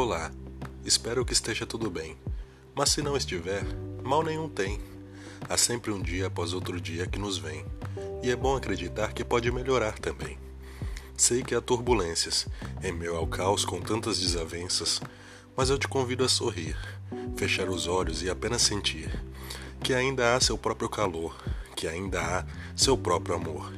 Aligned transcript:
Olá, 0.00 0.30
espero 0.84 1.24
que 1.24 1.32
esteja 1.32 1.66
tudo 1.66 1.90
bem. 1.90 2.16
Mas 2.72 2.90
se 2.90 3.02
não 3.02 3.16
estiver, 3.16 3.64
mal 4.00 4.22
nenhum 4.22 4.48
tem. 4.48 4.80
Há 5.48 5.56
sempre 5.56 5.90
um 5.90 6.00
dia 6.00 6.28
após 6.28 6.52
outro 6.52 6.80
dia 6.80 7.04
que 7.04 7.18
nos 7.18 7.36
vem, 7.36 7.66
e 8.22 8.30
é 8.30 8.36
bom 8.36 8.54
acreditar 8.54 9.12
que 9.12 9.24
pode 9.24 9.50
melhorar 9.50 9.98
também. 9.98 10.38
Sei 11.16 11.42
que 11.42 11.52
há 11.52 11.60
turbulências, 11.60 12.46
em 12.80 12.92
meio 12.92 13.16
ao 13.16 13.26
caos 13.26 13.64
com 13.64 13.80
tantas 13.80 14.20
desavenças, 14.20 15.00
mas 15.56 15.68
eu 15.68 15.76
te 15.76 15.88
convido 15.88 16.22
a 16.22 16.28
sorrir, 16.28 16.76
fechar 17.36 17.68
os 17.68 17.88
olhos 17.88 18.22
e 18.22 18.30
apenas 18.30 18.62
sentir 18.62 19.10
que 19.82 19.92
ainda 19.92 20.36
há 20.36 20.40
seu 20.40 20.56
próprio 20.56 20.88
calor, 20.88 21.36
que 21.74 21.88
ainda 21.88 22.20
há 22.22 22.46
seu 22.76 22.96
próprio 22.96 23.34
amor. 23.34 23.72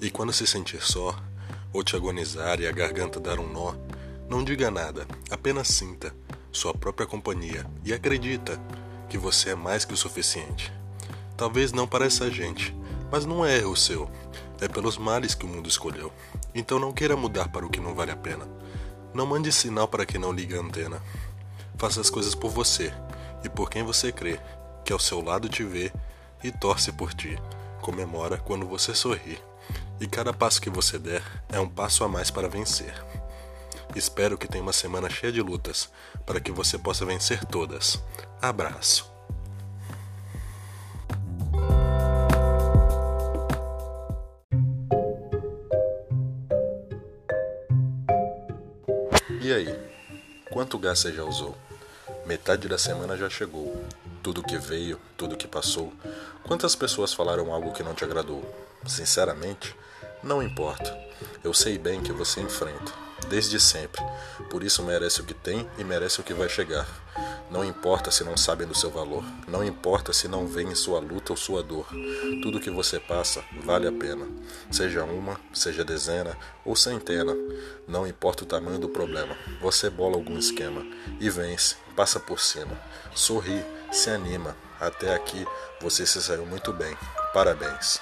E 0.00 0.12
quando 0.12 0.32
se 0.32 0.46
sentir 0.46 0.80
só, 0.80 1.20
ou 1.72 1.82
te 1.82 1.96
agonizar 1.96 2.60
e 2.60 2.68
a 2.68 2.72
garganta 2.72 3.18
dar 3.18 3.40
um 3.40 3.52
nó, 3.52 3.74
não 4.28 4.42
diga 4.42 4.70
nada, 4.70 5.06
apenas 5.30 5.68
sinta 5.68 6.14
sua 6.50 6.72
própria 6.72 7.06
companhia 7.06 7.66
e 7.84 7.92
acredita 7.92 8.60
que 9.08 9.18
você 9.18 9.50
é 9.50 9.54
mais 9.54 9.84
que 9.84 9.94
o 9.94 9.96
suficiente. 9.96 10.72
Talvez 11.36 11.70
não 11.70 11.86
para 11.86 12.06
essa 12.06 12.30
gente, 12.30 12.74
mas 13.10 13.24
não 13.24 13.44
é 13.44 13.58
erro 13.58 13.76
seu, 13.76 14.10
é 14.60 14.66
pelos 14.66 14.96
males 14.96 15.34
que 15.34 15.44
o 15.44 15.48
mundo 15.48 15.68
escolheu. 15.68 16.12
Então 16.54 16.78
não 16.78 16.92
queira 16.92 17.16
mudar 17.16 17.48
para 17.48 17.66
o 17.66 17.70
que 17.70 17.78
não 17.78 17.94
vale 17.94 18.10
a 18.10 18.16
pena. 18.16 18.48
Não 19.14 19.26
mande 19.26 19.52
sinal 19.52 19.86
para 19.86 20.06
quem 20.06 20.20
não 20.20 20.32
liga 20.32 20.58
a 20.58 20.62
antena. 20.62 21.00
Faça 21.76 22.00
as 22.00 22.10
coisas 22.10 22.34
por 22.34 22.50
você 22.50 22.92
e 23.44 23.48
por 23.48 23.70
quem 23.70 23.82
você 23.82 24.10
crê, 24.10 24.40
que 24.84 24.92
ao 24.92 24.98
seu 24.98 25.22
lado 25.22 25.48
te 25.48 25.62
vê 25.62 25.92
e 26.42 26.50
torce 26.50 26.90
por 26.90 27.12
ti. 27.12 27.38
Comemora 27.80 28.38
quando 28.38 28.66
você 28.66 28.94
sorri. 28.94 29.38
E 30.00 30.06
cada 30.06 30.32
passo 30.32 30.60
que 30.60 30.70
você 30.70 30.98
der 30.98 31.22
é 31.48 31.60
um 31.60 31.68
passo 31.68 32.02
a 32.02 32.08
mais 32.08 32.30
para 32.30 32.48
vencer. 32.48 32.94
Espero 33.94 34.36
que 34.36 34.48
tenha 34.48 34.62
uma 34.62 34.72
semana 34.72 35.08
cheia 35.08 35.32
de 35.32 35.40
lutas 35.40 35.90
para 36.26 36.40
que 36.40 36.52
você 36.52 36.78
possa 36.78 37.04
vencer 37.06 37.44
todas. 37.46 38.02
Abraço. 38.42 39.10
E 49.40 49.52
aí? 49.52 49.78
Quanto 50.50 50.78
gás 50.78 50.98
você 50.98 51.12
já 51.12 51.24
usou? 51.24 51.56
Metade 52.26 52.68
da 52.68 52.76
semana 52.76 53.16
já 53.16 53.30
chegou. 53.30 53.84
Tudo 54.22 54.42
que 54.42 54.58
veio, 54.58 55.00
tudo 55.16 55.36
que 55.36 55.46
passou. 55.46 55.92
Quantas 56.42 56.74
pessoas 56.74 57.14
falaram 57.14 57.52
algo 57.52 57.72
que 57.72 57.82
não 57.82 57.94
te 57.94 58.04
agradou? 58.04 58.44
Sinceramente, 58.84 59.74
não 60.22 60.42
importa. 60.42 60.98
Eu 61.44 61.54
sei 61.54 61.78
bem 61.78 62.02
que 62.02 62.12
você 62.12 62.40
enfrenta 62.40 63.05
desde 63.28 63.58
sempre. 63.58 64.02
Por 64.50 64.62
isso 64.62 64.82
merece 64.82 65.20
o 65.20 65.24
que 65.24 65.34
tem 65.34 65.68
e 65.78 65.84
merece 65.84 66.20
o 66.20 66.24
que 66.24 66.34
vai 66.34 66.48
chegar. 66.48 66.86
Não 67.50 67.64
importa 67.64 68.10
se 68.10 68.24
não 68.24 68.36
sabem 68.36 68.66
do 68.66 68.74
seu 68.74 68.90
valor, 68.90 69.24
não 69.46 69.64
importa 69.64 70.12
se 70.12 70.26
não 70.26 70.46
veem 70.46 70.74
sua 70.74 70.98
luta 70.98 71.32
ou 71.32 71.36
sua 71.36 71.62
dor. 71.62 71.86
Tudo 72.42 72.60
que 72.60 72.70
você 72.70 72.98
passa 72.98 73.42
vale 73.64 73.86
a 73.86 73.92
pena. 73.92 74.26
Seja 74.70 75.04
uma, 75.04 75.40
seja 75.52 75.84
dezena 75.84 76.36
ou 76.64 76.74
centena, 76.74 77.34
não 77.86 78.06
importa 78.06 78.42
o 78.42 78.46
tamanho 78.46 78.78
do 78.78 78.88
problema. 78.88 79.36
Você 79.60 79.88
bola 79.88 80.16
algum 80.16 80.36
esquema 80.36 80.84
e 81.20 81.30
vence, 81.30 81.76
passa 81.94 82.18
por 82.18 82.40
cima. 82.40 82.78
Sorri, 83.14 83.64
se 83.92 84.10
anima. 84.10 84.56
Até 84.80 85.14
aqui 85.14 85.46
você 85.80 86.04
se 86.04 86.20
saiu 86.20 86.44
muito 86.44 86.72
bem. 86.72 86.96
Parabéns. 87.32 88.00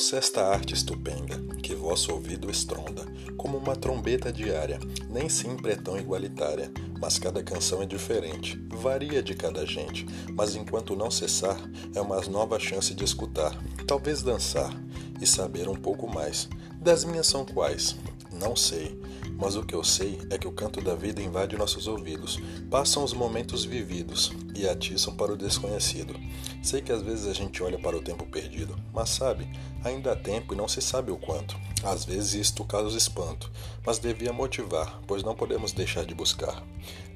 Ouça 0.00 0.16
esta 0.16 0.46
arte 0.46 0.72
estupenda, 0.72 1.36
que 1.62 1.74
vosso 1.74 2.10
ouvido 2.10 2.50
estronda, 2.50 3.04
como 3.36 3.58
uma 3.58 3.76
trombeta 3.76 4.32
diária, 4.32 4.80
nem 5.10 5.28
sempre 5.28 5.72
é 5.72 5.76
tão 5.76 5.98
igualitária, 5.98 6.72
mas 6.98 7.18
cada 7.18 7.42
canção 7.42 7.82
é 7.82 7.86
diferente, 7.86 8.58
varia 8.70 9.22
de 9.22 9.34
cada 9.34 9.66
gente, 9.66 10.06
mas 10.32 10.56
enquanto 10.56 10.96
não 10.96 11.10
cessar, 11.10 11.60
é 11.94 12.00
uma 12.00 12.18
nova 12.22 12.58
chance 12.58 12.94
de 12.94 13.04
escutar, 13.04 13.54
talvez 13.86 14.22
dançar 14.22 14.72
e 15.20 15.26
saber 15.26 15.68
um 15.68 15.76
pouco 15.76 16.08
mais. 16.08 16.48
Das 16.80 17.04
minhas 17.04 17.26
são 17.26 17.44
quais? 17.44 17.94
Não 18.32 18.56
sei, 18.56 18.98
mas 19.40 19.56
o 19.56 19.64
que 19.64 19.74
eu 19.74 19.82
sei 19.82 20.20
é 20.28 20.36
que 20.36 20.46
o 20.46 20.52
canto 20.52 20.82
da 20.82 20.94
vida 20.94 21.22
invade 21.22 21.56
nossos 21.56 21.88
ouvidos, 21.88 22.38
passam 22.70 23.02
os 23.02 23.14
momentos 23.14 23.64
vividos 23.64 24.30
e 24.54 24.68
atiçam 24.68 25.16
para 25.16 25.32
o 25.32 25.36
desconhecido. 25.36 26.14
Sei 26.62 26.82
que 26.82 26.92
às 26.92 27.00
vezes 27.00 27.26
a 27.26 27.32
gente 27.32 27.62
olha 27.62 27.78
para 27.78 27.96
o 27.96 28.02
tempo 28.02 28.26
perdido, 28.26 28.78
mas 28.92 29.08
sabe, 29.08 29.48
ainda 29.82 30.12
há 30.12 30.16
tempo 30.16 30.52
e 30.52 30.56
não 30.56 30.68
se 30.68 30.82
sabe 30.82 31.10
o 31.10 31.16
quanto. 31.16 31.58
Às 31.82 32.04
vezes 32.04 32.34
isto 32.34 32.62
causa 32.66 32.98
espanto, 32.98 33.50
mas 33.84 33.98
devia 33.98 34.32
motivar, 34.32 35.00
pois 35.06 35.22
não 35.22 35.34
podemos 35.34 35.72
deixar 35.72 36.04
de 36.04 36.14
buscar. 36.14 36.62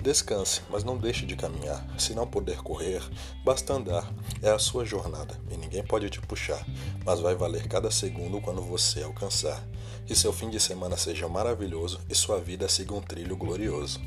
Descanse, 0.02 0.62
mas 0.70 0.82
não 0.82 0.96
deixe 0.96 1.26
de 1.26 1.36
caminhar. 1.36 1.86
Se 1.98 2.14
não 2.14 2.26
puder 2.26 2.56
correr, 2.58 3.02
basta 3.44 3.74
andar. 3.74 4.10
É 4.42 4.50
a 4.50 4.58
sua 4.58 4.84
jornada 4.84 5.38
e 5.50 5.56
ninguém 5.58 5.84
pode 5.84 6.08
te 6.08 6.20
puxar, 6.22 6.64
mas 7.04 7.20
vai 7.20 7.34
valer 7.34 7.68
cada 7.68 7.90
segundo 7.90 8.40
quando 8.40 8.62
você 8.62 9.02
alcançar. 9.02 9.62
Que 10.06 10.14
seu 10.14 10.32
fim 10.34 10.50
de 10.50 10.60
semana 10.60 10.98
seja 10.98 11.26
maravilhoso 11.28 11.98
e 12.10 12.14
sua 12.14 12.38
vida 12.38 12.68
siga 12.68 12.92
um 12.92 13.00
trilho 13.00 13.36
glorioso. 13.36 14.00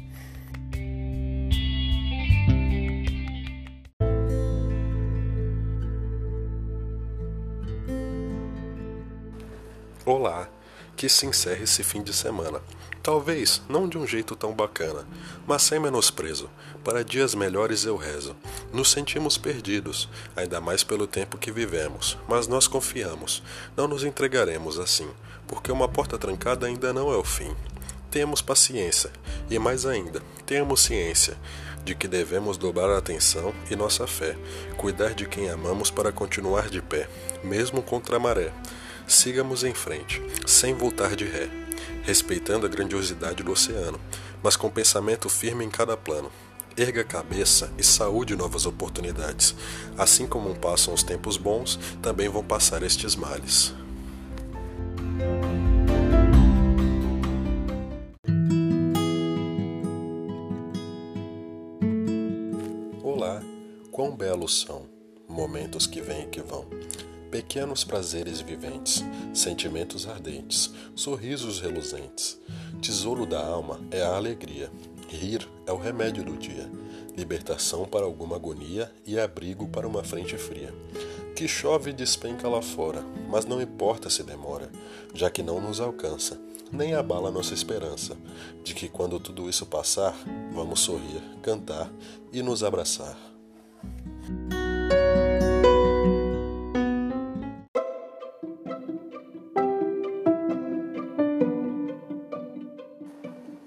Olá, 10.06 10.48
que 10.96 11.10
se 11.10 11.26
encerre 11.26 11.64
esse 11.64 11.84
fim 11.84 12.04
de 12.04 12.14
semana. 12.14 12.62
Talvez 13.02 13.62
não 13.68 13.90
de 13.90 13.98
um 13.98 14.06
jeito 14.06 14.36
tão 14.36 14.54
bacana, 14.54 15.08
mas 15.48 15.64
sem 15.64 15.80
menosprezo. 15.80 16.50
Para 16.84 17.04
dias 17.04 17.34
melhores 17.34 17.86
eu 17.86 17.96
rezo. 17.96 18.36
Nos 18.72 18.92
sentimos 18.92 19.38
perdidos, 19.38 20.08
ainda 20.36 20.62
mais 20.62 20.84
pelo 20.84 21.08
tempo 21.08 21.38
que 21.38 21.52
vivemos, 21.52 22.18
mas 22.28 22.48
nós 22.48 22.68
confiamos. 22.68 23.42
Não 23.76 23.88
nos 23.88 24.04
entregaremos 24.04 24.78
assim, 24.78 25.10
porque 25.48 25.72
uma 25.72 25.88
porta 25.88 26.18
trancada 26.18 26.68
ainda 26.68 26.94
não 26.94 27.12
é 27.12 27.16
o 27.16 27.24
fim. 27.24 27.56
Temos 28.12 28.42
paciência 28.42 29.12
e 29.50 29.58
mais 29.58 29.86
ainda, 29.86 30.22
temos 30.46 30.82
ciência 30.82 31.38
de 31.88 31.96
que 31.96 32.08
devemos 32.08 32.58
dobrar 32.58 32.90
a 32.90 32.98
atenção 32.98 33.54
e 33.72 33.76
nossa 33.76 34.06
fé, 34.06 34.36
cuidar 34.76 35.14
de 35.14 35.26
quem 35.26 35.50
amamos 35.50 35.90
para 35.90 36.12
continuar 36.12 36.70
de 36.70 36.82
pé, 36.82 37.08
mesmo 37.44 37.82
contra 37.82 38.18
a 38.18 38.20
maré. 38.20 38.52
Sigamos 39.08 39.64
em 39.64 39.74
frente, 39.74 40.22
sem 40.46 40.74
voltar 40.74 41.16
de 41.16 41.24
ré, 41.24 41.50
respeitando 42.04 42.66
a 42.66 42.70
grandiosidade 42.70 43.42
do 43.42 43.54
oceano, 43.54 43.98
mas 44.44 44.58
com 44.58 44.70
pensamento 44.70 45.30
firme 45.30 45.64
em 45.64 45.70
cada 45.70 45.96
plano. 45.96 46.30
Erga 46.76 47.02
a 47.02 47.06
cabeça 47.06 47.72
e 47.78 47.84
saúde 47.84 48.36
novas 48.36 48.66
oportunidades. 48.66 49.56
Assim 49.98 50.28
como 50.28 50.56
passam 50.56 50.94
os 50.94 51.04
tempos 51.04 51.38
bons, 51.38 51.80
também 52.02 52.28
vão 52.28 52.44
passar 52.44 52.84
estes 52.84 53.16
males. 53.16 53.74
Olá, 63.04 63.42
quão 63.92 64.16
belos 64.16 64.62
são 64.62 64.86
momentos 65.28 65.88
que 65.88 66.02
vêm 66.02 66.24
e 66.24 66.28
que 66.28 66.42
vão 66.42 66.66
pequenos 67.32 67.84
prazeres 67.84 68.42
viventes, 68.42 69.04
sentimentos 69.34 70.08
ardentes, 70.08 70.74
sorrisos 70.96 71.60
reluzentes. 71.60 72.40
Tesouro 72.82 73.26
da 73.26 73.46
alma 73.46 73.80
é 73.92 74.02
a 74.02 74.16
alegria. 74.16 74.72
Rir 75.08 75.48
é 75.66 75.72
o 75.72 75.78
remédio 75.78 76.24
do 76.24 76.38
dia, 76.38 76.70
libertação 77.18 77.86
para 77.86 78.06
alguma 78.06 78.36
agonia 78.36 78.92
e 79.06 79.20
abrigo 79.20 79.68
para 79.68 79.88
uma 79.88 80.04
frente 80.04 80.38
fria. 80.38 80.74
Que 81.38 81.48
chove 81.48 81.92
e 81.92 81.94
despenca 81.94 82.50
lá 82.50 82.64
fora, 82.64 83.06
mas 83.30 83.46
não 83.46 83.62
importa 83.62 84.10
se 84.10 84.24
demora, 84.24 84.72
já 85.14 85.30
que 85.30 85.44
não 85.44 85.62
nos 85.62 85.80
alcança, 85.80 86.36
nem 86.72 86.96
abala 86.96 87.30
nossa 87.30 87.54
esperança 87.54 88.18
de 88.64 88.74
que 88.74 88.90
quando 88.90 89.20
tudo 89.20 89.48
isso 89.48 89.64
passar, 89.68 90.16
vamos 90.52 90.80
sorrir, 90.80 91.22
cantar 91.44 91.92
e 92.34 92.42
nos 92.42 92.64
abraçar. 92.64 93.16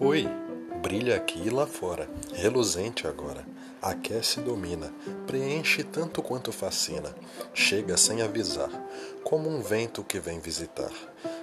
Oi, 0.01 0.29
brilha 0.83 1.15
aqui 1.15 1.41
e 1.47 1.51
lá 1.51 1.69
fora, 1.69 2.11
reluzente 2.33 3.07
agora. 3.07 3.47
Aquece 3.83 4.41
e 4.41 4.43
domina, 4.43 4.93
preenche 5.27 5.83
tanto 5.83 6.23
quanto 6.23 6.53
fascina. 6.53 7.15
Chega 7.55 7.97
sem 7.97 8.21
avisar, 8.21 8.71
como 9.25 9.49
um 9.49 9.63
vento 9.63 10.05
que 10.05 10.21
vem 10.21 10.39
visitar. 10.39 10.93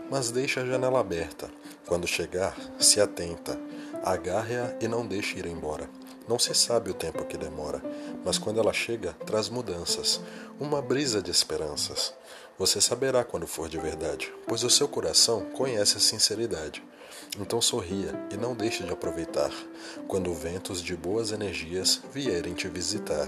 Mas 0.10 0.30
deixa 0.30 0.62
a 0.62 0.66
janela 0.66 1.00
aberta. 1.00 1.50
Quando 1.88 2.06
chegar, 2.06 2.56
se 2.78 3.02
atenta. 3.02 3.60
Agarre-a 4.04 4.76
e 4.80 4.88
não 4.88 5.06
deixe 5.06 5.40
ir 5.40 5.48
embora. 5.48 5.90
Não 6.28 6.38
se 6.38 6.54
sabe 6.54 6.92
o 6.92 6.94
tempo 6.94 7.26
que 7.26 7.38
demora, 7.38 7.82
mas 8.26 8.38
quando 8.38 8.60
ela 8.60 8.74
chega, 8.74 9.14
traz 9.26 9.48
mudanças, 9.48 10.20
uma 10.60 10.82
brisa 10.82 11.22
de 11.22 11.32
esperanças. 11.32 12.14
Você 12.60 12.82
saberá 12.82 13.24
quando 13.24 13.48
for 13.48 13.70
de 13.70 13.78
verdade, 13.78 14.34
pois 14.46 14.62
o 14.64 14.70
seu 14.70 14.90
coração 14.90 15.46
conhece 15.54 15.96
a 15.96 16.02
sinceridade. 16.02 16.84
Então 17.40 17.62
sorria 17.62 18.14
e 18.32 18.38
não 18.38 18.56
deixe 18.56 18.84
de 18.84 18.92
aproveitar 18.92 19.52
quando 20.08 20.34
ventos 20.34 20.82
de 20.82 20.96
boas 20.96 21.32
energias 21.32 22.02
vierem 22.14 22.54
te 22.54 22.68
visitar. 22.68 23.28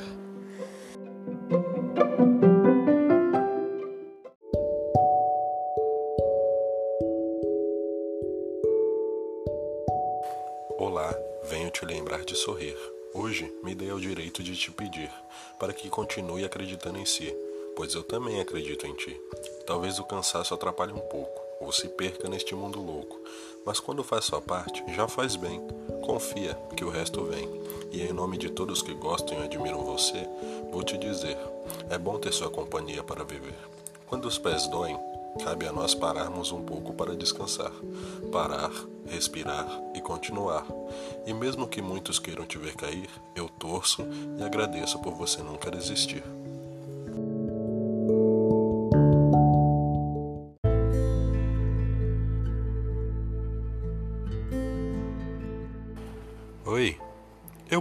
Olá, 10.77 11.13
venho 11.43 11.69
te 11.69 11.85
lembrar 11.85 12.23
de 12.23 12.35
sorrir. 12.35 12.77
Hoje 13.13 13.51
me 13.63 13.75
dei 13.75 13.89
ao 13.89 13.99
direito 13.99 14.41
de 14.41 14.55
te 14.55 14.71
pedir 14.71 15.11
para 15.59 15.73
que 15.73 15.89
continue 15.89 16.45
acreditando 16.45 16.99
em 16.99 17.05
si, 17.05 17.35
pois 17.75 17.93
eu 17.93 18.03
também 18.03 18.39
acredito 18.39 18.85
em 18.85 18.93
ti. 18.93 19.19
Talvez 19.65 19.99
o 19.99 20.05
cansaço 20.05 20.53
atrapalhe 20.53 20.93
um 20.93 20.99
pouco, 20.99 21.41
ou 21.59 21.71
se 21.71 21.87
perca 21.89 22.29
neste 22.29 22.55
mundo 22.55 22.81
louco, 22.81 23.19
mas 23.69 23.79
quando 23.79 24.03
faz 24.03 24.25
sua 24.25 24.41
parte, 24.41 24.83
já 24.95 25.07
faz 25.07 25.35
bem. 25.35 25.61
Confia 26.01 26.55
que 26.75 26.83
o 26.83 26.89
resto 26.89 27.23
vem. 27.25 27.47
E 27.91 28.01
em 28.01 28.11
nome 28.11 28.35
de 28.35 28.49
todos 28.49 28.81
que 28.81 28.95
gostam 28.95 29.39
e 29.39 29.43
admiram 29.43 29.85
você, 29.85 30.27
vou 30.71 30.81
te 30.81 30.97
dizer: 30.97 31.37
é 31.87 31.95
bom 31.95 32.17
ter 32.17 32.33
sua 32.33 32.49
companhia 32.49 33.03
para 33.03 33.23
viver. 33.23 33.53
Quando 34.07 34.25
os 34.25 34.39
pés 34.39 34.65
doem, 34.65 34.97
cabe 35.43 35.67
a 35.67 35.71
nós 35.71 35.93
pararmos 35.93 36.51
um 36.51 36.63
pouco 36.63 36.95
para 36.95 37.15
descansar, 37.15 37.71
parar, 38.31 38.71
respirar 39.05 39.69
e 39.93 40.01
continuar. 40.01 40.65
E 41.27 41.31
mesmo 41.31 41.67
que 41.67 41.79
muitos 41.79 42.17
queiram 42.17 42.47
te 42.47 42.57
ver 42.57 42.73
cair, 42.73 43.07
eu 43.35 43.47
torço 43.47 44.01
e 44.39 44.43
agradeço 44.43 44.97
por 44.97 45.13
você 45.13 45.43
nunca 45.43 45.69
desistir. 45.69 46.23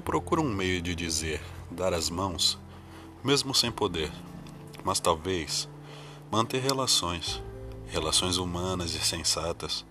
Eu 0.09 0.11
procuro 0.11 0.41
um 0.41 0.49
meio 0.49 0.81
de 0.81 0.95
dizer, 0.95 1.39
dar 1.71 1.93
as 1.93 2.09
mãos, 2.09 2.59
mesmo 3.23 3.55
sem 3.55 3.71
poder, 3.71 4.11
mas 4.83 4.99
talvez 4.99 5.69
manter 6.31 6.63
relações, 6.63 7.43
relações 7.89 8.39
humanas 8.39 8.95
e 8.95 9.01
sensatas. 9.01 9.85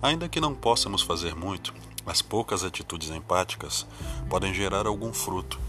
Ainda 0.00 0.30
que 0.30 0.40
não 0.40 0.54
possamos 0.54 1.02
fazer 1.02 1.34
muito, 1.34 1.74
as 2.06 2.22
poucas 2.22 2.64
atitudes 2.64 3.10
empáticas 3.10 3.86
podem 4.30 4.54
gerar 4.54 4.86
algum 4.86 5.12
fruto. 5.12 5.60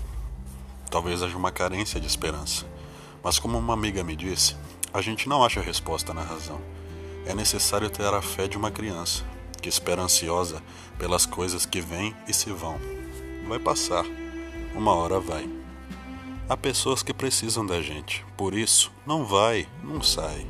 Talvez 0.90 1.22
haja 1.22 1.36
uma 1.36 1.52
carência 1.52 2.00
de 2.00 2.08
esperança, 2.08 2.66
mas 3.22 3.40
como 3.40 3.58
uma 3.58 3.74
amiga 3.74 4.06
me 4.06 4.16
disse, 4.16 4.56
a 4.94 5.02
gente 5.02 5.28
não 5.28 5.44
acha 5.44 5.60
resposta 5.60 6.14
na 6.14 6.22
razão. 6.24 6.62
É 7.26 7.36
necessário 7.36 7.90
ter 7.90 8.06
a 8.06 8.22
fé 8.22 8.48
de 8.48 8.56
uma 8.56 8.72
criança, 8.72 9.26
que 9.62 9.68
espera 9.68 10.02
ansiosa 10.02 10.64
pelas 10.98 11.26
coisas 11.26 11.66
que 11.66 11.82
vêm 11.82 12.16
e 12.26 12.34
se 12.34 12.52
vão. 12.54 13.01
Vai 13.52 13.60
passar, 13.60 14.06
uma 14.74 14.94
hora 14.94 15.20
vai. 15.20 15.46
Há 16.48 16.56
pessoas 16.56 17.04
que 17.04 17.14
precisam 17.14 17.66
da 17.66 17.82
gente, 17.82 18.26
por 18.38 18.54
isso, 18.54 18.90
não 19.06 19.26
vai, 19.26 19.68
não 19.84 20.02
sai. 20.02 20.48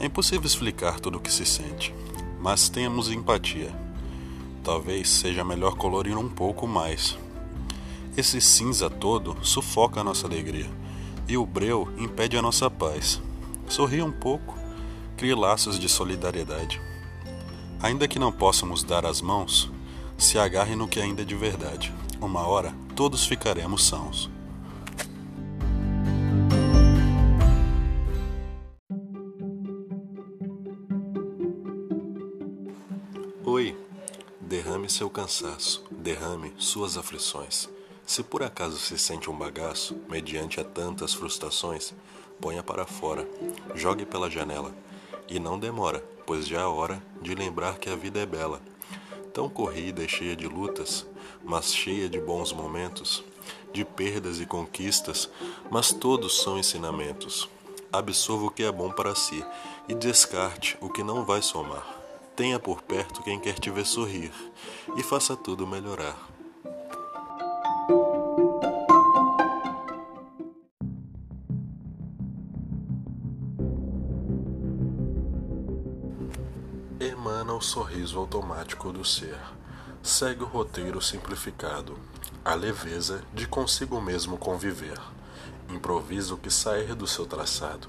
É 0.00 0.06
impossível 0.06 0.46
explicar 0.46 1.00
tudo 1.00 1.18
o 1.18 1.20
que 1.20 1.30
se 1.30 1.44
sente, 1.44 1.94
mas 2.40 2.70
tenhamos 2.70 3.10
empatia. 3.10 3.70
Talvez 4.64 5.06
seja 5.06 5.44
melhor 5.44 5.76
colorir 5.76 6.16
um 6.16 6.30
pouco 6.30 6.66
mais. 6.66 7.18
Esse 8.16 8.40
cinza 8.40 8.88
todo 8.88 9.36
sufoca 9.42 10.00
a 10.00 10.04
nossa 10.04 10.26
alegria 10.26 10.70
e 11.28 11.36
o 11.36 11.44
breu 11.44 11.92
impede 11.98 12.38
a 12.38 12.42
nossa 12.42 12.70
paz. 12.70 13.20
Sorria 13.68 14.02
um 14.02 14.12
pouco, 14.12 14.56
crie 15.14 15.34
laços 15.34 15.78
de 15.78 15.90
solidariedade. 15.90 16.80
Ainda 17.82 18.08
que 18.08 18.18
não 18.18 18.32
possamos 18.32 18.82
dar 18.82 19.04
as 19.04 19.20
mãos, 19.20 19.70
se 20.18 20.36
agarre 20.36 20.74
no 20.74 20.88
que 20.88 21.00
ainda 21.00 21.22
é 21.22 21.24
de 21.24 21.36
verdade. 21.36 21.94
Uma 22.20 22.44
hora 22.46 22.74
todos 22.96 23.24
ficaremos 23.24 23.86
sãos. 23.86 24.28
Oi, 33.44 33.74
derrame 34.40 34.90
seu 34.90 35.08
cansaço, 35.08 35.84
derrame 35.90 36.52
suas 36.58 36.98
aflições. 36.98 37.68
Se 38.04 38.22
por 38.22 38.42
acaso 38.42 38.78
se 38.78 38.98
sente 38.98 39.30
um 39.30 39.36
bagaço, 39.36 39.96
mediante 40.08 40.58
a 40.58 40.64
tantas 40.64 41.14
frustrações, 41.14 41.94
ponha 42.40 42.62
para 42.62 42.86
fora, 42.86 43.28
jogue 43.74 44.04
pela 44.04 44.28
janela. 44.28 44.74
E 45.28 45.38
não 45.38 45.58
demora, 45.58 46.02
pois 46.26 46.48
já 46.48 46.62
é 46.62 46.64
hora 46.64 47.02
de 47.22 47.34
lembrar 47.34 47.78
que 47.78 47.88
a 47.88 47.94
vida 47.94 48.18
é 48.18 48.26
bela. 48.26 48.60
Tão 49.38 49.48
corrida 49.48 50.02
e 50.02 50.08
cheia 50.08 50.34
de 50.34 50.48
lutas, 50.48 51.06
mas 51.44 51.72
cheia 51.72 52.08
de 52.08 52.18
bons 52.18 52.52
momentos, 52.52 53.22
de 53.72 53.84
perdas 53.84 54.40
e 54.40 54.44
conquistas, 54.44 55.30
mas 55.70 55.92
todos 55.92 56.42
são 56.42 56.58
ensinamentos. 56.58 57.48
Absorva 57.92 58.46
o 58.46 58.50
que 58.50 58.64
é 58.64 58.72
bom 58.72 58.90
para 58.90 59.14
si 59.14 59.44
e 59.88 59.94
descarte 59.94 60.76
o 60.80 60.88
que 60.88 61.04
não 61.04 61.24
vai 61.24 61.40
somar. 61.40 61.86
Tenha 62.34 62.58
por 62.58 62.82
perto 62.82 63.22
quem 63.22 63.38
quer 63.38 63.60
te 63.60 63.70
ver 63.70 63.86
sorrir 63.86 64.32
e 64.96 65.04
faça 65.04 65.36
tudo 65.36 65.68
melhorar. 65.68 66.18
Sorriso 77.68 78.18
automático 78.18 78.92
do 78.92 79.04
ser. 79.04 79.38
Segue 80.02 80.42
o 80.42 80.46
roteiro 80.46 81.00
simplificado, 81.00 81.98
a 82.44 82.54
leveza 82.54 83.22
de 83.32 83.46
consigo 83.46 84.00
mesmo 84.00 84.36
conviver. 84.36 84.98
Improvisa 85.68 86.34
o 86.34 86.38
que 86.38 86.50
sair 86.50 86.94
do 86.94 87.06
seu 87.06 87.26
traçado 87.26 87.88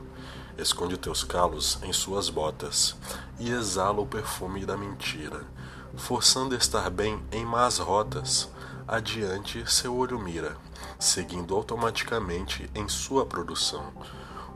Esconde 0.59 0.97
teus 0.97 1.23
calos 1.23 1.79
em 1.83 1.93
suas 1.93 2.29
botas 2.29 2.93
e 3.39 3.49
exala 3.49 4.01
o 4.01 4.05
perfume 4.05 4.65
da 4.65 4.75
mentira, 4.75 5.45
forçando 5.95 6.53
estar 6.53 6.89
bem 6.89 7.17
em 7.31 7.45
más 7.45 7.77
rotas. 7.77 8.49
Adiante 8.85 9.63
seu 9.71 9.95
olho 9.95 10.19
mira, 10.19 10.57
seguindo 10.99 11.55
automaticamente 11.55 12.69
em 12.75 12.89
sua 12.89 13.25
produção, 13.25 13.93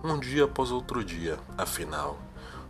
um 0.04 0.20
dia 0.20 0.44
após 0.44 0.72
outro 0.72 1.02
dia, 1.06 1.40
afinal. 1.58 2.20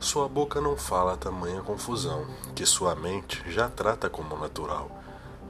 Sua 0.04 0.28
boca 0.28 0.60
não 0.60 0.76
fala 0.76 1.16
tamanha 1.16 1.62
confusão, 1.62 2.28
que 2.54 2.66
sua 2.66 2.94
mente 2.94 3.42
já 3.50 3.70
trata 3.70 4.10
como 4.10 4.38
natural. 4.38 4.92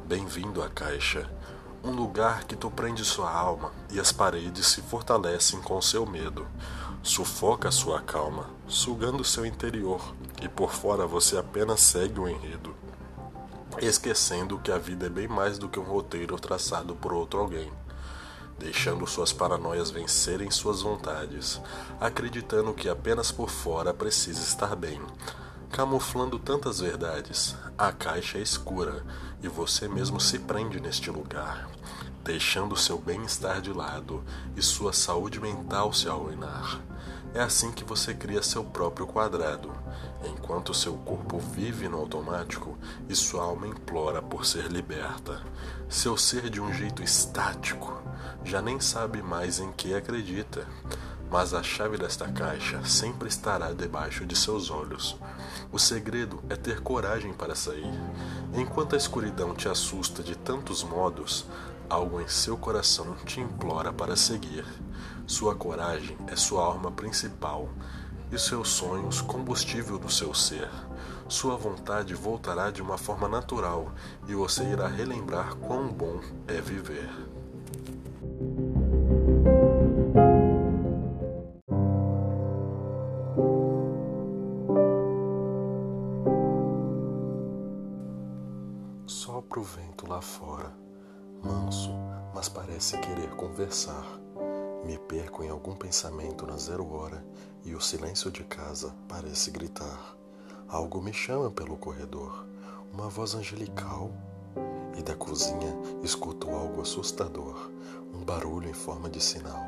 Bem-vindo 0.06 0.62
à 0.62 0.70
caixa, 0.70 1.28
um 1.84 1.90
lugar 1.90 2.44
que 2.44 2.56
tu 2.56 2.70
prende 2.70 3.04
sua 3.04 3.32
alma 3.32 3.72
e 3.92 4.00
as 4.00 4.12
paredes 4.12 4.68
se 4.68 4.80
fortalecem 4.84 5.60
com 5.60 5.82
seu 5.82 6.06
medo 6.06 6.46
sufoca 7.02 7.72
sua 7.72 8.00
calma, 8.00 8.48
sugando 8.68 9.26
seu 9.26 9.44
interior, 9.44 10.00
e 10.40 10.48
por 10.48 10.72
fora 10.72 11.08
você 11.08 11.36
apenas 11.36 11.82
segue 11.82 12.20
o 12.20 12.30
enredo, 12.30 12.76
esquecendo 13.82 14.60
que 14.60 14.72
a 14.72 14.78
vida 14.78 15.08
é 15.08 15.10
bem 15.10 15.28
mais 15.28 15.58
do 15.58 15.68
que 15.68 15.80
um 15.80 15.84
roteiro 15.84 16.40
traçado 16.40 16.96
por 16.96 17.12
outro 17.12 17.40
alguém, 17.40 17.74
deixando 18.58 19.08
suas 19.08 19.34
paranoias 19.34 19.90
vencerem 19.90 20.50
suas 20.52 20.82
vontades, 20.82 21.62
acreditando 22.00 22.74
que 22.74 22.88
apenas 22.88 23.32
por 23.32 23.50
fora 23.50 23.94
precisa 23.94 24.42
estar 24.42 24.76
bem. 24.76 25.02
Camuflando 25.72 26.38
tantas 26.38 26.80
verdades, 26.80 27.56
a 27.78 27.92
caixa 27.92 28.38
é 28.38 28.42
escura 28.42 29.04
e 29.42 29.48
você 29.48 29.88
mesmo 29.88 30.20
se 30.20 30.38
prende 30.38 30.80
neste 30.80 31.10
lugar, 31.10 31.68
deixando 32.24 32.78
seu 32.78 33.00
bem-estar 33.00 33.60
de 33.60 33.74
lado 33.74 34.24
e 34.56 34.62
sua 34.62 34.94
saúde 34.94 35.40
mental 35.40 35.92
se 35.92 36.08
arruinar. 36.08 36.80
É 37.34 37.42
assim 37.42 37.72
que 37.72 37.84
você 37.84 38.14
cria 38.14 38.44
seu 38.44 38.64
próprio 38.64 39.08
quadrado, 39.08 39.74
enquanto 40.24 40.76
seu 40.76 40.94
corpo 40.94 41.40
vive 41.40 41.90
no 41.90 41.98
automático 41.98 42.78
e 43.10 43.16
sua 43.16 43.44
alma 43.44 43.68
implora 43.68 44.22
por 44.22 44.46
ser 44.46 44.68
liberta. 44.72 45.42
Seu 45.90 46.16
ser 46.16 46.52
de 46.52 46.62
um 46.62 46.72
jeito 46.72 47.02
estático 47.02 48.03
já 48.44 48.62
nem 48.62 48.80
sabe 48.80 49.22
mais 49.22 49.60
em 49.60 49.72
que 49.72 49.94
acredita, 49.94 50.68
mas 51.30 51.54
a 51.54 51.64
chave 51.64 51.98
desta 51.98 52.28
caixa 52.28 52.84
sempre 52.86 53.28
estará 53.28 53.74
debaixo 53.74 54.26
de 54.26 54.36
seus 54.36 54.70
olhos. 54.70 55.18
O 55.72 55.80
segredo 55.80 56.44
é 56.48 56.56
ter 56.56 56.82
coragem 56.82 57.34
para 57.34 57.56
sair. 57.56 57.92
Enquanto 58.54 58.94
a 58.94 58.98
escuridão 58.98 59.56
te 59.56 59.68
assusta 59.68 60.22
de 60.22 60.36
tantos 60.36 60.84
modos, 60.84 61.48
algo 61.90 62.22
em 62.22 62.28
seu 62.28 62.56
coração 62.56 63.16
te 63.26 63.40
implora 63.40 63.92
para 63.92 64.16
seguir. 64.16 64.66
Sua 65.26 65.56
coragem 65.56 66.18
é 66.28 66.36
sua 66.36 66.72
arma 66.72 66.92
principal 66.92 67.68
e 68.32 68.38
seus 68.38 68.70
sonhos 68.70 69.22
combustível 69.22 69.98
do 69.98 70.12
seu 70.12 70.34
ser. 70.34 70.70
sua 71.28 71.56
vontade 71.56 72.14
voltará 72.14 72.70
de 72.70 72.82
uma 72.82 72.98
forma 72.98 73.28
natural 73.28 73.92
e 74.28 74.36
você 74.36 74.64
irá 74.64 74.88
relembrar 74.88 75.56
quão 75.56 75.88
bom 75.88 76.20
é 76.48 76.62
viver. 76.62 77.10
Parece 92.74 92.98
querer 92.98 93.30
conversar. 93.36 94.04
Me 94.84 94.98
perco 94.98 95.44
em 95.44 95.50
algum 95.50 95.76
pensamento 95.76 96.48
na 96.48 96.58
zero 96.58 96.92
hora 96.92 97.24
e 97.64 97.76
o 97.76 97.80
silêncio 97.80 98.32
de 98.32 98.44
casa 98.44 98.96
parece 99.08 99.52
gritar. 99.52 100.18
Algo 100.68 101.00
me 101.00 101.14
chama 101.14 101.52
pelo 101.52 101.78
corredor, 101.78 102.48
uma 102.92 103.08
voz 103.08 103.36
angelical. 103.36 104.12
E 104.98 105.04
da 105.04 105.14
cozinha 105.14 105.78
escuto 106.02 106.50
algo 106.50 106.82
assustador, 106.82 107.72
um 108.12 108.26
barulho 108.26 108.68
em 108.68 108.74
forma 108.74 109.08
de 109.08 109.22
sinal. 109.22 109.64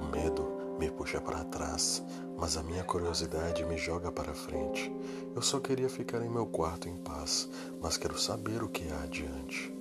O 0.00 0.06
medo 0.06 0.76
me 0.80 0.90
puxa 0.90 1.20
para 1.20 1.44
trás, 1.44 2.02
mas 2.36 2.56
a 2.56 2.62
minha 2.62 2.82
curiosidade 2.82 3.64
me 3.64 3.78
joga 3.78 4.10
para 4.10 4.34
frente. 4.34 4.92
Eu 5.32 5.42
só 5.42 5.60
queria 5.60 5.88
ficar 5.88 6.20
em 6.22 6.28
meu 6.28 6.46
quarto 6.46 6.88
em 6.88 6.96
paz, 6.96 7.48
mas 7.80 7.96
quero 7.96 8.18
saber 8.18 8.64
o 8.64 8.68
que 8.68 8.88
há 8.90 9.04
adiante. 9.04 9.72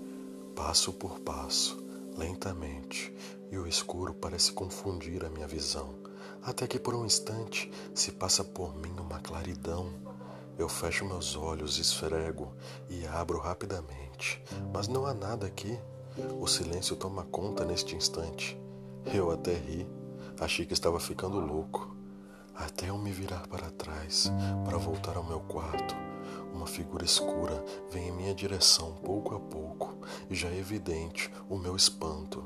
Passo 0.55 0.93
por 0.93 1.19
passo, 1.19 1.84
lentamente, 2.17 3.13
e 3.51 3.57
o 3.57 3.67
escuro 3.67 4.13
parece 4.13 4.51
confundir 4.51 5.23
a 5.25 5.29
minha 5.29 5.47
visão, 5.47 5.95
até 6.41 6.67
que 6.67 6.79
por 6.79 6.95
um 6.95 7.05
instante 7.05 7.71
se 7.93 8.11
passa 8.11 8.43
por 8.43 8.75
mim 8.75 8.93
uma 8.99 9.19
claridão. 9.19 9.91
Eu 10.57 10.69
fecho 10.69 11.05
meus 11.05 11.35
olhos, 11.35 11.77
esfrego 11.77 12.53
e 12.89 13.05
abro 13.05 13.39
rapidamente, 13.39 14.41
mas 14.73 14.87
não 14.87 15.05
há 15.05 15.13
nada 15.13 15.47
aqui. 15.47 15.77
O 16.39 16.47
silêncio 16.47 16.95
toma 16.95 17.23
conta 17.23 17.65
neste 17.65 17.95
instante. 17.95 18.57
Eu 19.13 19.31
até 19.31 19.53
ri, 19.53 19.85
achei 20.39 20.65
que 20.65 20.73
estava 20.73 20.99
ficando 20.99 21.39
louco. 21.39 21.93
Até 22.55 22.89
eu 22.89 22.97
me 22.97 23.11
virar 23.11 23.47
para 23.47 23.69
trás 23.69 24.31
para 24.63 24.77
voltar 24.77 25.17
ao 25.17 25.23
meu 25.25 25.41
quarto, 25.41 25.93
uma 26.65 26.71
figura 26.71 27.05
escura 27.05 27.63
vem 27.91 28.07
em 28.07 28.11
minha 28.11 28.33
direção 28.33 28.93
pouco 29.03 29.35
a 29.35 29.39
pouco 29.39 29.99
e 30.27 30.33
já 30.33 30.49
é 30.49 30.57
evidente 30.57 31.31
o 31.47 31.59
meu 31.59 31.75
espanto. 31.75 32.43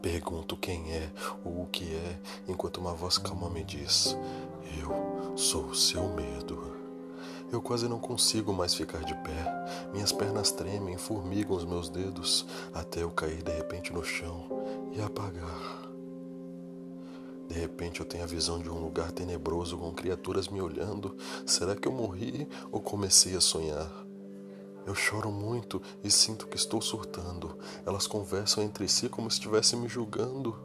Pergunto 0.00 0.56
quem 0.56 0.92
é 0.92 1.10
ou 1.44 1.62
o 1.62 1.66
que 1.66 1.96
é, 1.96 2.20
enquanto 2.46 2.76
uma 2.76 2.94
voz 2.94 3.18
calma 3.18 3.50
me 3.50 3.64
diz: 3.64 4.16
Eu 4.78 5.36
sou 5.36 5.64
o 5.64 5.74
seu 5.74 6.08
medo. 6.10 6.76
Eu 7.50 7.60
quase 7.60 7.88
não 7.88 7.98
consigo 7.98 8.52
mais 8.52 8.72
ficar 8.72 9.02
de 9.02 9.14
pé. 9.16 9.90
Minhas 9.92 10.12
pernas 10.12 10.52
tremem, 10.52 10.96
formigam 10.96 11.56
os 11.56 11.64
meus 11.64 11.88
dedos, 11.88 12.46
até 12.72 13.02
eu 13.02 13.10
cair 13.10 13.42
de 13.42 13.50
repente 13.50 13.92
no 13.92 14.04
chão 14.04 14.46
e 14.92 15.00
apagar. 15.00 15.93
De 17.48 17.58
repente 17.58 18.00
eu 18.00 18.06
tenho 18.06 18.24
a 18.24 18.26
visão 18.26 18.58
de 18.58 18.70
um 18.70 18.80
lugar 18.80 19.12
tenebroso 19.12 19.76
com 19.76 19.92
criaturas 19.92 20.48
me 20.48 20.60
olhando. 20.60 21.16
Será 21.46 21.76
que 21.76 21.86
eu 21.86 21.92
morri 21.92 22.48
ou 22.72 22.80
comecei 22.80 23.36
a 23.36 23.40
sonhar? 23.40 23.90
Eu 24.86 24.94
choro 24.94 25.30
muito 25.30 25.80
e 26.02 26.10
sinto 26.10 26.46
que 26.46 26.56
estou 26.56 26.80
surtando. 26.80 27.58
Elas 27.86 28.06
conversam 28.06 28.62
entre 28.62 28.88
si 28.88 29.08
como 29.08 29.30
se 29.30 29.38
estivessem 29.38 29.78
me 29.78 29.88
julgando. 29.88 30.56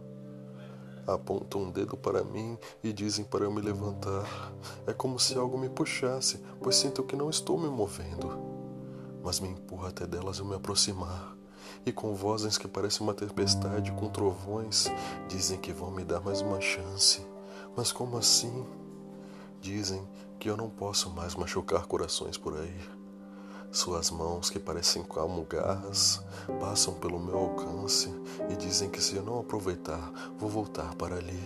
Apontam 1.08 1.64
um 1.64 1.72
dedo 1.72 1.98
para 1.98 2.24
mim 2.24 2.58
e 2.84 2.94
dizem 2.94 3.26
para 3.26 3.46
eu 3.46 3.52
me 3.52 3.62
levantar. 3.62 4.54
É 4.86 4.94
como 4.94 5.18
se 5.18 5.38
algo 5.38 5.58
me 5.58 5.70
puxasse, 5.70 6.40
pois 6.62 6.76
sinto 6.76 7.04
que 7.04 7.16
não 7.16 7.30
estou 7.30 7.58
me 7.58 7.70
movendo. 7.70 8.38
Mas 9.24 9.40
me 9.40 9.50
empurra 9.50 9.90
até 9.90 10.06
delas 10.06 10.40
eu 10.40 10.46
me 10.46 10.56
aproximar 10.56 11.39
e 11.86 11.92
com 11.92 12.14
vozes 12.14 12.58
que 12.58 12.68
parecem 12.68 13.02
uma 13.02 13.14
tempestade 13.14 13.92
com 13.94 14.10
trovões, 14.10 14.92
dizem 15.28 15.58
que 15.58 15.72
vão 15.72 15.92
me 15.92 16.04
dar 16.04 16.20
mais 16.20 16.42
uma 16.42 16.60
chance. 16.62 17.26
Mas 17.76 17.92
como 17.92 18.18
assim? 18.18 18.66
Dizem 19.62 20.08
que 20.40 20.50
eu 20.50 20.56
não 20.56 20.70
posso 20.70 21.10
mais 21.10 21.36
machucar 21.36 21.86
corações 21.86 22.38
por 22.38 22.58
aí. 22.58 22.80
Suas 23.72 24.10
mãos, 24.10 24.50
que 24.50 24.60
parecem 24.60 25.04
como 25.04 25.46
garras, 25.46 26.24
passam 26.60 26.96
pelo 26.96 27.20
meu 27.20 27.38
alcance 27.38 28.10
e 28.50 28.56
dizem 28.56 28.90
que 28.90 29.02
se 29.02 29.16
eu 29.16 29.24
não 29.24 29.40
aproveitar, 29.40 30.12
vou 30.38 30.50
voltar 30.50 30.96
para 30.96 31.18
ali. 31.18 31.44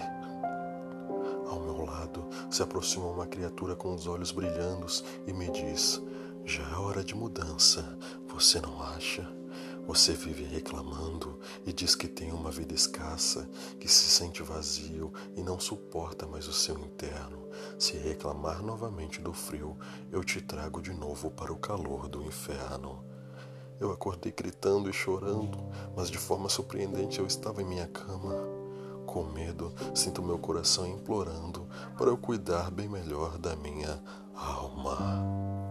Ao 1.50 1.60
meu 1.60 1.84
lado 1.86 2.26
se 2.50 2.64
aproxima 2.64 3.08
uma 3.08 3.28
criatura 3.28 3.76
com 3.76 3.94
os 3.94 4.08
olhos 4.08 4.32
brilhando 4.32 4.88
e 5.28 5.34
me 5.34 5.52
diz: 5.52 6.02
Já 6.46 6.64
é 6.64 6.76
hora 6.76 7.04
de 7.04 7.14
mudança, 7.14 7.98
você 8.28 8.62
não 8.62 8.82
acha? 8.82 9.43
Você 9.86 10.14
vive 10.14 10.46
reclamando 10.46 11.40
e 11.66 11.74
diz 11.74 11.94
que 11.94 12.08
tem 12.08 12.32
uma 12.32 12.50
vida 12.50 12.74
escassa, 12.74 13.50
que 13.80 13.88
se 13.88 14.10
sente 14.10 14.42
vazio 14.42 15.12
e 15.36 15.44
não 15.44 15.60
suporta 15.60 16.26
mais 16.26 16.48
o 16.48 16.54
seu 16.54 16.80
interno. 16.80 17.50
Se 17.78 17.98
reclamar 17.98 18.64
novamente 18.64 19.22
do 19.22 19.34
frio, 19.34 19.78
eu 20.10 20.24
te 20.24 20.42
trago 20.42 20.82
de 20.82 20.94
novo 20.94 21.30
para 21.30 21.52
o 21.52 21.58
calor 21.58 22.08
do 22.08 22.24
inferno. 22.24 23.04
Eu 23.78 23.92
acordei 23.92 24.32
gritando 24.32 24.90
e 24.90 24.94
chorando, 24.94 25.60
mas 25.96 26.10
de 26.10 26.18
forma 26.18 26.48
surpreendente 26.48 27.20
eu 27.20 27.28
estava 27.28 27.62
em 27.62 27.66
minha 27.66 27.88
cama. 27.88 28.36
Com 29.06 29.26
medo, 29.26 29.74
sinto 29.94 30.24
meu 30.24 30.40
coração 30.40 30.88
implorando 30.88 31.68
para 31.98 32.08
eu 32.08 32.18
cuidar 32.18 32.72
bem 32.72 32.88
melhor 32.88 33.38
da 33.38 33.54
minha 33.54 34.02
alma. 34.34 35.63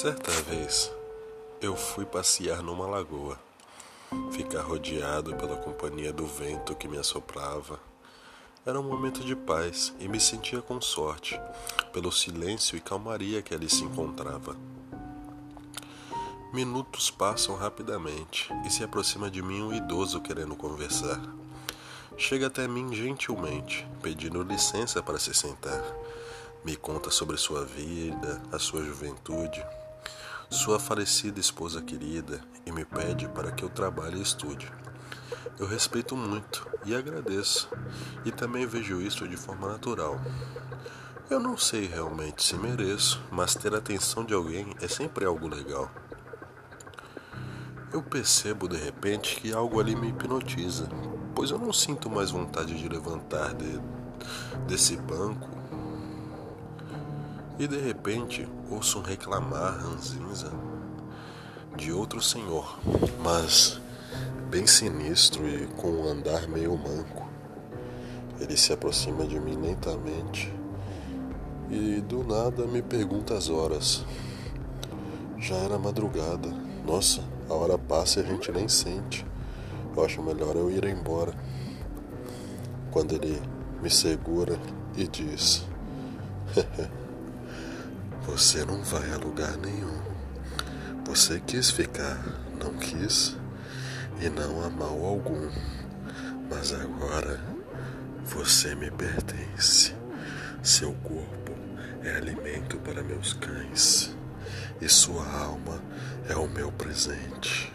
Certa 0.00 0.30
vez, 0.42 0.92
eu 1.60 1.74
fui 1.74 2.04
passear 2.06 2.62
numa 2.62 2.86
lagoa, 2.86 3.36
ficar 4.30 4.62
rodeado 4.62 5.34
pela 5.34 5.56
companhia 5.56 6.12
do 6.12 6.24
vento 6.24 6.76
que 6.76 6.86
me 6.86 6.96
assoprava. 6.96 7.80
Era 8.64 8.78
um 8.78 8.84
momento 8.84 9.24
de 9.24 9.34
paz 9.34 9.92
e 9.98 10.06
me 10.06 10.20
sentia 10.20 10.62
com 10.62 10.80
sorte, 10.80 11.36
pelo 11.92 12.12
silêncio 12.12 12.76
e 12.76 12.80
calmaria 12.80 13.42
que 13.42 13.52
ali 13.52 13.68
se 13.68 13.82
encontrava. 13.82 14.56
Minutos 16.52 17.10
passam 17.10 17.56
rapidamente 17.56 18.54
e 18.64 18.70
se 18.70 18.84
aproxima 18.84 19.28
de 19.28 19.42
mim 19.42 19.62
um 19.62 19.72
idoso 19.72 20.20
querendo 20.20 20.54
conversar. 20.54 21.20
Chega 22.16 22.46
até 22.46 22.68
mim 22.68 22.94
gentilmente, 22.94 23.84
pedindo 24.00 24.44
licença 24.44 25.02
para 25.02 25.18
se 25.18 25.34
sentar. 25.34 25.82
Me 26.64 26.76
conta 26.76 27.10
sobre 27.10 27.36
sua 27.36 27.64
vida, 27.64 28.40
a 28.52 28.60
sua 28.60 28.84
juventude, 28.84 29.60
sua 30.50 30.78
falecida 30.78 31.38
esposa 31.38 31.82
querida 31.82 32.40
e 32.64 32.72
me 32.72 32.82
pede 32.82 33.28
para 33.28 33.52
que 33.52 33.62
eu 33.62 33.68
trabalhe 33.68 34.18
e 34.18 34.22
estude. 34.22 34.72
Eu 35.58 35.66
respeito 35.66 36.16
muito 36.16 36.66
e 36.86 36.94
agradeço, 36.94 37.68
e 38.24 38.32
também 38.32 38.66
vejo 38.66 39.00
isso 39.02 39.28
de 39.28 39.36
forma 39.36 39.68
natural. 39.68 40.18
Eu 41.28 41.38
não 41.38 41.58
sei 41.58 41.86
realmente 41.86 42.42
se 42.42 42.56
mereço, 42.56 43.22
mas 43.30 43.54
ter 43.54 43.74
a 43.74 43.78
atenção 43.78 44.24
de 44.24 44.32
alguém 44.32 44.74
é 44.80 44.88
sempre 44.88 45.26
algo 45.26 45.46
legal. 45.46 45.90
Eu 47.92 48.02
percebo 48.02 48.68
de 48.68 48.76
repente 48.76 49.36
que 49.36 49.52
algo 49.52 49.78
ali 49.78 49.94
me 49.94 50.08
hipnotiza, 50.08 50.88
pois 51.34 51.50
eu 51.50 51.58
não 51.58 51.72
sinto 51.74 52.08
mais 52.08 52.30
vontade 52.30 52.74
de 52.74 52.88
levantar 52.88 53.52
de, 53.52 53.78
desse 54.66 54.96
banco 54.96 55.57
e 57.58 57.66
de 57.66 57.78
repente 57.78 58.48
ouço 58.70 59.00
um 59.00 59.02
reclamar 59.02 59.78
ranzinza 59.78 60.52
de 61.76 61.92
outro 61.92 62.22
senhor, 62.22 62.78
mas 63.22 63.80
bem 64.48 64.66
sinistro 64.66 65.46
e 65.48 65.66
com 65.66 65.88
um 65.88 66.08
andar 66.08 66.48
meio 66.48 66.76
manco. 66.76 67.28
Ele 68.40 68.56
se 68.56 68.72
aproxima 68.72 69.26
de 69.26 69.38
mim 69.40 69.56
lentamente 69.56 70.52
e 71.70 72.00
do 72.00 72.24
nada 72.24 72.66
me 72.66 72.80
pergunta 72.80 73.34
as 73.34 73.48
horas. 73.48 74.04
Já 75.36 75.56
era 75.56 75.78
madrugada. 75.78 76.48
Nossa, 76.86 77.22
a 77.48 77.54
hora 77.54 77.76
passa 77.76 78.20
e 78.20 78.22
a 78.22 78.26
gente 78.26 78.50
nem 78.50 78.68
sente. 78.68 79.26
Eu 79.96 80.04
acho 80.04 80.22
melhor 80.22 80.56
eu 80.56 80.70
ir 80.70 80.84
embora. 80.84 81.34
Quando 82.90 83.14
ele 83.14 83.40
me 83.82 83.90
segura 83.90 84.58
e 84.96 85.06
diz: 85.06 85.64
Você 88.28 88.64
não 88.64 88.82
vai 88.82 89.10
a 89.10 89.16
lugar 89.16 89.56
nenhum. 89.56 90.00
Você 91.06 91.40
quis 91.40 91.70
ficar, 91.70 92.22
não 92.62 92.74
quis, 92.74 93.36
e 94.20 94.28
não 94.28 94.62
há 94.62 94.70
mal 94.70 95.04
algum. 95.04 95.50
Mas 96.50 96.72
agora 96.72 97.40
você 98.24 98.74
me 98.74 98.90
pertence. 98.90 99.94
Seu 100.62 100.92
corpo 101.02 101.52
é 102.02 102.16
alimento 102.16 102.76
para 102.78 103.02
meus 103.02 103.32
cães, 103.32 104.14
e 104.80 104.88
sua 104.88 105.26
alma 105.26 105.82
é 106.28 106.36
o 106.36 106.46
meu 106.48 106.70
presente. 106.70 107.72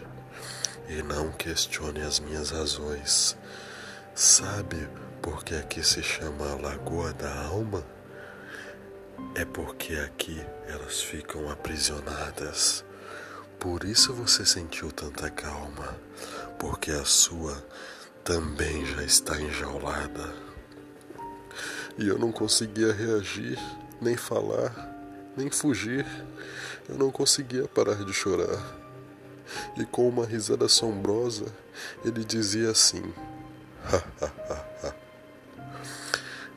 e 0.88 1.02
não 1.02 1.32
questione 1.32 2.02
as 2.02 2.20
minhas 2.20 2.50
razões. 2.50 3.36
Sabe 4.14 4.88
por 5.22 5.42
que 5.42 5.54
aqui 5.54 5.82
se 5.82 6.02
chama 6.02 6.54
Lagoa 6.60 7.12
da 7.14 7.46
Alma? 7.46 7.93
É 9.34 9.44
porque 9.44 9.94
aqui 9.94 10.44
elas 10.68 11.00
ficam 11.00 11.50
aprisionadas. 11.50 12.84
Por 13.58 13.84
isso 13.84 14.12
você 14.12 14.44
sentiu 14.44 14.92
tanta 14.92 15.30
calma, 15.30 15.96
porque 16.58 16.90
a 16.90 17.04
sua 17.04 17.64
também 18.22 18.84
já 18.86 19.02
está 19.02 19.40
enjaulada. 19.40 20.34
E 21.98 22.08
eu 22.08 22.18
não 22.18 22.32
conseguia 22.32 22.92
reagir, 22.92 23.58
nem 24.00 24.16
falar, 24.16 24.72
nem 25.36 25.50
fugir. 25.50 26.06
Eu 26.88 26.96
não 26.96 27.10
conseguia 27.10 27.66
parar 27.68 28.04
de 28.04 28.12
chorar. 28.12 28.62
E 29.76 29.84
com 29.84 30.08
uma 30.08 30.26
risada 30.26 30.66
assombrosa, 30.66 31.46
ele 32.04 32.24
dizia 32.24 32.70
assim: 32.70 33.02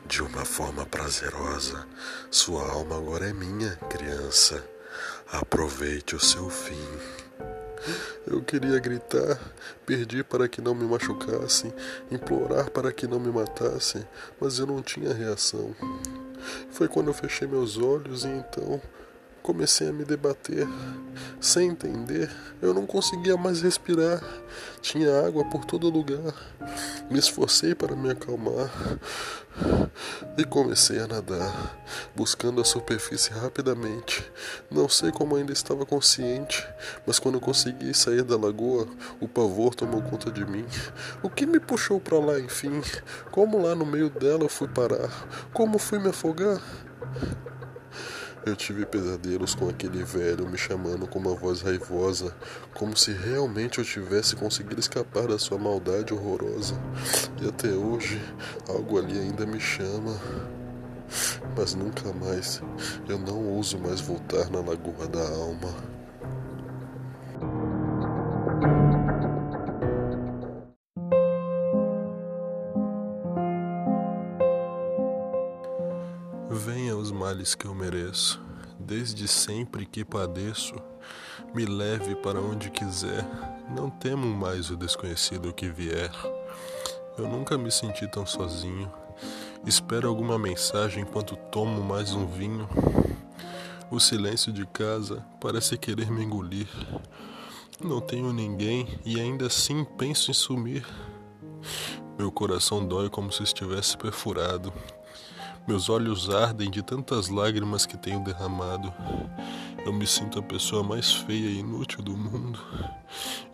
De 0.08 0.22
uma 0.22 0.42
forma 0.42 0.86
prazerosa, 0.86 1.86
sua 2.30 2.66
alma 2.66 2.96
agora 2.96 3.28
é 3.28 3.32
minha, 3.34 3.76
criança. 3.90 4.64
Aproveite 5.30 6.16
o 6.16 6.20
seu 6.20 6.48
fim. 6.48 6.88
Eu 8.26 8.42
queria 8.42 8.78
gritar, 8.78 9.38
pedir 9.84 10.24
para 10.24 10.48
que 10.48 10.62
não 10.62 10.74
me 10.74 10.86
machucassem, 10.86 11.74
implorar 12.10 12.70
para 12.70 12.90
que 12.90 13.06
não 13.06 13.20
me 13.20 13.30
matassem, 13.30 14.02
mas 14.40 14.58
eu 14.58 14.66
não 14.66 14.80
tinha 14.80 15.12
reação. 15.12 15.76
Foi 16.70 16.88
quando 16.88 17.08
eu 17.08 17.14
fechei 17.14 17.46
meus 17.46 17.76
olhos 17.76 18.24
e 18.24 18.28
então 18.28 18.80
Comecei 19.42 19.88
a 19.88 19.92
me 19.92 20.04
debater, 20.04 20.66
sem 21.40 21.70
entender. 21.70 22.30
Eu 22.60 22.74
não 22.74 22.86
conseguia 22.86 23.36
mais 23.36 23.62
respirar. 23.62 24.22
Tinha 24.80 25.26
água 25.26 25.44
por 25.44 25.64
todo 25.64 25.88
lugar. 25.88 26.34
Me 27.10 27.18
esforcei 27.18 27.74
para 27.74 27.96
me 27.96 28.10
acalmar 28.10 28.70
e 30.36 30.44
comecei 30.44 31.00
a 31.00 31.06
nadar, 31.06 31.78
buscando 32.14 32.60
a 32.60 32.64
superfície 32.64 33.32
rapidamente. 33.32 34.24
Não 34.70 34.88
sei 34.88 35.10
como 35.10 35.34
ainda 35.34 35.52
estava 35.52 35.84
consciente, 35.84 36.66
mas 37.06 37.18
quando 37.18 37.40
consegui 37.40 37.92
sair 37.92 38.22
da 38.22 38.36
lagoa, 38.36 38.86
o 39.20 39.26
pavor 39.26 39.74
tomou 39.74 40.02
conta 40.02 40.30
de 40.30 40.44
mim. 40.44 40.64
O 41.22 41.28
que 41.28 41.46
me 41.46 41.58
puxou 41.58 41.98
para 41.98 42.18
lá, 42.18 42.38
enfim? 42.38 42.82
Como 43.30 43.60
lá 43.60 43.74
no 43.74 43.84
meio 43.84 44.10
dela 44.10 44.44
eu 44.44 44.48
fui 44.48 44.68
parar? 44.68 45.10
Como 45.52 45.78
fui 45.78 45.98
me 45.98 46.10
afogar? 46.10 46.60
Eu 48.48 48.56
tive 48.56 48.86
pesadelos 48.86 49.54
com 49.54 49.68
aquele 49.68 50.02
velho 50.02 50.48
me 50.48 50.56
chamando 50.56 51.06
com 51.06 51.18
uma 51.18 51.34
voz 51.34 51.60
raivosa, 51.60 52.34
como 52.72 52.96
se 52.96 53.12
realmente 53.12 53.78
eu 53.78 53.84
tivesse 53.84 54.34
conseguido 54.36 54.80
escapar 54.80 55.26
da 55.26 55.38
sua 55.38 55.58
maldade 55.58 56.14
horrorosa. 56.14 56.74
E 57.42 57.46
até 57.46 57.68
hoje, 57.68 58.18
algo 58.66 58.98
ali 58.98 59.18
ainda 59.18 59.44
me 59.44 59.60
chama. 59.60 60.18
Mas 61.54 61.74
nunca 61.74 62.10
mais, 62.14 62.62
eu 63.06 63.18
não 63.18 63.44
ouso 63.48 63.78
mais 63.78 64.00
voltar 64.00 64.48
na 64.48 64.60
Lagoa 64.60 65.06
da 65.06 65.28
Alma. 65.28 65.74
Males 77.38 77.54
que 77.54 77.66
eu 77.66 77.74
mereço, 77.74 78.40
desde 78.80 79.28
sempre 79.28 79.86
que 79.86 80.04
padeço, 80.04 80.74
me 81.54 81.64
leve 81.64 82.16
para 82.16 82.40
onde 82.40 82.68
quiser, 82.68 83.24
não 83.70 83.88
temo 83.88 84.26
mais 84.26 84.70
o 84.70 84.76
desconhecido 84.76 85.52
que 85.52 85.68
vier. 85.68 86.10
Eu 87.16 87.28
nunca 87.28 87.56
me 87.56 87.70
senti 87.70 88.08
tão 88.08 88.26
sozinho, 88.26 88.92
espero 89.64 90.08
alguma 90.08 90.36
mensagem 90.36 91.04
enquanto 91.04 91.36
tomo 91.36 91.80
mais 91.80 92.12
um 92.12 92.26
vinho. 92.26 92.68
O 93.88 94.00
silêncio 94.00 94.52
de 94.52 94.66
casa 94.66 95.24
parece 95.40 95.78
querer 95.78 96.10
me 96.10 96.24
engolir. 96.24 96.68
Não 97.80 98.00
tenho 98.00 98.32
ninguém 98.32 98.98
e 99.04 99.20
ainda 99.20 99.46
assim 99.46 99.84
penso 99.96 100.32
em 100.32 100.34
sumir. 100.34 100.84
Meu 102.18 102.32
coração 102.32 102.84
dói 102.84 103.08
como 103.08 103.30
se 103.30 103.44
estivesse 103.44 103.96
perfurado. 103.96 104.72
Meus 105.68 105.90
olhos 105.90 106.30
ardem 106.30 106.70
de 106.70 106.82
tantas 106.82 107.28
lágrimas 107.28 107.84
que 107.84 107.94
tenho 107.98 108.24
derramado. 108.24 108.90
Eu 109.84 109.92
me 109.92 110.06
sinto 110.06 110.38
a 110.38 110.42
pessoa 110.42 110.82
mais 110.82 111.12
feia 111.12 111.46
e 111.46 111.58
inútil 111.58 112.02
do 112.02 112.16
mundo. 112.16 112.58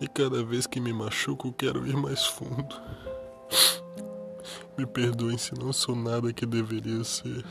E 0.01 0.07
cada 0.07 0.45
vez 0.45 0.65
que 0.65 0.79
me 0.79 0.93
machuco, 0.93 1.53
quero 1.53 1.85
ir 1.85 1.97
mais 1.97 2.25
fundo. 2.25 2.81
Me 4.79 4.87
perdoem 4.87 5.37
se 5.37 5.59
não 5.59 5.73
sou 5.73 5.97
nada 5.97 6.33
que 6.33 6.47
deveria 6.47 7.03
ser. 7.03 7.45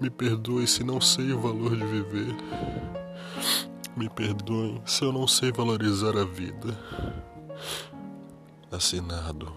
Me 0.00 0.08
perdoem 0.08 0.68
se 0.68 0.84
não 0.84 1.00
sei 1.00 1.32
o 1.32 1.40
valor 1.40 1.76
de 1.76 1.84
viver. 1.84 2.36
Me 3.96 4.08
perdoem 4.08 4.80
se 4.86 5.04
eu 5.04 5.12
não 5.12 5.26
sei 5.26 5.50
valorizar 5.50 6.16
a 6.16 6.24
vida. 6.24 6.78
Assinado 8.70 9.52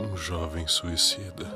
um 0.00 0.16
jovem 0.16 0.66
suicida. 0.66 1.46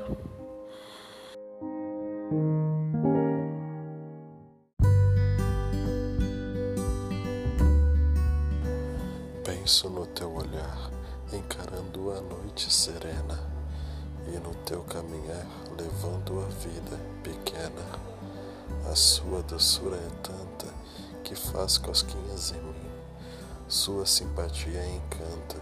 Penso 9.43 9.89
no 9.89 10.05
teu 10.05 10.31
olhar, 10.33 10.91
encarando 11.31 12.11
a 12.11 12.21
noite 12.21 12.71
serena, 12.71 13.39
e 14.27 14.37
no 14.37 14.53
teu 14.65 14.83
caminhar, 14.83 15.47
levando 15.77 16.39
a 16.41 16.49
vida 16.49 16.99
pequena. 17.23 17.83
A 18.91 18.95
sua 18.95 19.41
doçura 19.43 19.95
é 19.95 20.09
tanta 20.21 20.67
que 21.23 21.35
faz 21.35 21.77
cosquinhas 21.77 22.51
em 22.51 22.61
mim. 22.61 22.91
Sua 23.67 24.05
simpatia 24.05 24.85
encanta. 24.85 25.61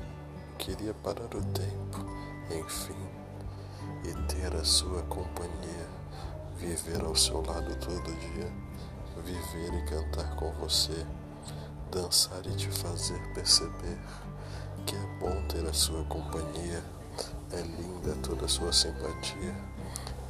Queria 0.58 0.94
parar 0.96 1.34
o 1.36 1.44
tempo, 1.54 2.06
enfim, 2.60 3.08
e 4.04 4.14
ter 4.34 4.56
a 4.56 4.64
sua 4.64 5.02
companhia 5.04 5.81
viver 6.62 7.04
ao 7.04 7.16
seu 7.16 7.42
lado 7.42 7.76
todo 7.78 8.20
dia, 8.20 8.48
viver 9.26 9.74
e 9.74 9.86
cantar 9.90 10.36
com 10.36 10.52
você, 10.54 11.06
dançar 11.92 12.46
e 12.46 12.56
te 12.56 12.70
fazer 12.70 13.20
perceber 13.34 13.98
que 14.86 14.96
é 14.96 15.20
bom 15.20 15.42
ter 15.48 15.68
a 15.68 15.74
sua 15.74 16.04
companhia, 16.04 16.84
é 17.52 17.62
linda 17.62 18.16
toda 18.22 18.46
a 18.46 18.48
sua 18.48 18.72
simpatia 18.72 19.56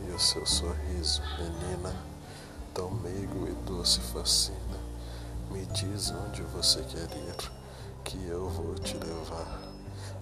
e 0.07 0.11
o 0.11 0.19
seu 0.19 0.45
sorriso, 0.45 1.21
menina, 1.37 1.93
tão 2.73 2.89
meigo 2.89 3.49
e 3.49 3.51
doce 3.65 3.99
fascina. 3.99 4.79
Me 5.51 5.65
diz 5.65 6.11
onde 6.11 6.43
você 6.43 6.81
quer 6.83 7.11
ir, 7.17 7.51
que 8.05 8.25
eu 8.25 8.49
vou 8.49 8.73
te 8.75 8.95
levar. 8.95 9.60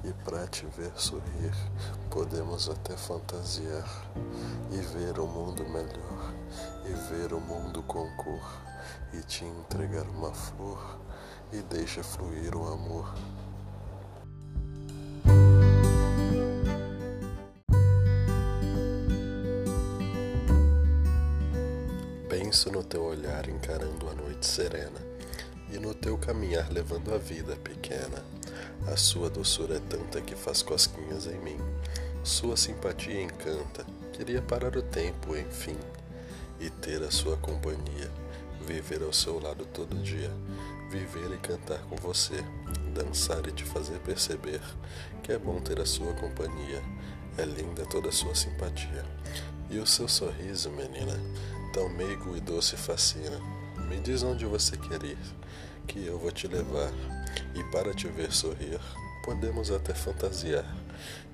E 0.02 0.14
para 0.24 0.48
te 0.48 0.66
ver 0.66 0.92
sorrir, 0.96 1.54
podemos 2.10 2.70
até 2.70 2.96
fantasiar 2.96 3.86
e 4.72 4.78
ver 4.78 5.20
o 5.20 5.28
mundo 5.28 5.68
melhor, 5.68 6.34
e 6.86 6.94
ver 7.12 7.34
o 7.34 7.40
mundo 7.42 7.84
com 7.84 8.10
cor, 8.16 8.62
e 9.14 9.22
te 9.24 9.44
entregar 9.44 10.08
uma 10.08 10.34
flor, 10.34 11.00
e 11.52 11.62
deixa 11.64 12.02
fluir 12.02 12.56
o 12.56 12.72
amor. 12.72 13.14
Penso 22.30 22.72
no 22.72 22.84
teu 22.84 23.04
olhar 23.04 23.50
encarando 23.50 24.10
a 24.10 24.14
noite 24.14 24.46
serena, 24.46 25.00
e 25.70 25.78
no 25.78 25.94
teu 25.94 26.18
caminhar 26.18 26.72
levando 26.72 27.14
a 27.14 27.18
vida 27.18 27.56
pequena 27.58 28.39
a 28.92 28.98
sua 28.98 29.30
doçura 29.30 29.76
é 29.76 29.80
tanta 29.80 30.20
que 30.20 30.36
faz 30.36 30.64
cosquinhas 30.64 31.28
em 31.28 31.38
mim. 31.40 31.58
Sua 32.24 32.58
simpatia 32.58 33.22
encanta. 33.22 33.86
Queria 34.14 34.42
parar 34.42 34.76
o 34.76 34.82
tempo, 34.82 35.38
enfim, 35.38 35.78
e 36.60 36.70
ter 36.70 37.02
a 37.04 37.12
sua 37.12 37.38
companhia. 37.38 38.10
Viver 38.66 39.04
ao 39.04 39.14
seu 39.14 39.40
lado 39.40 39.66
todo 39.66 39.96
dia. 40.02 40.32
Viver 40.90 41.32
e 41.32 41.38
cantar 41.38 41.80
com 41.84 41.96
você. 41.98 42.44
Dançar 42.94 43.46
e 43.48 43.52
te 43.52 43.64
fazer 43.64 44.00
perceber 44.00 44.62
que 45.22 45.32
é 45.32 45.38
bom 45.38 45.62
ter 45.62 45.80
a 45.80 45.86
sua 45.86 46.14
companhia. 46.14 46.82
É 47.38 47.46
linda 47.46 47.86
toda 47.86 48.10
a 48.10 48.12
sua 48.12 48.34
simpatia. 48.34 49.06
E 49.70 49.78
o 49.78 49.86
seu 49.86 50.08
sorriso, 50.08 50.72
menina, 50.72 51.18
tão 51.74 51.88
meigo 51.90 52.36
e 52.36 52.42
doce 52.42 52.76
fascina. 52.76 53.40
Me 53.88 54.00
diz 54.00 54.24
onde 54.24 54.46
você 54.46 54.76
quer 54.76 55.04
ir, 55.04 55.18
que 55.88 56.06
eu 56.06 56.18
vou 56.18 56.32
te 56.32 56.48
levar 56.48 56.92
e 57.56 57.64
para 57.72 57.94
te 57.94 58.08
ver 58.08 58.32
sorrir, 58.32 58.80
podemos 59.24 59.72
até 59.72 59.94
fantasiar 59.94 60.66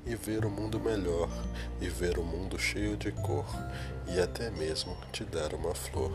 e 0.06 0.15
ver 0.15 0.45
o 0.45 0.47
um 0.47 0.51
mundo 0.51 0.80
melhor, 0.80 1.30
e 1.82 1.89
ver 1.89 2.17
o 2.17 2.21
um 2.21 2.25
mundo 2.25 2.60
cheio 2.60 2.95
de 2.95 3.12
cor, 3.12 3.45
e 4.08 4.19
até 4.19 4.51
mesmo 4.51 4.95
te 5.12 5.23
dar 5.23 5.54
uma 5.54 5.73
flor. 5.73 6.12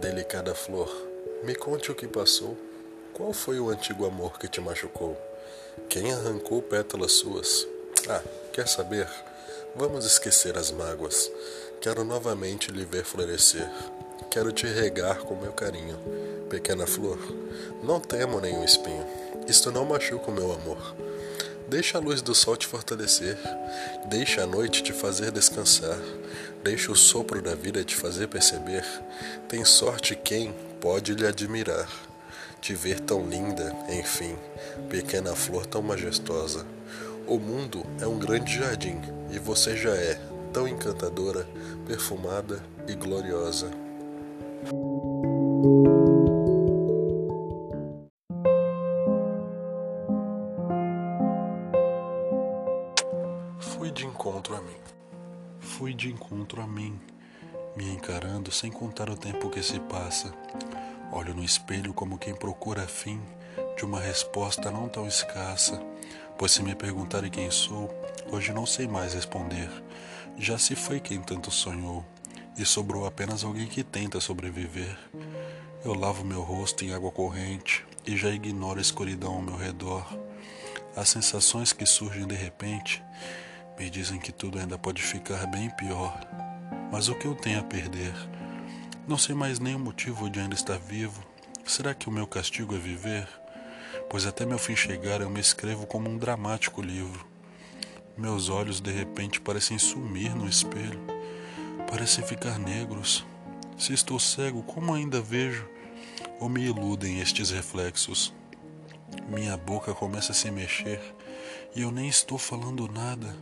Delicada 0.00 0.54
flor, 0.54 0.90
me 1.42 1.54
conte 1.54 1.90
o 1.90 1.94
que 1.94 2.06
passou. 2.06 2.56
Qual 3.14 3.32
foi 3.32 3.58
o 3.58 3.70
antigo 3.70 4.04
amor 4.04 4.38
que 4.38 4.48
te 4.48 4.60
machucou? 4.60 5.16
Quem 5.88 6.12
arrancou 6.12 6.60
pétalas 6.60 7.12
suas? 7.12 7.66
Ah, 8.08 8.22
quer 8.54 8.68
saber? 8.68 9.08
Vamos 9.74 10.06
esquecer 10.06 10.56
as 10.56 10.70
mágoas. 10.70 11.28
Quero 11.80 12.04
novamente 12.04 12.70
lhe 12.70 12.84
ver 12.84 13.04
florescer. 13.04 13.68
Quero 14.30 14.52
te 14.52 14.64
regar 14.64 15.18
com 15.18 15.34
meu 15.34 15.52
carinho. 15.52 15.98
Pequena 16.48 16.86
flor, 16.86 17.18
não 17.82 17.98
temo 17.98 18.40
nenhum 18.40 18.64
espinho. 18.64 19.04
Isto 19.48 19.72
não 19.72 19.84
machuca 19.84 20.30
o 20.30 20.34
meu 20.34 20.52
amor. 20.52 20.94
Deixa 21.68 21.98
a 21.98 22.00
luz 22.00 22.22
do 22.22 22.32
sol 22.32 22.56
te 22.56 22.68
fortalecer. 22.68 23.36
Deixa 24.06 24.44
a 24.44 24.46
noite 24.46 24.84
te 24.84 24.92
fazer 24.92 25.32
descansar. 25.32 25.98
Deixa 26.62 26.92
o 26.92 26.96
sopro 26.96 27.42
da 27.42 27.56
vida 27.56 27.82
te 27.82 27.96
fazer 27.96 28.28
perceber. 28.28 28.84
Tem 29.48 29.64
sorte 29.64 30.14
quem 30.14 30.54
pode 30.80 31.12
lhe 31.12 31.26
admirar. 31.26 31.90
Te 32.60 32.72
ver 32.72 33.00
tão 33.00 33.28
linda, 33.28 33.74
enfim, 33.88 34.38
pequena 34.88 35.34
flor 35.34 35.66
tão 35.66 35.82
majestosa. 35.82 36.64
O 37.26 37.38
mundo 37.38 37.82
é 38.02 38.06
um 38.06 38.18
grande 38.18 38.58
jardim 38.58 39.00
e 39.30 39.38
você 39.38 39.74
já 39.74 39.94
é 39.96 40.20
tão 40.52 40.68
encantadora, 40.68 41.48
perfumada 41.86 42.62
e 42.86 42.94
gloriosa. 42.94 43.70
Fui 53.58 53.90
de 53.90 54.04
encontro 54.04 54.54
a 54.54 54.60
mim. 54.60 54.76
Fui 55.60 55.94
de 55.94 56.12
encontro 56.12 56.60
a 56.60 56.66
mim, 56.66 57.00
me 57.74 57.88
encarando 57.90 58.52
sem 58.52 58.70
contar 58.70 59.08
o 59.08 59.16
tempo 59.16 59.48
que 59.48 59.62
se 59.62 59.80
passa. 59.80 60.30
Olho 61.10 61.34
no 61.34 61.42
espelho 61.42 61.94
como 61.94 62.18
quem 62.18 62.34
procura 62.34 62.86
fim 62.86 63.18
de 63.76 63.84
uma 63.84 64.00
resposta 64.00 64.70
não 64.70 64.88
tão 64.88 65.06
escassa, 65.06 65.80
pois 66.38 66.52
se 66.52 66.62
me 66.62 66.74
perguntarem 66.74 67.30
quem 67.30 67.50
sou, 67.50 67.92
hoje 68.30 68.52
não 68.52 68.66
sei 68.66 68.86
mais 68.86 69.14
responder. 69.14 69.70
Já 70.38 70.58
se 70.58 70.74
foi 70.74 71.00
quem 71.00 71.20
tanto 71.20 71.50
sonhou, 71.50 72.04
e 72.56 72.64
sobrou 72.64 73.06
apenas 73.06 73.44
alguém 73.44 73.66
que 73.66 73.82
tenta 73.82 74.20
sobreviver. 74.20 74.96
Eu 75.84 75.94
lavo 75.94 76.24
meu 76.24 76.42
rosto 76.42 76.84
em 76.84 76.92
água 76.92 77.10
corrente 77.10 77.84
e 78.06 78.16
já 78.16 78.30
ignoro 78.30 78.78
a 78.78 78.82
escuridão 78.82 79.34
ao 79.34 79.42
meu 79.42 79.56
redor. 79.56 80.06
As 80.96 81.08
sensações 81.08 81.72
que 81.72 81.84
surgem 81.84 82.26
de 82.26 82.34
repente 82.34 83.02
me 83.78 83.90
dizem 83.90 84.20
que 84.20 84.30
tudo 84.30 84.58
ainda 84.58 84.78
pode 84.78 85.02
ficar 85.02 85.46
bem 85.46 85.68
pior. 85.70 86.18
Mas 86.92 87.08
o 87.08 87.14
que 87.14 87.26
eu 87.26 87.34
tenho 87.34 87.60
a 87.60 87.64
perder? 87.64 88.14
Não 89.06 89.18
sei 89.18 89.34
mais 89.34 89.58
nem 89.58 89.74
o 89.74 89.78
motivo 89.78 90.30
de 90.30 90.38
ainda 90.38 90.54
estar 90.54 90.78
vivo. 90.78 91.22
Será 91.66 91.92
que 91.92 92.08
o 92.08 92.12
meu 92.12 92.26
castigo 92.26 92.74
é 92.74 92.78
viver? 92.78 93.28
Pois 94.08 94.26
até 94.26 94.44
meu 94.46 94.58
fim 94.58 94.76
chegar 94.76 95.20
eu 95.20 95.30
me 95.30 95.40
escrevo 95.40 95.86
como 95.86 96.08
um 96.08 96.18
dramático 96.18 96.80
livro. 96.80 97.26
Meus 98.16 98.48
olhos 98.48 98.80
de 98.80 98.92
repente 98.92 99.40
parecem 99.40 99.78
sumir 99.78 100.34
no 100.36 100.48
espelho, 100.48 101.00
parecem 101.90 102.24
ficar 102.24 102.58
negros. 102.58 103.26
Se 103.76 103.92
estou 103.92 104.20
cego, 104.20 104.62
como 104.62 104.94
ainda 104.94 105.20
vejo? 105.20 105.68
Ou 106.38 106.48
me 106.48 106.64
iludem 106.64 107.20
estes 107.20 107.50
reflexos? 107.50 108.32
Minha 109.28 109.56
boca 109.56 109.94
começa 109.94 110.32
a 110.32 110.34
se 110.34 110.50
mexer 110.50 111.00
e 111.74 111.82
eu 111.82 111.90
nem 111.90 112.08
estou 112.08 112.38
falando 112.38 112.88
nada. 112.88 113.34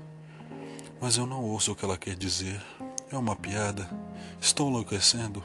Mas 1.01 1.17
eu 1.17 1.27
não 1.27 1.43
ouço 1.43 1.73
o 1.73 1.75
que 1.75 1.85
ela 1.85 1.99
quer 1.99 2.15
dizer. 2.15 2.63
É 3.11 3.17
uma 3.17 3.37
piada. 3.37 3.91
Estou 4.41 4.71
enlouquecendo. 4.71 5.43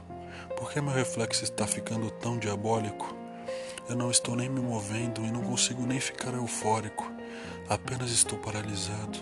Por 0.55 0.71
que 0.71 0.79
meu 0.79 0.93
reflexo 0.93 1.43
está 1.43 1.67
ficando 1.67 2.09
tão 2.11 2.37
diabólico? 2.37 3.16
Eu 3.89 3.95
não 3.95 4.11
estou 4.11 4.35
nem 4.35 4.49
me 4.49 4.59
movendo 4.59 5.25
e 5.25 5.31
não 5.31 5.41
consigo 5.41 5.85
nem 5.85 5.97
ficar 5.97 6.33
eufórico. 6.33 7.09
Apenas 7.69 8.11
estou 8.11 8.37
paralisado, 8.37 9.17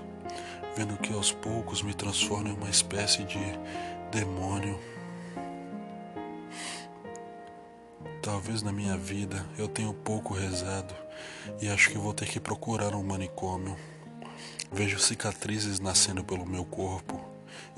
vendo 0.75 0.97
que 0.97 1.13
aos 1.13 1.32
poucos 1.32 1.84
me 1.84 1.93
transformo 1.93 2.47
em 2.47 2.54
uma 2.54 2.69
espécie 2.69 3.23
de 3.25 3.39
demônio. 4.12 4.80
Talvez 8.23 8.63
na 8.63 8.71
minha 8.71 8.97
vida 8.97 9.45
eu 9.56 9.67
tenha 9.67 9.93
pouco 9.93 10.34
rezado 10.34 10.95
e 11.62 11.69
acho 11.69 11.91
que 11.91 11.97
vou 11.99 12.12
ter 12.12 12.28
que 12.28 12.39
procurar 12.39 12.95
um 12.95 13.04
manicômio. 13.04 13.78
Vejo 14.71 14.97
cicatrizes 14.97 15.80
nascendo 15.80 16.23
pelo 16.23 16.43
meu 16.43 16.65
corpo 16.65 17.23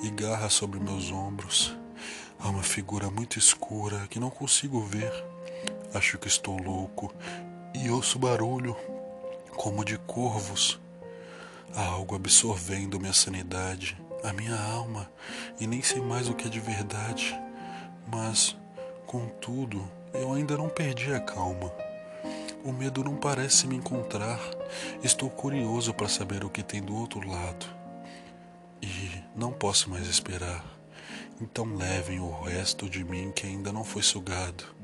e 0.01 0.09
garras 0.09 0.53
sobre 0.53 0.79
meus 0.79 1.11
ombros. 1.11 1.75
Há 2.39 2.47
uma 2.49 2.63
figura 2.63 3.09
muito 3.09 3.37
escura 3.37 4.07
que 4.07 4.21
não 4.21 4.29
consigo 4.29 4.79
ver. 4.81 5.11
Acho 5.93 6.17
que 6.17 6.27
estou 6.27 6.57
louco 6.57 7.13
e 7.73 7.89
ouço 7.89 8.19
barulho 8.19 8.75
como 9.55 9.83
de 9.83 9.97
corvos. 9.97 10.79
Há 11.75 11.85
algo 11.85 12.15
absorvendo 12.15 12.99
minha 12.99 13.13
sanidade, 13.13 13.97
a 14.23 14.33
minha 14.33 14.55
alma, 14.55 15.09
e 15.59 15.67
nem 15.67 15.81
sei 15.81 16.01
mais 16.01 16.29
o 16.29 16.33
que 16.33 16.47
é 16.47 16.49
de 16.49 16.59
verdade. 16.59 17.39
Mas, 18.07 18.55
contudo, 19.05 19.89
eu 20.13 20.33
ainda 20.33 20.57
não 20.57 20.69
perdi 20.69 21.13
a 21.13 21.19
calma. 21.19 21.71
O 22.63 22.71
medo 22.71 23.03
não 23.03 23.15
parece 23.15 23.67
me 23.67 23.75
encontrar. 23.75 24.39
Estou 25.03 25.29
curioso 25.29 25.93
para 25.93 26.09
saber 26.09 26.43
o 26.43 26.49
que 26.49 26.63
tem 26.63 26.81
do 26.81 26.95
outro 26.95 27.27
lado. 27.27 27.65
E 28.81 29.23
não 29.35 29.51
posso 29.51 29.89
mais 29.89 30.07
esperar. 30.07 30.65
Então 31.39 31.75
levem 31.75 32.19
o 32.19 32.31
resto 32.41 32.89
de 32.89 33.03
mim 33.03 33.31
que 33.31 33.45
ainda 33.45 33.71
não 33.71 33.83
foi 33.83 34.01
sugado. 34.01 34.76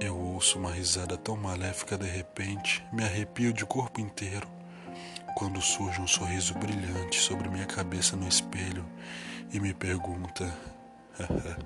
Eu 0.00 0.16
ouço 0.16 0.58
uma 0.58 0.72
risada 0.72 1.16
tão 1.16 1.36
maléfica 1.36 1.96
de 1.96 2.06
repente, 2.06 2.84
me 2.92 3.04
arrepio 3.04 3.52
de 3.52 3.64
corpo 3.64 4.00
inteiro. 4.00 4.48
Quando 5.36 5.60
surge 5.60 6.00
um 6.00 6.06
sorriso 6.06 6.54
brilhante 6.54 7.20
sobre 7.20 7.48
minha 7.48 7.66
cabeça 7.66 8.16
no 8.16 8.28
espelho 8.28 8.84
e 9.52 9.60
me 9.60 9.72
pergunta: 9.72 10.52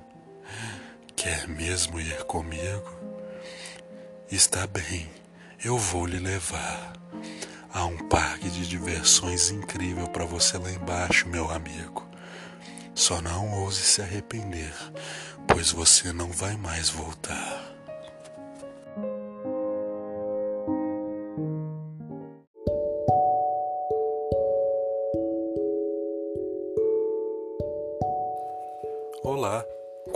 Quer 1.16 1.48
mesmo 1.48 1.98
ir 1.98 2.24
comigo? 2.24 2.98
Está 4.30 4.66
bem, 4.66 5.08
eu 5.64 5.78
vou 5.78 6.04
lhe 6.04 6.18
levar. 6.18 6.92
Há 7.72 7.86
um 7.86 8.08
parque 8.08 8.50
de 8.50 8.66
diversões 8.66 9.50
incrível 9.50 10.06
para 10.08 10.26
você 10.26 10.58
lá 10.58 10.70
embaixo, 10.70 11.28
meu 11.28 11.50
amigo. 11.50 12.06
Só 12.94 13.22
não 13.22 13.52
ouse 13.62 13.82
se 13.82 14.02
arrepender, 14.02 14.74
pois 15.46 15.70
você 15.70 16.12
não 16.12 16.30
vai 16.30 16.56
mais 16.56 16.88
voltar. 16.90 17.67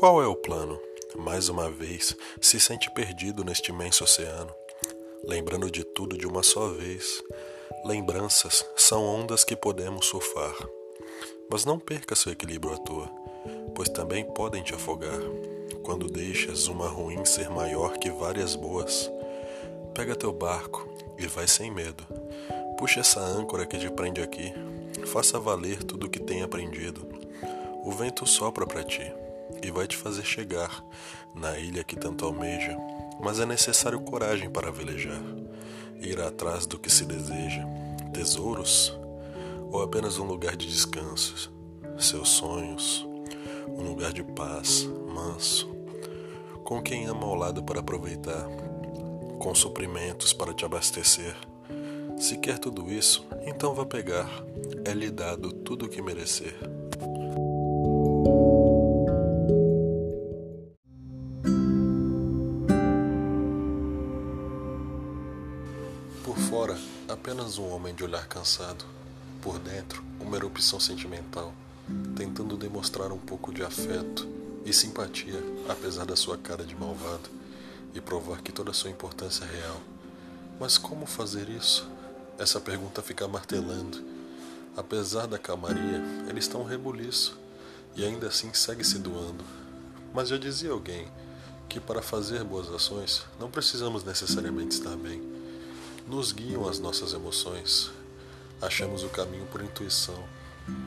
Qual 0.02 0.20
é 0.20 0.26
o 0.26 0.34
plano? 0.34 0.80
mais 1.16 1.48
uma 1.48 1.70
vez, 1.70 2.16
se 2.40 2.58
sente 2.58 2.90
perdido 2.90 3.44
neste 3.44 3.70
imenso 3.70 4.02
oceano, 4.02 4.52
lembrando 5.22 5.70
de 5.70 5.84
tudo 5.84 6.18
de 6.18 6.26
uma 6.26 6.42
só 6.42 6.66
vez. 6.70 7.22
Lembranças 7.84 8.66
são 8.74 9.04
ondas 9.04 9.44
que 9.44 9.54
podemos 9.54 10.06
surfar. 10.06 10.56
Mas 11.48 11.64
não 11.64 11.78
perca 11.78 12.16
seu 12.16 12.32
equilíbrio 12.32 12.74
à 12.74 12.78
toa, 12.78 13.08
pois 13.76 13.88
também 13.90 14.24
podem 14.24 14.60
te 14.60 14.74
afogar. 14.74 15.20
Quando 15.84 16.08
deixas 16.08 16.66
uma 16.66 16.88
ruim 16.88 17.24
ser 17.24 17.48
maior 17.48 17.96
que 17.96 18.10
várias 18.10 18.56
boas, 18.56 19.08
pega 19.94 20.16
teu 20.16 20.32
barco 20.32 20.84
e 21.16 21.28
vai 21.28 21.46
sem 21.46 21.70
medo. 21.70 22.04
Puxa 22.76 22.98
essa 22.98 23.20
âncora 23.20 23.66
que 23.66 23.78
te 23.78 23.88
prende 23.88 24.20
aqui. 24.20 24.52
Faça 25.06 25.38
valer 25.38 25.84
tudo 25.84 26.08
o 26.08 26.10
que 26.10 26.18
tem 26.18 26.42
aprendido. 26.42 27.06
O 27.84 27.92
vento 27.92 28.26
sopra 28.26 28.66
para 28.66 28.82
ti 28.82 29.21
e 29.62 29.70
vai 29.70 29.86
te 29.86 29.96
fazer 29.96 30.24
chegar 30.24 30.84
na 31.34 31.58
ilha 31.58 31.84
que 31.84 31.96
tanto 31.96 32.24
almeja, 32.24 32.76
mas 33.20 33.40
é 33.40 33.46
necessário 33.46 34.00
coragem 34.00 34.50
para 34.50 34.70
velejar, 34.70 35.22
ir 36.00 36.20
atrás 36.20 36.66
do 36.66 36.78
que 36.78 36.90
se 36.90 37.04
deseja, 37.04 37.64
tesouros 38.12 38.96
ou 39.70 39.82
apenas 39.82 40.18
um 40.18 40.24
lugar 40.24 40.54
de 40.54 40.66
descanso, 40.66 41.50
seus 41.98 42.28
sonhos, 42.28 43.06
um 43.68 43.82
lugar 43.82 44.12
de 44.12 44.22
paz, 44.22 44.88
manso, 45.08 45.66
com 46.64 46.82
quem 46.82 47.06
ama 47.06 47.24
ao 47.24 47.34
lado 47.34 47.62
para 47.62 47.80
aproveitar, 47.80 48.46
com 49.38 49.54
suprimentos 49.54 50.32
para 50.32 50.52
te 50.52 50.64
abastecer. 50.64 51.34
Se 52.18 52.36
quer 52.36 52.58
tudo 52.58 52.92
isso, 52.92 53.26
então 53.46 53.74
vá 53.74 53.86
pegar, 53.86 54.30
é 54.84 54.92
lhe 54.92 55.10
dado 55.10 55.52
tudo 55.52 55.86
o 55.86 55.88
que 55.88 56.02
merecer. 56.02 56.54
Apenas 67.32 67.56
um 67.56 67.66
homem 67.70 67.94
de 67.94 68.04
olhar 68.04 68.26
cansado. 68.26 68.84
Por 69.40 69.58
dentro, 69.58 70.04
uma 70.20 70.36
erupção 70.36 70.78
sentimental, 70.78 71.54
tentando 72.14 72.58
demonstrar 72.58 73.10
um 73.10 73.16
pouco 73.16 73.50
de 73.54 73.62
afeto, 73.62 74.28
e 74.66 74.72
simpatia, 74.72 75.42
apesar 75.66 76.04
da 76.04 76.14
sua 76.14 76.36
cara 76.36 76.62
de 76.62 76.76
malvado, 76.76 77.30
e 77.94 78.02
provar 78.02 78.42
que 78.42 78.52
toda 78.52 78.70
a 78.70 78.74
sua 78.74 78.90
importância 78.90 79.46
é 79.46 79.60
real. 79.60 79.80
Mas 80.60 80.76
como 80.76 81.06
fazer 81.06 81.48
isso? 81.48 81.88
Essa 82.38 82.60
pergunta 82.60 83.00
fica 83.00 83.26
martelando. 83.26 84.04
Apesar 84.76 85.26
da 85.26 85.38
calmaria, 85.38 86.02
ele 86.28 86.38
está 86.38 86.58
um 86.58 86.64
rebuliço 86.64 87.38
e 87.96 88.04
ainda 88.04 88.26
assim 88.26 88.52
segue 88.52 88.84
se 88.84 88.98
doando. 88.98 89.42
Mas 90.12 90.28
já 90.28 90.36
dizia 90.36 90.72
alguém 90.72 91.08
que 91.66 91.80
para 91.80 92.02
fazer 92.02 92.44
boas 92.44 92.68
ações 92.68 93.24
não 93.40 93.50
precisamos 93.50 94.04
necessariamente 94.04 94.76
estar 94.76 94.94
bem. 94.96 95.31
Nos 96.12 96.30
guiam 96.30 96.68
as 96.68 96.78
nossas 96.78 97.14
emoções. 97.14 97.90
Achamos 98.60 99.02
o 99.02 99.08
caminho 99.08 99.46
por 99.46 99.62
intuição. 99.62 100.22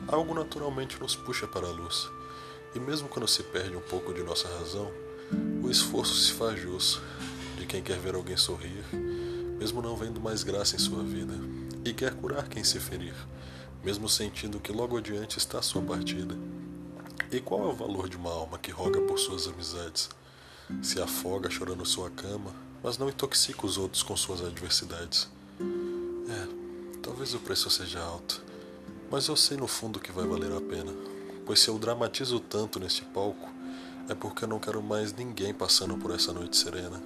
Algo 0.06 0.32
naturalmente 0.32 1.00
nos 1.00 1.16
puxa 1.16 1.48
para 1.48 1.66
a 1.66 1.70
luz. 1.72 2.08
E 2.76 2.78
mesmo 2.78 3.08
quando 3.08 3.26
se 3.26 3.42
perde 3.42 3.74
um 3.74 3.80
pouco 3.80 4.14
de 4.14 4.22
nossa 4.22 4.46
razão, 4.56 4.88
o 5.64 5.68
esforço 5.68 6.14
se 6.14 6.32
faz 6.32 6.60
jus 6.60 7.00
de 7.58 7.66
quem 7.66 7.82
quer 7.82 7.98
ver 7.98 8.14
alguém 8.14 8.36
sorrir, 8.36 8.84
mesmo 9.58 9.82
não 9.82 9.96
vendo 9.96 10.20
mais 10.20 10.44
graça 10.44 10.76
em 10.76 10.78
sua 10.78 11.02
vida, 11.02 11.34
e 11.84 11.92
quer 11.92 12.14
curar 12.14 12.48
quem 12.48 12.62
se 12.62 12.78
ferir, 12.78 13.16
mesmo 13.82 14.08
sentindo 14.08 14.60
que 14.60 14.70
logo 14.70 14.96
adiante 14.96 15.38
está 15.38 15.60
sua 15.60 15.82
partida. 15.82 16.36
E 17.32 17.40
qual 17.40 17.62
é 17.62 17.66
o 17.66 17.74
valor 17.74 18.08
de 18.08 18.16
uma 18.16 18.30
alma 18.30 18.58
que 18.58 18.70
roga 18.70 19.00
por 19.00 19.18
suas 19.18 19.48
amizades? 19.48 20.08
Se 20.80 21.02
afoga 21.02 21.50
chorando 21.50 21.84
sua 21.84 22.10
cama, 22.10 22.54
mas 22.82 22.98
não 22.98 23.08
intoxica 23.08 23.66
os 23.66 23.78
outros 23.78 24.02
com 24.02 24.16
suas 24.16 24.40
adversidades. 24.40 25.28
É, 25.60 27.00
talvez 27.02 27.34
o 27.34 27.38
preço 27.38 27.70
seja 27.70 28.00
alto, 28.00 28.42
mas 29.10 29.28
eu 29.28 29.36
sei 29.36 29.56
no 29.56 29.66
fundo 29.66 30.00
que 30.00 30.12
vai 30.12 30.26
valer 30.26 30.52
a 30.52 30.60
pena, 30.60 30.92
pois 31.44 31.60
se 31.60 31.68
eu 31.68 31.78
dramatizo 31.78 32.40
tanto 32.40 32.78
neste 32.78 33.02
palco, 33.02 33.48
é 34.08 34.14
porque 34.14 34.44
eu 34.44 34.48
não 34.48 34.60
quero 34.60 34.82
mais 34.82 35.12
ninguém 35.12 35.52
passando 35.52 35.96
por 35.96 36.10
essa 36.12 36.32
noite 36.32 36.56
serena. 36.56 37.02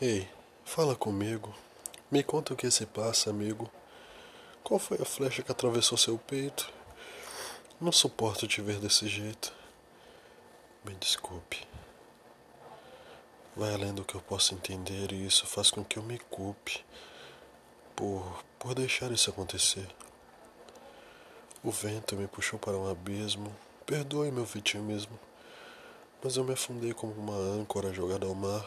Ei, 0.00 0.28
fala 0.64 0.94
comigo. 0.94 1.54
Me 2.10 2.22
conta 2.22 2.52
o 2.52 2.56
que 2.56 2.70
se 2.70 2.84
passa, 2.86 3.30
amigo. 3.30 3.70
Qual 4.62 4.78
foi 4.78 4.98
a 5.00 5.04
flecha 5.04 5.42
que 5.42 5.50
atravessou 5.50 5.96
seu 5.96 6.18
peito? 6.18 6.68
Não 7.80 7.90
suporto 7.90 8.46
te 8.46 8.60
ver 8.60 8.78
desse 8.78 9.08
jeito. 9.08 9.52
Me 10.86 10.94
desculpe. 10.94 11.66
Vai 13.56 13.74
além 13.74 13.92
do 13.92 14.04
que 14.04 14.14
eu 14.14 14.20
posso 14.20 14.54
entender 14.54 15.10
e 15.10 15.26
isso 15.26 15.44
faz 15.44 15.68
com 15.68 15.84
que 15.84 15.98
eu 15.98 16.02
me 16.02 16.16
culpe 16.16 16.84
por, 17.96 18.44
por 18.56 18.72
deixar 18.72 19.10
isso 19.10 19.28
acontecer. 19.28 19.88
O 21.64 21.72
vento 21.72 22.14
me 22.14 22.28
puxou 22.28 22.56
para 22.56 22.78
um 22.78 22.88
abismo. 22.88 23.52
Perdoe 23.84 24.30
meu 24.30 24.44
vitimismo. 24.44 25.18
Mas 26.22 26.36
eu 26.36 26.44
me 26.44 26.52
afundei 26.52 26.94
como 26.94 27.12
uma 27.14 27.36
âncora 27.36 27.92
jogada 27.92 28.24
ao 28.24 28.34
mar, 28.34 28.64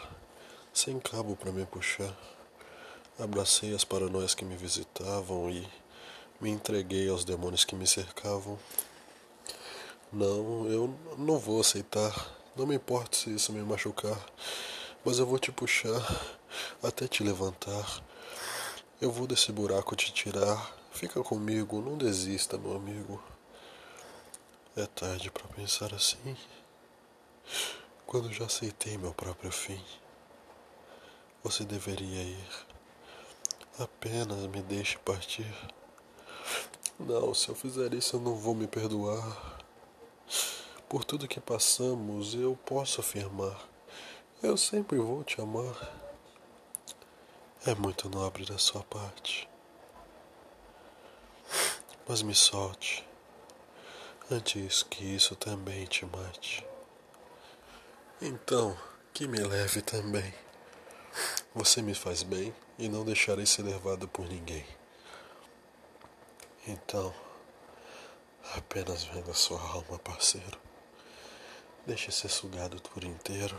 sem 0.73 0.99
cabo 0.99 1.37
para 1.37 1.53
me 1.53 1.65
puxar. 1.65 2.13
Abracei 3.17 3.73
as 3.73 3.85
paranoias 3.85 4.35
que 4.35 4.43
me 4.43 4.57
visitavam 4.57 5.49
e 5.49 5.65
me 6.41 6.49
entreguei 6.49 7.07
aos 7.09 7.23
demônios 7.23 7.63
que 7.63 7.75
me 7.75 7.87
cercavam. 7.87 8.59
Não, 10.11 10.67
eu 10.67 10.95
não 11.17 11.37
vou 11.37 11.61
aceitar. 11.61 12.35
Não 12.55 12.65
me 12.65 12.75
importa 12.75 13.15
se 13.15 13.33
isso 13.33 13.53
me 13.53 13.61
machucar, 13.61 14.19
mas 15.05 15.19
eu 15.19 15.25
vou 15.25 15.39
te 15.39 15.51
puxar 15.51 16.01
até 16.83 17.07
te 17.07 17.23
levantar. 17.23 18.03
Eu 18.99 19.11
vou 19.11 19.25
desse 19.25 19.51
buraco 19.51 19.95
te 19.95 20.11
tirar 20.11 20.79
Fica 20.91 21.23
comigo, 21.23 21.81
não 21.81 21.97
desista, 21.97 22.57
meu 22.57 22.75
amigo. 22.75 23.23
É 24.75 24.85
tarde 24.85 25.31
para 25.31 25.47
pensar 25.47 25.93
assim. 25.93 26.35
Quando 28.05 28.33
já 28.33 28.45
aceitei 28.45 28.97
meu 28.97 29.13
próprio 29.13 29.51
fim, 29.51 29.81
você 31.41 31.63
deveria 31.63 32.21
ir. 32.21 32.65
Apenas 33.79 34.45
me 34.47 34.61
deixe 34.61 34.97
partir. 34.97 35.49
Não, 36.99 37.33
se 37.33 37.47
eu 37.47 37.55
fizer 37.55 37.93
isso, 37.93 38.17
eu 38.17 38.19
não 38.19 38.35
vou 38.35 38.53
me 38.53 38.67
perdoar. 38.67 39.58
Por 40.87 41.03
tudo 41.03 41.27
que 41.27 41.39
passamos, 41.39 42.33
eu 42.35 42.57
posso 42.65 43.01
afirmar: 43.01 43.59
eu 44.41 44.57
sempre 44.57 44.97
vou 44.97 45.23
te 45.23 45.39
amar. 45.41 45.97
É 47.65 47.75
muito 47.75 48.09
nobre 48.09 48.45
da 48.45 48.57
sua 48.57 48.83
parte 48.83 49.49
mas 52.09 52.23
me 52.23 52.33
solte, 52.33 53.07
antes 54.31 54.81
que 54.81 55.05
isso 55.05 55.35
também 55.35 55.85
te 55.85 56.07
mate. 56.07 56.65
Então, 58.19 58.75
que 59.13 59.27
me 59.27 59.37
leve 59.37 59.83
também. 59.83 60.33
Você 61.53 61.83
me 61.83 61.93
faz 61.93 62.23
bem 62.23 62.51
e 62.79 62.89
não 62.89 63.05
deixarei 63.05 63.45
ser 63.45 63.61
levado 63.61 64.07
por 64.07 64.27
ninguém. 64.27 64.65
Então, 66.67 67.13
apenas 68.55 69.03
vendo 69.03 69.31
a 69.31 69.33
sua 69.33 69.59
alma, 69.61 69.99
parceiro. 69.99 70.59
Deixe 71.85 72.11
ser 72.11 72.29
sugado 72.29 72.81
por 72.81 73.03
inteiro, 73.03 73.55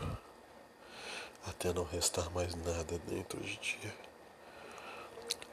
até 1.45 1.73
não 1.73 1.83
restar 1.83 2.29
mais 2.31 2.53
nada 2.55 2.97
dentro 3.07 3.39
de 3.41 3.57
ti, 3.57 3.93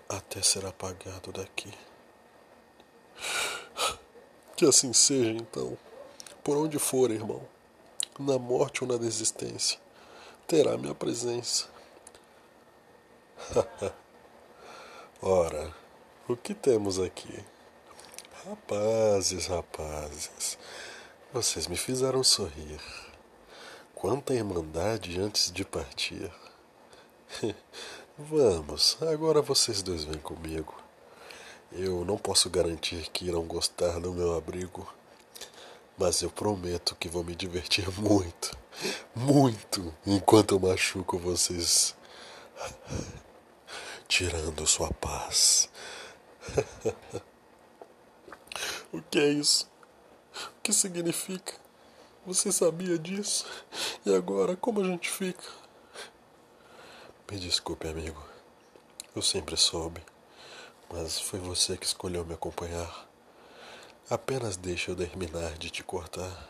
até 0.08 0.42
ser 0.42 0.66
apagado 0.66 1.32
daqui. 1.32 1.72
Que 4.56 4.66
assim 4.66 4.92
seja, 4.92 5.30
então. 5.30 5.78
Por 6.42 6.56
onde 6.56 6.78
for, 6.78 7.10
irmão, 7.10 7.46
na 8.18 8.38
morte 8.38 8.82
ou 8.82 8.90
na 8.90 8.96
desistência, 8.96 9.78
terá 10.46 10.76
minha 10.76 10.94
presença. 10.94 11.68
Ora, 15.22 15.74
o 16.28 16.36
que 16.36 16.54
temos 16.54 16.98
aqui? 16.98 17.44
Rapazes, 18.48 19.46
rapazes, 19.46 20.56
vocês 21.30 21.66
me 21.66 21.76
fizeram 21.76 22.24
sorrir. 22.24 22.80
Quanta 23.94 24.32
irmandade 24.32 25.20
antes 25.20 25.52
de 25.52 25.66
partir. 25.66 26.32
Vamos, 28.16 28.96
agora 29.02 29.42
vocês 29.42 29.82
dois 29.82 30.04
vêm 30.04 30.18
comigo. 30.20 30.74
Eu 31.70 32.06
não 32.06 32.16
posso 32.16 32.48
garantir 32.48 33.10
que 33.10 33.26
irão 33.26 33.42
gostar 33.42 34.00
do 34.00 34.14
meu 34.14 34.34
abrigo, 34.34 34.90
mas 35.98 36.22
eu 36.22 36.30
prometo 36.30 36.96
que 36.96 37.06
vou 37.06 37.22
me 37.22 37.36
divertir 37.36 37.86
muito, 38.00 38.56
muito, 39.14 39.94
enquanto 40.06 40.54
eu 40.54 40.58
machuco 40.58 41.18
vocês, 41.18 41.94
tirando 44.08 44.66
sua 44.66 44.90
paz. 44.90 45.68
o 48.92 49.02
que 49.02 49.18
é 49.18 49.28
isso? 49.28 49.70
O 50.34 50.62
que 50.62 50.72
significa? 50.72 51.54
Você 52.26 52.52
sabia 52.52 52.98
disso? 52.98 53.46
E 54.04 54.14
agora, 54.14 54.56
como 54.56 54.80
a 54.80 54.84
gente 54.84 55.10
fica? 55.10 55.42
Me 57.30 57.38
desculpe, 57.38 57.88
amigo. 57.88 58.22
Eu 59.14 59.22
sempre 59.22 59.56
soube 59.56 60.02
mas 60.90 61.20
foi 61.20 61.38
você 61.38 61.76
que 61.76 61.86
escolheu 61.86 62.24
me 62.24 62.34
acompanhar. 62.34 63.06
Apenas 64.08 64.56
deixe 64.56 64.90
eu 64.90 64.96
terminar 64.96 65.52
de 65.58 65.70
te 65.70 65.84
cortar. 65.84 66.48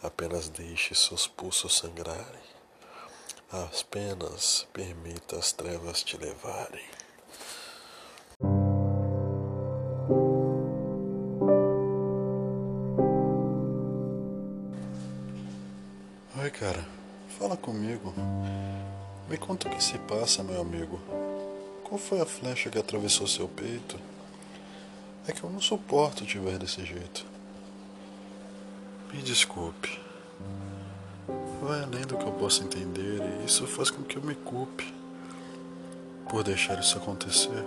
Apenas 0.00 0.48
deixe 0.48 0.94
seus 0.94 1.26
pulsos 1.26 1.76
sangrarem. 1.76 2.48
Apenas 3.50 4.66
permita 4.72 5.36
as 5.36 5.52
trevas 5.52 6.04
te 6.04 6.16
levarem. 6.16 6.84
Passa, 20.08 20.42
meu 20.42 20.62
amigo. 20.62 20.98
Qual 21.84 21.98
foi 21.98 22.20
a 22.20 22.26
flecha 22.26 22.70
que 22.70 22.78
atravessou 22.78 23.26
seu 23.26 23.46
peito? 23.46 24.00
É 25.26 25.32
que 25.32 25.44
eu 25.44 25.50
não 25.50 25.60
suporto 25.60 26.24
te 26.24 26.38
ver 26.38 26.58
desse 26.58 26.82
jeito. 26.82 27.26
Me 29.12 29.20
desculpe. 29.20 30.00
Vai 31.62 31.82
além 31.82 32.06
do 32.06 32.16
que 32.16 32.24
eu 32.24 32.32
posso 32.32 32.64
entender 32.64 33.20
e 33.20 33.44
isso 33.44 33.66
faz 33.66 33.90
com 33.90 34.02
que 34.02 34.16
eu 34.16 34.22
me 34.22 34.34
culpe 34.34 34.94
por 36.30 36.42
deixar 36.42 36.80
isso 36.80 36.96
acontecer. 36.96 37.64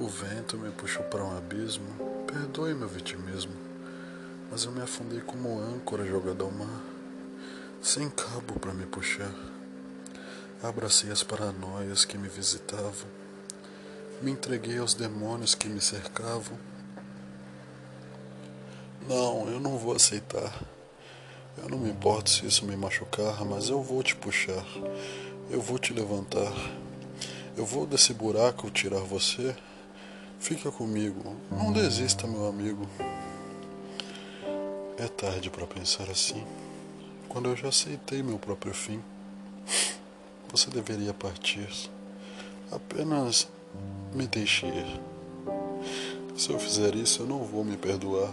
O 0.00 0.08
vento 0.08 0.58
me 0.58 0.72
puxou 0.72 1.04
para 1.04 1.22
um 1.22 1.36
abismo. 1.36 1.86
Perdoe 2.26 2.74
meu 2.74 2.88
vitimismo, 2.88 3.54
mas 4.50 4.64
eu 4.64 4.72
me 4.72 4.82
afundei 4.82 5.20
como 5.20 5.60
âncora 5.60 6.04
jogada 6.04 6.42
ao 6.42 6.50
mar, 6.50 6.82
sem 7.80 8.10
cabo 8.10 8.58
para 8.58 8.74
me 8.74 8.86
puxar. 8.86 9.53
Abracei 10.64 11.10
as 11.10 11.22
paranoias 11.22 12.06
que 12.06 12.16
me 12.16 12.26
visitavam. 12.26 13.06
Me 14.22 14.30
entreguei 14.30 14.78
aos 14.78 14.94
demônios 14.94 15.54
que 15.54 15.68
me 15.68 15.78
cercavam. 15.78 16.58
Não, 19.06 19.46
eu 19.50 19.60
não 19.60 19.76
vou 19.76 19.94
aceitar. 19.94 20.50
Eu 21.58 21.68
não 21.68 21.76
me 21.76 21.90
importo 21.90 22.30
se 22.30 22.46
isso 22.46 22.64
me 22.64 22.74
machucar, 22.78 23.44
mas 23.44 23.68
eu 23.68 23.82
vou 23.82 24.02
te 24.02 24.16
puxar. 24.16 24.64
Eu 25.50 25.60
vou 25.60 25.78
te 25.78 25.92
levantar. 25.92 26.50
Eu 27.58 27.66
vou 27.66 27.86
desse 27.86 28.14
buraco 28.14 28.70
tirar 28.70 29.00
você. 29.00 29.54
Fica 30.40 30.72
comigo. 30.72 31.36
Não 31.50 31.74
desista, 31.74 32.26
meu 32.26 32.46
amigo. 32.48 32.88
É 34.96 35.08
tarde 35.08 35.50
para 35.50 35.66
pensar 35.66 36.08
assim. 36.08 36.42
Quando 37.28 37.50
eu 37.50 37.56
já 37.56 37.68
aceitei 37.68 38.22
meu 38.22 38.38
próprio 38.38 38.72
fim, 38.72 39.02
você 40.56 40.70
deveria 40.70 41.12
partir. 41.12 41.68
Apenas 42.70 43.48
me 44.14 44.24
deixe 44.28 44.66
ir. 44.66 45.00
Se 46.36 46.50
eu 46.50 46.60
fizer 46.60 46.94
isso, 46.94 47.22
eu 47.22 47.26
não 47.26 47.42
vou 47.42 47.64
me 47.64 47.76
perdoar. 47.76 48.32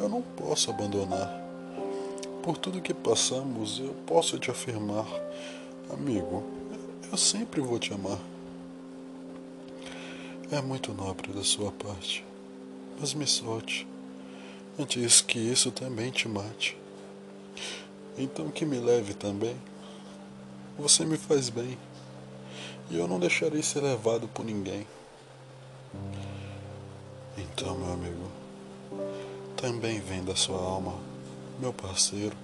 Eu 0.00 0.08
não 0.08 0.20
posso 0.20 0.72
abandonar. 0.72 1.30
Por 2.42 2.58
tudo 2.58 2.80
que 2.80 2.92
passamos, 2.92 3.78
eu 3.78 3.94
posso 4.04 4.40
te 4.40 4.50
afirmar, 4.50 5.06
amigo, 5.88 6.42
eu 7.12 7.16
sempre 7.16 7.60
vou 7.60 7.78
te 7.78 7.94
amar. 7.94 8.18
É 10.50 10.60
muito 10.60 10.92
nobre 10.92 11.32
da 11.32 11.44
sua 11.44 11.70
parte, 11.70 12.24
mas 12.98 13.14
me 13.14 13.26
solte, 13.26 13.86
antes 14.76 15.20
que 15.20 15.38
isso 15.38 15.70
também 15.70 16.10
te 16.10 16.26
mate. 16.26 16.76
Então 18.18 18.50
que 18.50 18.64
me 18.64 18.80
leve 18.80 19.14
também. 19.14 19.56
Você 20.78 21.04
me 21.04 21.16
faz 21.16 21.48
bem, 21.48 21.78
e 22.90 22.98
eu 22.98 23.06
não 23.06 23.20
deixarei 23.20 23.62
ser 23.62 23.80
levado 23.80 24.26
por 24.28 24.44
ninguém. 24.44 24.86
Então, 27.36 27.78
meu 27.78 27.92
amigo, 27.92 28.30
também 29.56 30.00
vem 30.00 30.24
da 30.24 30.34
sua 30.34 30.58
alma 30.58 30.94
meu 31.58 31.72
parceiro. 31.72 32.36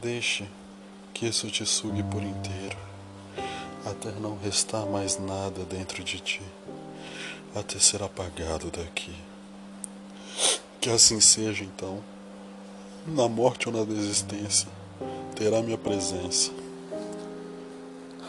Deixe 0.00 0.48
que 1.12 1.26
isso 1.26 1.50
te 1.50 1.66
sugue 1.66 2.02
por 2.02 2.22
inteiro, 2.22 2.76
até 3.84 4.10
não 4.12 4.38
restar 4.38 4.86
mais 4.86 5.18
nada 5.18 5.64
dentro 5.64 6.02
de 6.02 6.18
ti, 6.18 6.42
até 7.54 7.78
ser 7.78 8.02
apagado 8.02 8.70
daqui. 8.70 9.14
Que 10.80 10.90
assim 10.90 11.20
seja 11.20 11.64
então, 11.64 12.02
na 13.06 13.28
morte 13.28 13.68
ou 13.68 13.74
na 13.74 13.84
desistência, 13.84 14.68
terá 15.36 15.62
minha 15.62 15.78
presença. 15.78 16.63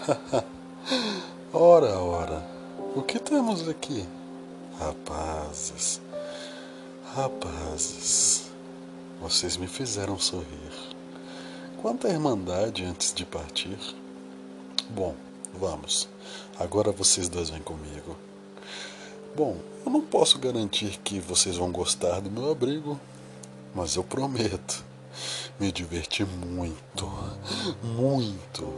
ora, 1.51 1.97
ora, 1.99 2.43
o 2.95 3.01
que 3.01 3.19
temos 3.19 3.67
aqui? 3.67 4.05
Rapazes, 4.79 6.01
rapazes. 7.15 8.45
Vocês 9.19 9.57
me 9.57 9.67
fizeram 9.67 10.19
sorrir. 10.19 10.45
Quanta 11.81 12.07
irmandade 12.09 12.83
antes 12.83 13.13
de 13.13 13.25
partir. 13.25 13.77
Bom, 14.89 15.15
vamos. 15.53 16.07
Agora 16.59 16.91
vocês 16.91 17.27
dois 17.27 17.49
vêm 17.49 17.61
comigo. 17.61 18.15
Bom, 19.35 19.57
eu 19.85 19.91
não 19.91 20.01
posso 20.01 20.37
garantir 20.37 20.99
que 21.03 21.19
vocês 21.19 21.57
vão 21.57 21.71
gostar 21.71 22.19
do 22.21 22.29
meu 22.29 22.51
abrigo, 22.51 22.99
mas 23.73 23.95
eu 23.95 24.03
prometo 24.03 24.83
me 25.59 25.71
divertir 25.71 26.27
muito, 26.27 27.11
muito, 27.83 28.73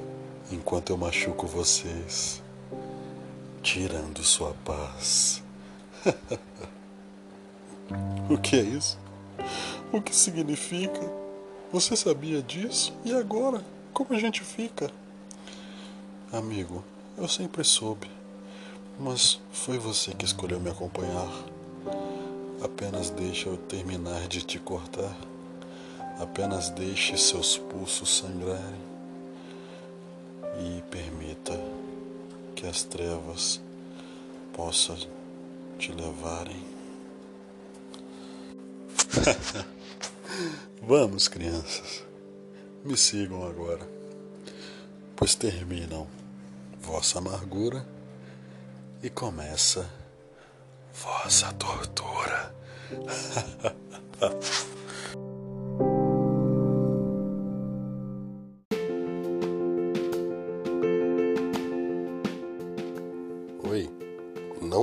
enquanto 0.51 0.91
eu 0.91 0.97
machuco 0.97 1.45
vocês, 1.45 2.41
tirando 3.61 4.23
sua 4.23 4.53
paz. 4.65 5.43
o 8.29 8.37
que 8.37 8.55
é 8.55 8.61
isso? 8.61 8.97
O 9.91 10.01
que 10.01 10.15
significa? 10.15 11.01
Você 11.71 11.95
sabia 11.95 12.41
disso? 12.41 12.93
E 13.03 13.13
agora? 13.13 13.63
Como 13.93 14.13
a 14.13 14.19
gente 14.19 14.41
fica? 14.41 14.89
Amigo, 16.31 16.83
eu 17.17 17.27
sempre 17.27 17.63
soube, 17.63 18.09
mas 18.99 19.39
foi 19.51 19.77
você 19.77 20.13
que 20.13 20.25
escolheu 20.25 20.59
me 20.59 20.69
acompanhar. 20.69 21.31
Apenas 22.63 23.09
deixa 23.09 23.49
eu 23.49 23.57
terminar 23.57 24.27
de 24.27 24.41
te 24.41 24.59
cortar. 24.59 25.15
Apenas 26.19 26.69
deixe 26.69 27.17
seus 27.17 27.57
pulsos 27.57 28.17
sangrarem 28.17 28.86
e 30.59 30.81
permita 30.89 31.53
que 32.55 32.65
as 32.65 32.83
trevas 32.83 33.61
possam 34.53 34.97
te 35.77 35.91
levarem. 35.91 36.65
Vamos, 40.81 41.27
crianças, 41.27 42.03
me 42.83 42.97
sigam 42.97 43.45
agora, 43.45 43.87
pois 45.15 45.35
terminam 45.35 46.07
vossa 46.79 47.19
amargura 47.19 47.85
e 49.03 49.09
começa 49.09 49.89
vossa 50.93 51.51
tortura. 51.53 52.55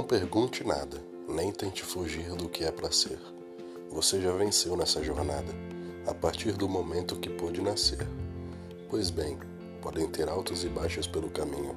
pergunte 0.05 0.67
nada, 0.67 1.03
nem 1.29 1.51
tente 1.51 1.83
fugir 1.83 2.29
do 2.35 2.49
que 2.49 2.64
é 2.64 2.71
para 2.71 2.90
ser. 2.90 3.19
Você 3.90 4.21
já 4.21 4.33
venceu 4.33 4.77
nessa 4.77 5.03
jornada, 5.03 5.53
a 6.07 6.12
partir 6.12 6.53
do 6.53 6.69
momento 6.69 7.17
que 7.17 7.31
pôde 7.31 7.62
nascer. 7.62 8.07
Pois 8.90 9.09
bem, 9.09 9.38
podem 9.81 10.07
ter 10.07 10.29
altos 10.29 10.62
e 10.64 10.69
baixos 10.69 11.07
pelo 11.07 11.31
caminho, 11.31 11.75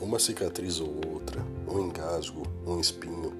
uma 0.00 0.18
cicatriz 0.18 0.80
ou 0.80 0.92
outra, 1.12 1.44
um 1.68 1.78
engasgo, 1.80 2.42
um 2.66 2.80
espinho, 2.80 3.32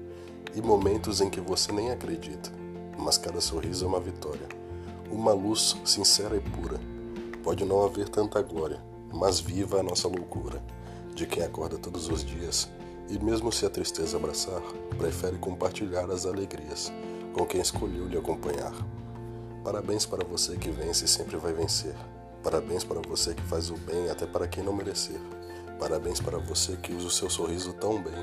e 0.55 0.61
momentos 0.61 1.21
em 1.21 1.29
que 1.29 1.41
você 1.41 1.71
nem 1.71 1.91
acredita, 1.91 2.49
mas 2.97 3.17
cada 3.17 3.41
sorriso 3.41 3.85
é 3.85 3.87
uma 3.87 3.99
vitória. 3.99 4.47
Uma 5.11 5.33
luz 5.33 5.75
sincera 5.83 6.37
e 6.37 6.39
pura. 6.39 6.79
Pode 7.43 7.65
não 7.65 7.83
haver 7.83 8.07
tanta 8.07 8.41
glória, 8.41 8.81
mas 9.11 9.39
viva 9.39 9.79
a 9.79 9.83
nossa 9.83 10.07
loucura, 10.07 10.63
de 11.13 11.25
quem 11.25 11.43
acorda 11.43 11.77
todos 11.77 12.07
os 12.07 12.23
dias 12.23 12.69
e, 13.09 13.17
mesmo 13.23 13.51
se 13.51 13.65
a 13.65 13.69
tristeza 13.69 14.17
abraçar, 14.17 14.61
prefere 14.97 15.37
compartilhar 15.37 16.09
as 16.11 16.25
alegrias 16.25 16.91
com 17.33 17.45
quem 17.45 17.61
escolheu 17.61 18.07
lhe 18.07 18.17
acompanhar. 18.17 18.73
Parabéns 19.63 20.05
para 20.05 20.23
você 20.23 20.55
que 20.55 20.69
vence 20.69 21.05
e 21.05 21.07
sempre 21.07 21.37
vai 21.37 21.53
vencer. 21.53 21.95
Parabéns 22.43 22.83
para 22.83 23.01
você 23.01 23.33
que 23.33 23.41
faz 23.43 23.69
o 23.69 23.77
bem 23.77 24.09
até 24.09 24.25
para 24.25 24.47
quem 24.47 24.63
não 24.63 24.73
merecer. 24.73 25.19
Parabéns 25.79 26.19
para 26.19 26.37
você 26.37 26.75
que 26.77 26.93
usa 26.93 27.07
o 27.07 27.11
seu 27.11 27.29
sorriso 27.29 27.73
tão 27.73 28.01
bem. 28.01 28.13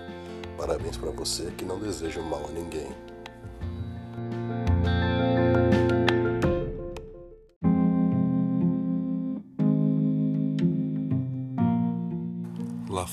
Parabéns 0.56 0.96
para 0.96 1.10
você 1.10 1.50
que 1.56 1.64
não 1.64 1.78
deseja 1.78 2.22
mal 2.22 2.44
a 2.46 2.52
ninguém. 2.52 2.88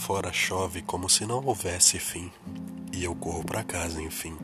Fora 0.03 0.33
chove 0.33 0.81
como 0.81 1.07
se 1.07 1.25
não 1.25 1.41
houvesse 1.45 1.97
fim, 1.97 2.29
e 2.91 3.05
eu 3.05 3.15
corro 3.15 3.41
para 3.41 3.63
casa, 3.63 4.01
enfim. 4.01 4.35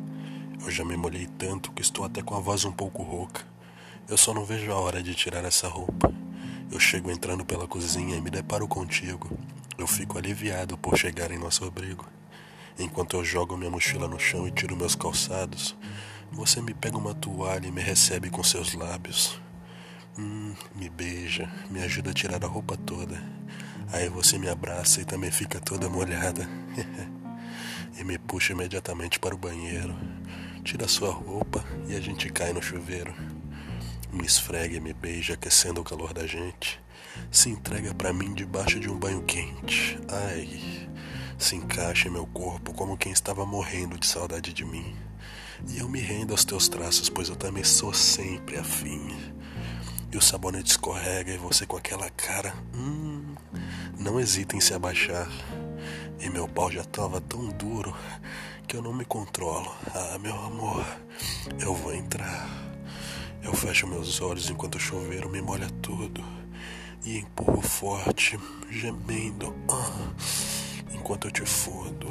Eu 0.64 0.72
já 0.72 0.86
me 0.86 0.96
molhei 0.96 1.28
tanto 1.38 1.74
que 1.74 1.82
estou 1.82 2.06
até 2.06 2.22
com 2.22 2.34
a 2.34 2.40
voz 2.40 2.64
um 2.64 2.72
pouco 2.72 3.04
rouca. 3.04 3.46
Eu 4.08 4.16
só 4.16 4.34
não 4.34 4.46
vejo 4.46 4.72
a 4.72 4.80
hora 4.80 5.04
de 5.04 5.14
tirar 5.14 5.44
essa 5.44 5.68
roupa. 5.68 6.14
Eu 6.72 6.80
chego 6.80 7.12
entrando 7.12 7.44
pela 7.44 7.68
cozinha 7.68 8.16
e 8.16 8.22
me 8.22 8.30
deparo 8.30 8.70
contigo. 8.70 9.38
Eu 9.78 9.86
fico 9.86 10.18
aliviado 10.18 10.78
por 10.78 10.98
chegar 10.98 11.30
em 11.30 11.38
nosso 11.38 11.66
abrigo. 11.66 12.08
Enquanto 12.80 13.18
eu 13.18 13.26
jogo 13.26 13.58
minha 13.58 13.70
mochila 13.70 14.08
no 14.08 14.18
chão 14.18 14.48
e 14.48 14.52
tiro 14.52 14.78
meus 14.78 14.96
calçados, 14.96 15.76
você 16.32 16.62
me 16.62 16.74
pega 16.74 16.98
uma 16.98 17.14
toalha 17.14 17.68
e 17.68 17.72
me 17.72 17.82
recebe 17.82 18.30
com 18.30 18.42
seus 18.46 18.74
lábios. 18.74 19.38
Hum, 20.18 20.56
me 20.74 20.88
beija, 20.88 21.52
me 21.70 21.84
ajuda 21.84 22.12
a 22.12 22.14
tirar 22.14 22.46
a 22.46 22.48
roupa 22.48 22.78
toda. 22.78 23.22
Aí 23.92 24.10
você 24.10 24.38
me 24.38 24.50
abraça 24.50 25.02
e 25.02 25.06
também 25.06 25.32
fica 25.32 25.60
toda 25.60 25.90
molhada. 25.90 26.48
e 27.98 28.04
me 28.04 28.18
puxa 28.18 28.54
imediatamente 28.54 29.20
para 29.20 29.36
o 29.36 29.38
banheiro 29.38 29.96
tira 30.70 30.88
sua 30.88 31.12
roupa 31.12 31.64
e 31.88 31.96
a 31.96 32.00
gente 32.00 32.30
cai 32.30 32.54
no 32.54 32.62
chuveiro. 32.62 33.14
Me 34.12 34.24
esfrega 34.26 34.78
e 34.78 34.80
me 34.80 34.94
beija, 34.94 35.34
aquecendo 35.34 35.82
o 35.82 35.84
calor 35.84 36.14
da 36.14 36.28
gente. 36.28 36.80
Se 37.32 37.50
entrega 37.50 37.94
para 37.94 38.14
mim 38.14 38.36
debaixo 38.36 38.80
de 38.80 38.90
um 38.90 38.98
banho 38.98 39.24
quente. 39.24 40.00
Ai, 40.08 40.88
se 41.40 41.56
encaixa 41.56 42.08
em 42.08 42.12
meu 42.12 42.28
corpo 42.28 42.74
como 42.74 42.98
quem 42.98 43.12
estava 43.12 43.46
morrendo 43.48 43.98
de 43.98 44.06
saudade 44.06 44.54
de 44.54 44.64
mim. 44.64 44.96
E 45.68 45.80
eu 45.80 45.90
me 45.90 46.00
rendo 46.00 46.32
aos 46.32 46.46
teus 46.46 46.68
traços, 46.68 47.10
pois 47.10 47.30
eu 47.30 47.36
também 47.36 47.64
sou 47.64 47.94
sempre 47.94 48.58
afim. 48.58 49.18
E 50.12 50.18
o 50.18 50.22
sabonete 50.22 50.72
escorrega 50.72 51.32
e 51.32 51.38
você 51.38 51.66
com 51.66 51.78
aquela 51.78 52.10
cara. 52.12 52.54
Hum, 52.76 53.19
não 54.00 54.20
hesita 54.20 54.56
em 54.56 54.62
se 54.62 54.74
abaixar. 54.74 55.30
E 56.20 56.30
meu 56.30 56.48
pau 56.48 56.72
já 56.72 56.84
tava 56.84 57.22
tão 57.22 57.50
duro 57.50 57.96
que 58.68 58.76
eu 58.76 58.82
não 58.82 58.94
me 58.94 59.06
controlo. 59.06 59.72
Ah, 59.94 60.18
meu 60.20 60.36
amor, 60.36 60.86
eu 61.60 61.74
vou 61.74 61.94
entrar. 61.94 62.48
Eu 63.44 63.54
fecho 63.54 63.88
meus 63.88 64.20
olhos 64.22 64.50
enquanto 64.50 64.76
o 64.76 64.80
chuveiro 64.80 65.30
me 65.30 65.42
molha 65.42 65.70
tudo. 65.82 66.24
E 67.06 67.18
empurro 67.18 67.62
forte, 67.62 68.40
gemendo. 68.70 69.56
Ah, 69.70 70.12
enquanto 70.94 71.28
eu 71.28 71.32
te 71.32 71.46
fodo. 71.46 72.08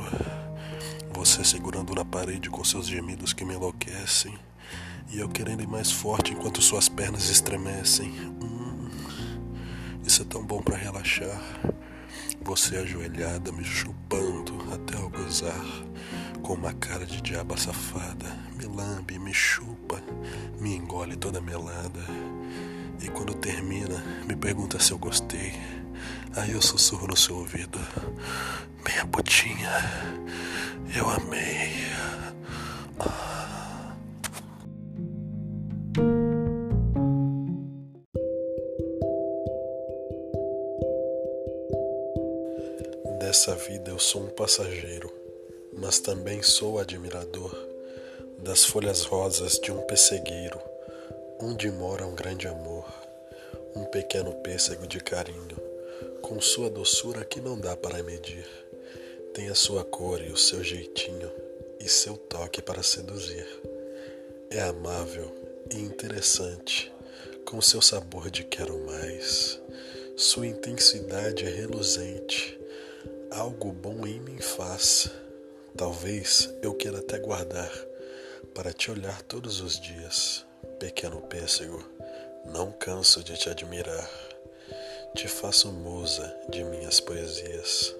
Você 1.12 1.44
segurando 1.44 1.94
na 1.94 2.04
parede 2.04 2.48
com 2.48 2.62
seus 2.64 2.86
gemidos 2.86 3.32
que 3.32 3.44
me 3.44 3.54
enlouquecem. 3.54 4.38
E 5.10 5.18
eu 5.18 5.28
querendo 5.28 5.62
ir 5.62 5.68
mais 5.68 5.90
forte 5.90 6.32
enquanto 6.32 6.60
suas 6.60 6.88
pernas 6.88 7.28
estremecem. 7.30 8.10
Hum, 8.42 8.57
isso 10.08 10.22
é 10.22 10.24
tão 10.24 10.42
bom 10.42 10.62
para 10.62 10.74
relaxar. 10.74 11.38
Você 12.40 12.78
ajoelhada 12.78 13.52
me 13.52 13.62
chupando 13.62 14.54
até 14.72 14.96
eu 14.96 15.10
gozar. 15.10 15.66
Com 16.42 16.54
uma 16.54 16.72
cara 16.72 17.04
de 17.04 17.20
diaba 17.20 17.58
safada. 17.58 18.34
Me 18.56 18.64
lambe, 18.64 19.18
me 19.18 19.34
chupa, 19.34 20.02
me 20.58 20.74
engole 20.74 21.14
toda 21.14 21.42
melada. 21.42 22.00
E 23.02 23.08
quando 23.08 23.34
termina, 23.34 24.02
me 24.26 24.34
pergunta 24.34 24.80
se 24.80 24.92
eu 24.92 24.98
gostei. 24.98 25.52
Aí 26.34 26.52
eu 26.52 26.62
sussurro 26.62 27.08
no 27.08 27.16
seu 27.16 27.36
ouvido: 27.36 27.78
Minha 28.86 29.04
putinha, 29.08 29.70
eu 30.96 31.06
amei. 31.10 31.86
Dessa 43.28 43.54
vida 43.54 43.90
eu 43.90 43.98
sou 43.98 44.22
um 44.22 44.30
passageiro, 44.30 45.12
mas 45.74 45.98
também 45.98 46.42
sou 46.42 46.78
admirador 46.78 47.54
das 48.38 48.64
folhas 48.64 49.02
rosas 49.02 49.58
de 49.58 49.70
um 49.70 49.82
pessegueiro, 49.82 50.58
onde 51.38 51.70
mora 51.70 52.06
um 52.06 52.14
grande 52.14 52.48
amor, 52.48 52.86
um 53.76 53.84
pequeno 53.84 54.32
pêssego 54.36 54.86
de 54.86 54.98
carinho, 55.00 55.58
com 56.22 56.40
sua 56.40 56.70
doçura 56.70 57.22
que 57.22 57.38
não 57.38 57.60
dá 57.60 57.76
para 57.76 58.02
medir. 58.02 58.48
Tem 59.34 59.50
a 59.50 59.54
sua 59.54 59.84
cor 59.84 60.22
e 60.22 60.32
o 60.32 60.36
seu 60.38 60.64
jeitinho 60.64 61.30
e 61.78 61.86
seu 61.86 62.16
toque 62.16 62.62
para 62.62 62.82
seduzir. 62.82 63.46
É 64.48 64.62
amável 64.62 65.30
e 65.70 65.76
interessante, 65.76 66.90
com 67.44 67.60
seu 67.60 67.82
sabor 67.82 68.30
de 68.30 68.42
quero 68.44 68.78
mais. 68.86 69.60
Sua 70.16 70.46
intensidade 70.46 71.44
é 71.44 71.50
reluzente 71.50 72.57
algo 73.38 73.72
bom 73.72 74.04
em 74.04 74.18
mim 74.20 74.38
faz. 74.38 75.10
Talvez 75.76 76.52
eu 76.60 76.74
queira 76.74 76.98
até 76.98 77.18
guardar 77.20 77.70
para 78.52 78.72
te 78.72 78.90
olhar 78.90 79.22
todos 79.22 79.60
os 79.60 79.80
dias, 79.80 80.44
pequeno 80.80 81.20
pêssego. 81.22 81.82
Não 82.46 82.72
canso 82.72 83.22
de 83.22 83.36
te 83.36 83.48
admirar. 83.48 84.10
Te 85.14 85.28
faço 85.28 85.70
musa 85.70 86.36
de 86.48 86.64
minhas 86.64 86.98
poesias. 86.98 87.94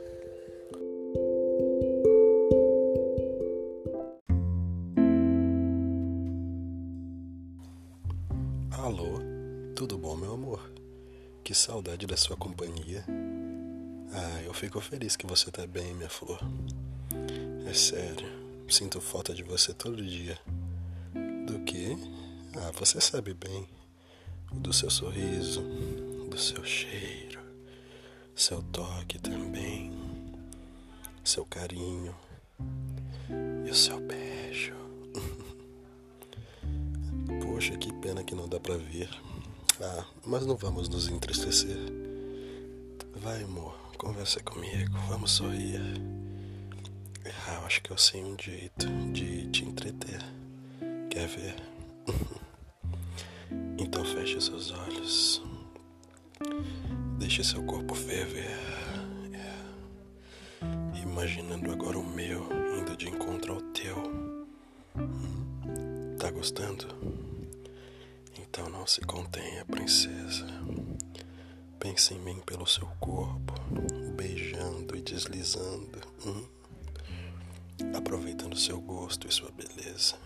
Alô, 8.72 9.20
tudo 9.76 9.96
bom, 9.96 10.16
meu 10.16 10.34
amor? 10.34 10.68
Que 11.44 11.54
saudade 11.54 12.06
da 12.06 12.16
sua 12.16 12.36
companhia. 12.36 13.04
Ah, 14.12 14.42
eu 14.42 14.54
fico 14.54 14.80
feliz 14.80 15.16
que 15.16 15.26
você 15.26 15.50
tá 15.50 15.66
bem, 15.66 15.94
minha 15.94 16.08
flor. 16.08 16.38
É 17.66 17.74
sério, 17.74 18.28
sinto 18.68 19.00
falta 19.00 19.34
de 19.34 19.42
você 19.42 19.74
todo 19.74 20.02
dia. 20.02 20.38
Do 21.46 21.60
que? 21.64 21.96
Ah, 22.56 22.70
você 22.78 23.00
sabe 23.00 23.34
bem. 23.34 23.68
Do 24.50 24.72
seu 24.72 24.88
sorriso, 24.88 25.62
do 26.30 26.38
seu 26.38 26.64
cheiro, 26.64 27.38
seu 28.34 28.62
toque 28.62 29.18
também, 29.18 29.92
seu 31.22 31.44
carinho 31.44 32.16
e 33.66 33.70
o 33.70 33.74
seu 33.74 34.00
beijo. 34.00 34.72
Poxa, 37.42 37.76
que 37.76 37.92
pena 38.00 38.24
que 38.24 38.34
não 38.34 38.48
dá 38.48 38.58
pra 38.58 38.78
ver. 38.78 39.10
Ah, 39.80 40.06
mas 40.24 40.46
não 40.46 40.56
vamos 40.56 40.88
nos 40.88 41.08
entristecer. 41.08 41.76
Vai, 43.16 43.42
amor. 43.42 43.77
Conversa 43.98 44.40
comigo, 44.44 44.96
vamos 45.08 45.32
sorrir. 45.32 45.80
Ah, 47.48 47.54
eu 47.54 47.66
acho 47.66 47.82
que 47.82 47.90
eu 47.90 47.98
sei 47.98 48.22
um 48.22 48.36
jeito 48.40 48.86
de 49.12 49.48
te 49.48 49.64
entreter. 49.64 50.22
Quer 51.10 51.26
ver? 51.26 51.56
então 53.76 54.04
feche 54.04 54.40
seus 54.40 54.70
olhos. 54.70 55.42
Deixe 57.18 57.42
seu 57.42 57.60
corpo 57.64 57.92
ferver. 57.92 58.56
É. 59.32 61.02
Imaginando 61.02 61.72
agora 61.72 61.98
o 61.98 62.04
meu 62.04 62.48
indo 62.78 62.96
de 62.96 63.08
encontro 63.08 63.54
ao 63.54 63.60
teu. 63.72 63.96
Tá 66.20 66.30
gostando? 66.30 66.86
Então 68.38 68.70
não 68.70 68.86
se 68.86 69.00
contenha, 69.00 69.64
princesa. 69.64 70.46
Pense 71.78 72.12
em 72.12 72.18
mim 72.18 72.40
pelo 72.40 72.66
seu 72.66 72.86
corpo, 72.98 73.54
beijando 74.16 74.96
e 74.96 75.00
deslizando, 75.00 76.00
hum? 76.26 76.44
aproveitando 77.96 78.56
seu 78.56 78.80
gosto 78.80 79.28
e 79.28 79.32
sua 79.32 79.50
beleza. 79.52 80.16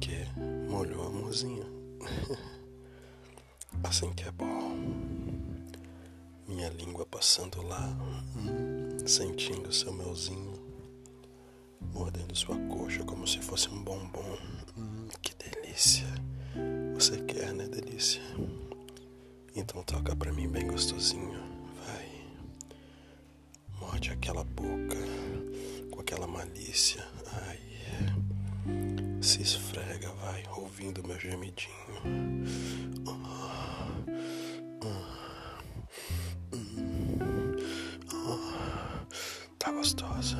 Que 0.00 0.26
molhou 0.70 1.06
a 1.06 1.10
mãozinha. 1.10 1.66
assim 3.84 4.12
que 4.14 4.24
é 4.24 4.30
bom. 4.30 4.76
Minha 6.48 6.70
língua 6.70 7.04
passando 7.06 7.62
lá, 7.62 7.88
hum, 8.36 9.06
sentindo 9.06 9.72
seu 9.72 9.92
melzinho, 9.92 10.54
mordendo 11.92 12.34
sua 12.34 12.56
coxa 12.68 13.04
como 13.04 13.26
se 13.26 13.38
fosse 13.38 13.68
um 13.68 13.82
bombom. 13.82 14.38
Hum, 14.76 15.08
que 15.20 15.34
delícia! 15.34 16.06
Você 16.94 17.20
quer, 17.22 17.52
né, 17.52 17.66
delícia? 17.66 18.22
Então 19.54 19.82
toca 19.82 20.16
pra 20.16 20.32
mim 20.32 20.48
bem 20.48 20.66
gostosinho, 20.66 21.38
vai. 21.86 22.10
Morde 23.80 24.10
aquela 24.10 24.42
boca 24.44 24.96
com 25.90 26.00
aquela 26.00 26.26
malícia, 26.26 27.06
ai. 27.32 27.58
Se 29.20 29.42
esfrega, 29.42 30.10
vai, 30.14 30.42
ouvindo 30.56 31.06
meu 31.06 31.18
gemidinho. 31.20 31.72
Oh, 38.14 38.52
tá 39.58 39.70
gostosa. 39.70 40.38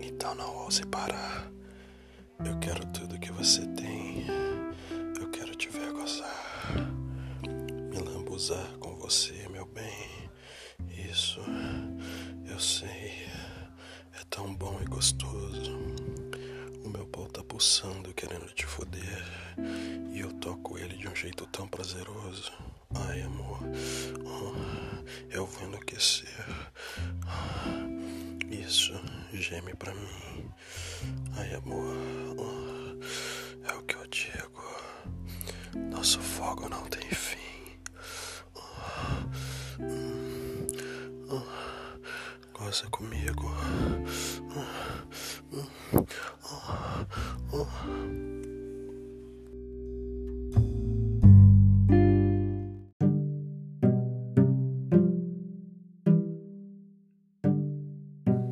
Então 0.00 0.34
não 0.34 0.54
ouse 0.56 0.84
parar. 0.86 1.50
Eu 2.44 2.58
quero 2.58 2.86
tudo 2.92 3.18
que 3.18 3.32
você 3.32 3.66
tem. 3.68 4.03
Usar 8.44 8.76
com 8.78 8.94
você, 8.96 9.48
meu 9.48 9.64
bem. 9.64 10.30
Isso, 11.10 11.40
eu 12.44 12.60
sei. 12.60 13.26
É 14.20 14.24
tão 14.28 14.54
bom 14.54 14.78
e 14.82 14.84
gostoso. 14.84 15.72
O 16.84 16.90
meu 16.90 17.06
pau 17.06 17.24
tá 17.24 17.42
pulsando, 17.42 18.12
querendo 18.12 18.52
te 18.52 18.66
foder. 18.66 19.24
E 20.12 20.20
eu 20.20 20.30
toco 20.34 20.76
ele 20.76 20.94
de 20.94 21.08
um 21.08 21.16
jeito 21.16 21.46
tão 21.46 21.66
prazeroso. 21.66 22.52
Ai, 22.94 23.22
amor, 23.22 23.60
oh, 24.26 25.04
eu 25.30 25.46
vou 25.46 25.66
enlouquecer. 25.66 26.44
Isso, 28.50 28.92
geme 29.32 29.72
pra 29.74 29.94
mim. 29.94 30.50
Ai, 31.38 31.54
amor, 31.54 31.96
oh, 32.36 33.70
é 33.70 33.74
o 33.74 33.82
que 33.84 33.94
eu 33.94 34.06
digo. 34.08 34.62
Nosso 35.90 36.20
fogo 36.20 36.68
não 36.68 36.84
tem 36.88 37.08
fim. 37.08 37.43
Goza 42.74 42.90
comigo. 42.90 43.54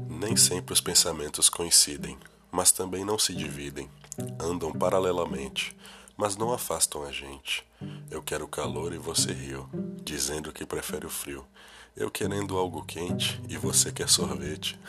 Nem 0.09 0.37
sempre 0.37 0.73
os 0.73 0.81
pensamentos 0.81 1.49
coincidem, 1.49 2.16
mas 2.53 2.70
também 2.70 3.05
não 3.05 3.18
se 3.18 3.35
dividem. 3.35 3.91
Andam 4.39 4.70
paralelamente, 4.73 5.77
mas 6.16 6.37
não 6.37 6.53
afastam 6.53 7.05
a 7.05 7.11
gente. 7.11 7.66
Eu 8.09 8.23
quero 8.23 8.47
calor 8.47 8.93
e 8.93 8.99
você 8.99 9.33
rio, 9.33 9.68
dizendo 10.05 10.53
que 10.53 10.64
prefere 10.64 11.07
o 11.07 11.11
frio. 11.11 11.45
Eu 11.95 12.11
querendo 12.11 12.57
algo 12.57 12.82
quente 12.84 13.38
e 13.51 13.59
você 13.59 13.93
quer 13.93 14.09
sorvete. 14.09 14.80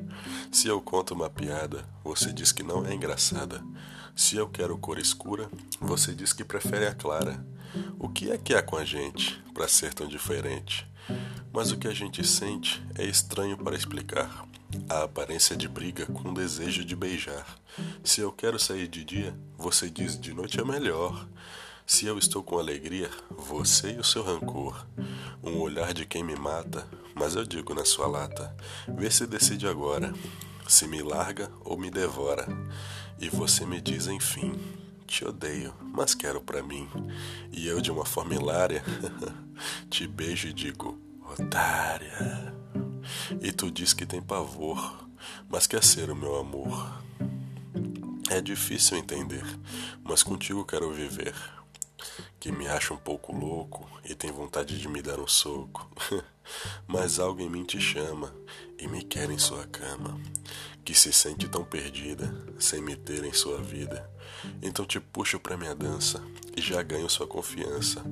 Se 0.52 0.68
eu 0.68 0.78
conto 0.80 1.14
uma 1.14 1.30
piada, 1.30 1.88
você 2.04 2.32
diz 2.34 2.52
que 2.52 2.62
não 2.62 2.84
é 2.84 2.94
engraçada. 2.94 3.64
Se 4.14 4.36
eu 4.36 4.46
quero 4.46 4.76
cor 4.76 4.98
escura, 4.98 5.50
você 5.80 6.14
diz 6.14 6.34
que 6.34 6.44
prefere 6.44 6.86
a 6.86 6.94
clara. 6.94 7.42
O 7.98 8.10
que 8.10 8.30
é 8.30 8.36
que 8.36 8.54
há 8.54 8.62
com 8.62 8.76
a 8.76 8.84
gente 8.84 9.42
para 9.54 9.66
ser 9.66 9.94
tão 9.94 10.06
diferente? 10.06 10.86
Mas 11.50 11.72
o 11.72 11.78
que 11.78 11.88
a 11.88 11.94
gente 11.94 12.26
sente 12.26 12.84
é 12.94 13.06
estranho 13.06 13.56
para 13.56 13.74
explicar. 13.74 14.46
A 14.88 15.04
aparência 15.04 15.56
de 15.56 15.66
briga 15.66 16.04
com 16.06 16.34
desejo 16.34 16.84
de 16.84 16.94
beijar. 16.94 17.46
Se 18.04 18.20
eu 18.20 18.30
quero 18.30 18.58
sair 18.58 18.86
de 18.86 19.02
dia, 19.02 19.34
você 19.56 19.88
diz 19.88 20.20
de 20.20 20.34
noite 20.34 20.60
é 20.60 20.64
melhor. 20.64 21.26
Se 21.90 22.06
eu 22.06 22.16
estou 22.16 22.40
com 22.40 22.56
alegria, 22.56 23.10
você 23.30 23.94
e 23.94 23.98
o 23.98 24.04
seu 24.04 24.22
rancor. 24.22 24.86
Um 25.42 25.58
olhar 25.58 25.92
de 25.92 26.06
quem 26.06 26.22
me 26.22 26.36
mata, 26.36 26.86
mas 27.16 27.34
eu 27.34 27.44
digo 27.44 27.74
na 27.74 27.84
sua 27.84 28.06
lata: 28.06 28.56
vê 28.86 29.10
se 29.10 29.26
decide 29.26 29.66
agora, 29.66 30.14
se 30.68 30.86
me 30.86 31.02
larga 31.02 31.50
ou 31.64 31.76
me 31.76 31.90
devora. 31.90 32.46
E 33.18 33.28
você 33.28 33.66
me 33.66 33.80
diz 33.80 34.06
enfim: 34.06 34.52
te 35.04 35.24
odeio, 35.24 35.74
mas 35.82 36.14
quero 36.14 36.40
para 36.40 36.62
mim. 36.62 36.88
E 37.50 37.66
eu, 37.66 37.80
de 37.80 37.90
uma 37.90 38.04
forma 38.04 38.36
hilária, 38.36 38.84
te 39.90 40.06
beijo 40.06 40.46
e 40.46 40.52
digo: 40.52 40.96
otária. 41.28 42.54
E 43.42 43.50
tu 43.50 43.68
diz 43.68 43.92
que 43.92 44.06
tem 44.06 44.22
pavor, 44.22 45.08
mas 45.48 45.66
quer 45.66 45.82
ser 45.82 46.08
o 46.08 46.14
meu 46.14 46.36
amor. 46.36 47.02
É 48.30 48.40
difícil 48.40 48.96
entender, 48.96 49.44
mas 50.04 50.22
contigo 50.22 50.64
quero 50.64 50.92
viver 50.92 51.34
que 52.38 52.50
me 52.50 52.66
acha 52.66 52.94
um 52.94 52.96
pouco 52.96 53.32
louco 53.32 53.88
e 54.04 54.14
tem 54.14 54.30
vontade 54.30 54.78
de 54.78 54.88
me 54.88 55.02
dar 55.02 55.18
um 55.20 55.26
soco. 55.26 55.90
Mas 56.86 57.18
algo 57.18 57.40
em 57.40 57.48
mim 57.48 57.64
te 57.64 57.80
chama 57.80 58.34
e 58.78 58.88
me 58.88 59.02
quer 59.04 59.30
em 59.30 59.38
sua 59.38 59.66
cama, 59.66 60.20
que 60.84 60.94
se 60.94 61.12
sente 61.12 61.48
tão 61.48 61.64
perdida 61.64 62.34
sem 62.58 62.80
me 62.80 62.96
ter 62.96 63.24
em 63.24 63.32
sua 63.32 63.62
vida. 63.62 64.10
Então 64.62 64.84
te 64.84 64.98
puxo 64.98 65.38
pra 65.38 65.56
minha 65.56 65.74
dança 65.74 66.22
e 66.56 66.60
já 66.60 66.82
ganho 66.82 67.08
sua 67.08 67.26
confiança, 67.26 68.02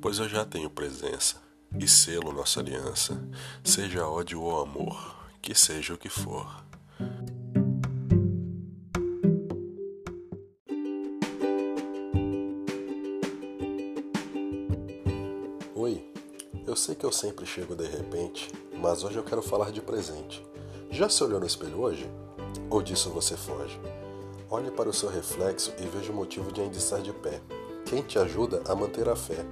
pois 0.00 0.18
eu 0.18 0.28
já 0.28 0.44
tenho 0.44 0.68
presença 0.68 1.40
e 1.78 1.88
selo 1.88 2.32
nossa 2.32 2.60
aliança, 2.60 3.22
seja 3.64 4.06
ódio 4.06 4.40
ou 4.40 4.60
amor, 4.60 5.16
que 5.40 5.54
seja 5.54 5.94
o 5.94 5.98
que 5.98 6.08
for. 6.08 6.64
Eu 16.76 16.78
sei 16.78 16.94
que 16.94 17.06
eu 17.06 17.10
sempre 17.10 17.46
chego 17.46 17.74
de 17.74 17.86
repente, 17.86 18.52
mas 18.74 19.02
hoje 19.02 19.16
eu 19.16 19.24
quero 19.24 19.40
falar 19.40 19.72
de 19.72 19.80
presente. 19.80 20.46
Já 20.90 21.08
se 21.08 21.24
olhou 21.24 21.40
no 21.40 21.46
espelho 21.46 21.80
hoje? 21.80 22.06
Ou 22.68 22.82
disso 22.82 23.08
você 23.08 23.34
foge? 23.34 23.80
Olhe 24.50 24.70
para 24.70 24.86
o 24.86 24.92
seu 24.92 25.08
reflexo 25.08 25.72
e 25.78 25.86
veja 25.86 26.12
o 26.12 26.14
motivo 26.14 26.52
de 26.52 26.60
ainda 26.60 26.76
estar 26.76 27.00
de 27.00 27.14
pé. 27.14 27.40
Quem 27.86 28.02
te 28.02 28.18
ajuda 28.18 28.62
a 28.68 28.74
manter 28.74 29.08
a 29.08 29.16
fé, 29.16 29.42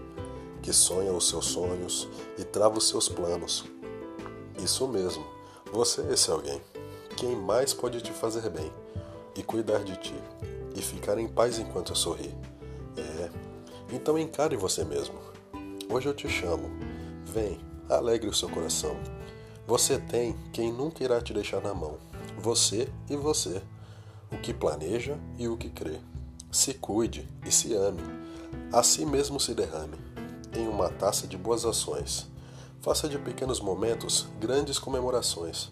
que 0.61 0.71
sonha 0.71 1.15
os 1.15 1.27
seus 1.27 1.47
sonhos 1.47 2.07
e 2.37 2.45
trava 2.45 2.77
os 2.77 2.91
seus 2.91 3.09
planos. 3.09 3.65
Isso 4.63 4.87
mesmo, 4.87 5.25
você 5.73 6.03
é 6.03 6.13
esse 6.13 6.31
alguém. 6.31 6.61
Quem 7.17 7.35
mais 7.35 7.73
pode 7.73 8.03
te 8.03 8.13
fazer 8.13 8.51
bem 8.51 8.71
e 9.35 9.43
cuidar 9.43 9.83
de 9.83 9.97
ti 9.97 10.15
e 10.77 10.83
ficar 10.83 11.17
em 11.17 11.27
paz 11.27 11.59
enquanto 11.59 11.93
eu 11.93 11.97
sorri? 11.97 12.35
É, 12.99 13.31
então 13.91 14.19
encare 14.19 14.59
você 14.59 14.85
mesmo. 14.85 15.19
Hoje 15.89 16.07
eu 16.07 16.13
te 16.13 16.29
chamo 16.29 16.94
Vem, 17.25 17.59
alegre 17.89 18.29
o 18.29 18.35
seu 18.35 18.49
coração. 18.49 18.97
Você 19.67 19.99
tem 19.99 20.37
quem 20.53 20.73
nunca 20.73 21.03
irá 21.03 21.21
te 21.21 21.33
deixar 21.33 21.61
na 21.61 21.75
mão. 21.75 21.99
Você 22.39 22.89
e 23.09 23.17
você. 23.17 23.63
O 24.31 24.37
que 24.37 24.53
planeja 24.53 25.19
e 25.39 25.49
o 25.49 25.57
que 25.57 25.71
crê. 25.71 25.99
Se 26.53 26.75
cuide 26.75 27.29
e 27.47 27.51
se 27.51 27.75
ame. 27.75 28.03
A 28.73 28.83
si 28.83 29.07
mesmo 29.07 29.41
se 29.41 29.55
derrame. 29.55 29.97
Em 30.55 30.69
uma 30.69 30.89
taça 30.89 31.27
de 31.27 31.37
boas 31.37 31.65
ações. 31.65 32.29
Faça 32.81 33.09
de 33.09 33.19
pequenos 33.19 33.61
momentos 33.61 34.27
grandes 34.39 34.79
comemorações. 34.79 35.71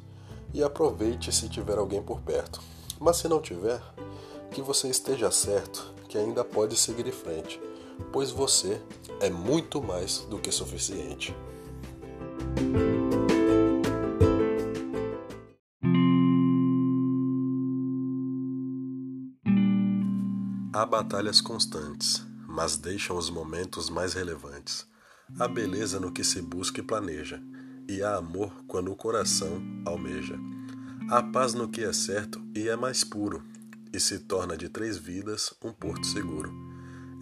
E 0.55 0.63
aproveite 0.63 1.31
se 1.33 1.49
tiver 1.49 1.79
alguém 1.79 2.03
por 2.03 2.21
perto. 2.21 2.61
Mas 2.99 3.19
se 3.19 3.29
não 3.29 3.41
tiver, 3.41 3.81
que 4.51 4.63
você 4.63 4.89
esteja 4.89 5.31
certo 5.31 5.93
que 6.09 6.19
ainda 6.19 6.45
pode 6.45 6.77
seguir 6.77 7.07
em 7.07 7.13
frente, 7.13 7.59
pois 8.13 8.31
você 8.31 8.81
é 9.21 9.31
muito 9.31 9.83
mais 9.83 10.19
do 10.31 10.39
que 10.39 10.51
suficiente. 10.51 11.35
Há 20.75 20.87
batalhas 20.87 21.41
constantes, 21.41 22.27
mas 22.49 22.77
deixam 22.77 23.17
os 23.17 23.31
momentos 23.31 23.89
mais 23.89 24.15
relevantes. 24.15 24.87
Há 25.39 25.47
beleza 25.47 26.01
no 26.01 26.11
que 26.11 26.25
se 26.25 26.43
busca 26.43 26.81
e 26.81 26.83
planeja, 26.83 27.41
e 27.89 28.03
há 28.03 28.17
amor 28.17 28.53
quando 28.67 28.91
o 28.91 28.97
coração 28.97 29.63
almeja. 29.85 30.39
Há 31.09 31.23
paz 31.23 31.55
no 31.55 31.69
que 31.69 31.83
é 31.83 31.93
certo 31.93 32.43
e 32.55 32.69
é 32.69 32.77
mais 32.77 33.05
puro, 33.05 33.43
e 33.93 34.01
se 34.01 34.21
torna 34.21 34.57
de 34.57 34.69
três 34.69 34.97
vidas 34.97 35.55
um 35.63 35.73
porto 35.73 36.07
seguro. 36.07 36.72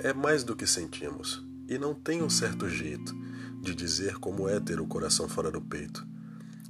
É 0.03 0.14
mais 0.14 0.42
do 0.42 0.57
que 0.57 0.66
sentimos, 0.66 1.44
e 1.68 1.78
não 1.78 1.94
tem 1.94 2.22
um 2.22 2.30
certo 2.30 2.68
jeito 2.68 3.14
de 3.61 3.74
dizer 3.74 4.16
como 4.16 4.48
é 4.48 4.59
ter 4.59 4.80
o 4.80 4.86
coração 4.86 5.28
fora 5.28 5.51
do 5.51 5.61
peito. 5.61 6.07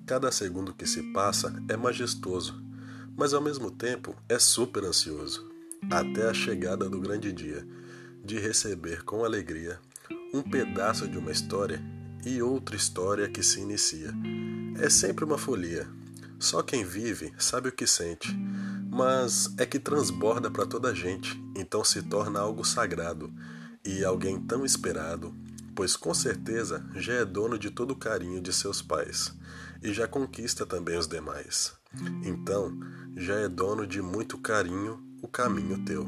Cada 0.04 0.32
segundo 0.32 0.74
que 0.74 0.84
se 0.84 1.00
passa 1.12 1.54
é 1.68 1.76
majestoso, 1.76 2.60
mas 3.16 3.32
ao 3.32 3.40
mesmo 3.40 3.70
tempo 3.70 4.16
é 4.28 4.36
super 4.36 4.84
ansioso, 4.84 5.48
até 5.88 6.28
a 6.28 6.34
chegada 6.34 6.90
do 6.90 7.00
grande 7.00 7.32
dia, 7.32 7.64
de 8.24 8.36
receber 8.38 9.04
com 9.04 9.24
alegria 9.24 9.78
um 10.34 10.42
pedaço 10.42 11.06
de 11.06 11.16
uma 11.16 11.30
história 11.30 11.80
e 12.24 12.42
outra 12.42 12.74
história 12.74 13.28
que 13.28 13.44
se 13.44 13.60
inicia. 13.60 14.12
É 14.78 14.90
sempre 14.90 15.24
uma 15.24 15.38
folia. 15.38 15.88
Só 16.38 16.62
quem 16.62 16.84
vive 16.84 17.32
sabe 17.38 17.68
o 17.68 17.72
que 17.72 17.86
sente, 17.86 18.36
mas 18.90 19.54
é 19.56 19.64
que 19.64 19.78
transborda 19.78 20.50
para 20.50 20.66
toda 20.66 20.88
a 20.88 20.94
gente, 20.94 21.40
então 21.56 21.84
se 21.84 22.02
torna 22.02 22.40
algo 22.40 22.64
sagrado 22.64 23.32
e 23.84 24.04
alguém 24.04 24.38
tão 24.40 24.64
esperado 24.64 25.34
pois 25.80 25.96
com 25.96 26.12
certeza 26.12 26.84
já 26.94 27.14
é 27.14 27.24
dono 27.24 27.58
de 27.58 27.70
todo 27.70 27.92
o 27.92 27.96
carinho 27.96 28.40
de 28.42 28.52
seus 28.52 28.82
pais 28.82 29.34
e 29.82 29.94
já 29.94 30.06
conquista 30.06 30.66
também 30.66 30.98
os 30.98 31.06
demais. 31.06 31.72
Então, 32.22 32.78
já 33.16 33.36
é 33.36 33.48
dono 33.48 33.86
de 33.86 34.02
muito 34.02 34.36
carinho 34.36 35.02
o 35.22 35.26
caminho 35.26 35.82
teu, 35.84 36.06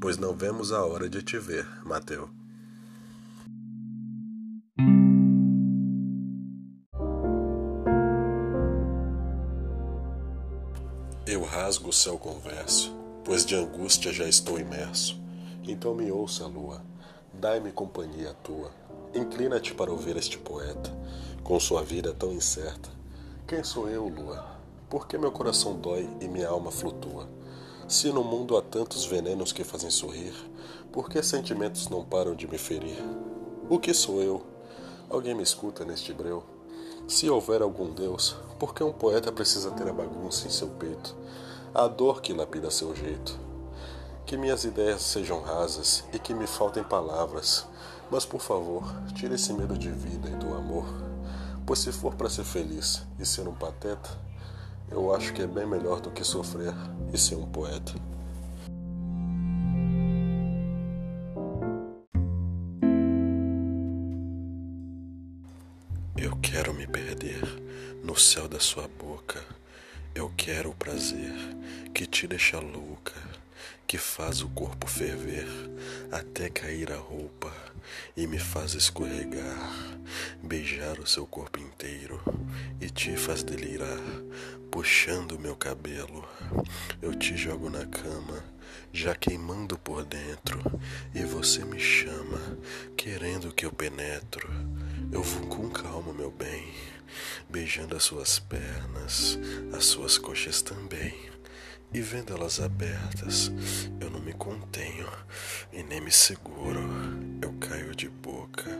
pois 0.00 0.16
não 0.18 0.36
vemos 0.36 0.70
a 0.70 0.84
hora 0.84 1.08
de 1.08 1.20
te 1.20 1.36
ver, 1.36 1.66
Mateu. 1.84 2.30
Rasgo 11.72 11.88
o 11.88 11.92
céu 11.92 12.18
com 12.18 12.38
verso, 12.38 12.94
pois 13.24 13.46
de 13.46 13.54
angústia 13.56 14.12
já 14.12 14.28
estou 14.28 14.60
imerso. 14.60 15.18
Então 15.66 15.94
me 15.94 16.12
ouça, 16.12 16.46
lua, 16.46 16.84
dai-me 17.32 17.72
companhia 17.72 18.36
tua 18.44 18.70
Inclina-te 19.14 19.72
para 19.72 19.90
ouvir 19.90 20.14
este 20.18 20.36
poeta, 20.36 20.94
com 21.42 21.58
sua 21.58 21.82
vida 21.82 22.12
tão 22.12 22.30
incerta. 22.30 22.90
Quem 23.46 23.64
sou 23.64 23.88
eu, 23.88 24.06
lua? 24.06 24.44
Por 24.90 25.06
que 25.06 25.16
meu 25.16 25.32
coração 25.32 25.74
dói 25.74 26.06
e 26.20 26.28
minha 26.28 26.48
alma 26.48 26.70
flutua? 26.70 27.26
Se 27.88 28.12
no 28.12 28.22
mundo 28.22 28.54
há 28.58 28.60
tantos 28.60 29.06
venenos 29.06 29.50
que 29.50 29.64
fazem 29.64 29.88
sorrir, 29.88 30.34
por 30.92 31.08
que 31.08 31.22
sentimentos 31.22 31.88
não 31.88 32.04
param 32.04 32.34
de 32.34 32.46
me 32.46 32.58
ferir? 32.58 33.02
O 33.70 33.78
que 33.78 33.94
sou 33.94 34.22
eu? 34.22 34.42
Alguém 35.08 35.34
me 35.34 35.42
escuta 35.42 35.86
neste 35.86 36.12
breu? 36.12 36.42
Se 37.08 37.30
houver 37.30 37.62
algum 37.62 37.90
Deus, 37.90 38.36
por 38.58 38.74
que 38.74 38.84
um 38.84 38.92
poeta 38.92 39.32
precisa 39.32 39.70
ter 39.70 39.88
a 39.88 39.92
bagunça 39.92 40.46
em 40.46 40.50
seu 40.50 40.68
peito? 40.68 41.16
A 41.74 41.88
dor 41.88 42.20
que 42.20 42.32
lapida 42.32 42.70
seu 42.70 42.94
jeito. 42.94 43.38
Que 44.26 44.36
minhas 44.36 44.64
ideias 44.64 45.02
sejam 45.02 45.40
rasas 45.40 46.04
e 46.12 46.18
que 46.18 46.34
me 46.34 46.46
faltem 46.46 46.82
palavras 46.84 47.66
mas 48.12 48.26
por 48.26 48.42
favor, 48.42 48.84
tire 49.14 49.36
esse 49.36 49.54
medo 49.54 49.76
de 49.76 49.90
vida 49.90 50.28
e 50.28 50.34
do 50.36 50.52
amor, 50.52 50.84
pois 51.64 51.78
se 51.78 51.90
for 51.90 52.14
para 52.14 52.28
ser 52.28 52.44
feliz 52.44 53.06
e 53.18 53.24
ser 53.24 53.48
um 53.48 53.54
pateta, 53.54 54.10
eu 54.90 55.14
acho 55.14 55.32
que 55.32 55.40
é 55.40 55.46
bem 55.46 55.64
melhor 55.64 55.98
do 55.98 56.10
que 56.10 56.22
sofrer 56.22 56.74
e 57.10 57.16
ser 57.16 57.36
um 57.36 57.46
poeta. 57.46 57.94
Eu 66.14 66.36
quero 66.42 66.74
me 66.74 66.86
perder 66.86 67.42
no 68.04 68.14
céu 68.14 68.46
da 68.46 68.60
sua 68.60 68.86
boca. 68.86 69.42
Eu 70.14 70.30
quero 70.36 70.68
o 70.68 70.74
prazer 70.74 71.32
que 71.94 72.04
te 72.04 72.26
deixa 72.26 72.58
louca, 72.58 73.14
que 73.86 73.96
faz 73.96 74.42
o 74.42 74.48
corpo 74.50 74.86
ferver 74.86 75.46
até 76.10 76.50
cair 76.50 76.92
a 76.92 76.96
roupa 76.96 77.50
e 78.14 78.26
me 78.26 78.38
faz 78.38 78.74
escorregar, 78.74 79.72
beijar 80.42 81.00
o 81.00 81.06
seu 81.06 81.26
corpo 81.26 81.58
inteiro 81.58 82.20
e 82.78 82.90
te 82.90 83.16
faz 83.16 83.42
delirar, 83.42 83.98
puxando 84.70 85.38
meu 85.38 85.56
cabelo. 85.56 86.28
Eu 87.00 87.14
te 87.14 87.34
jogo 87.34 87.70
na 87.70 87.86
cama, 87.86 88.44
já 88.92 89.14
queimando 89.14 89.78
por 89.78 90.04
dentro, 90.04 90.60
e 91.14 91.22
você 91.22 91.64
me 91.64 91.80
chama, 91.80 92.58
querendo 92.98 93.50
que 93.50 93.64
eu 93.64 93.72
penetro. 93.72 94.46
Eu 95.10 95.22
vou 95.22 95.46
com 95.46 95.70
calma, 95.70 96.12
meu 96.12 96.30
bem, 96.30 96.70
beijando 97.48 97.96
as 97.96 98.02
suas 98.02 98.38
pernas, 98.38 99.38
as 99.76 99.84
suas 99.84 100.18
coxas 100.18 100.62
também. 100.62 101.14
E 101.94 102.00
vendo 102.00 102.32
elas 102.32 102.58
abertas, 102.58 103.52
eu 104.00 104.08
não 104.08 104.20
me 104.20 104.32
contenho 104.32 105.06
e 105.72 105.82
nem 105.82 106.00
me 106.00 106.10
seguro. 106.10 106.80
Eu 107.42 107.52
caio 107.54 107.94
de 107.94 108.08
boca, 108.08 108.70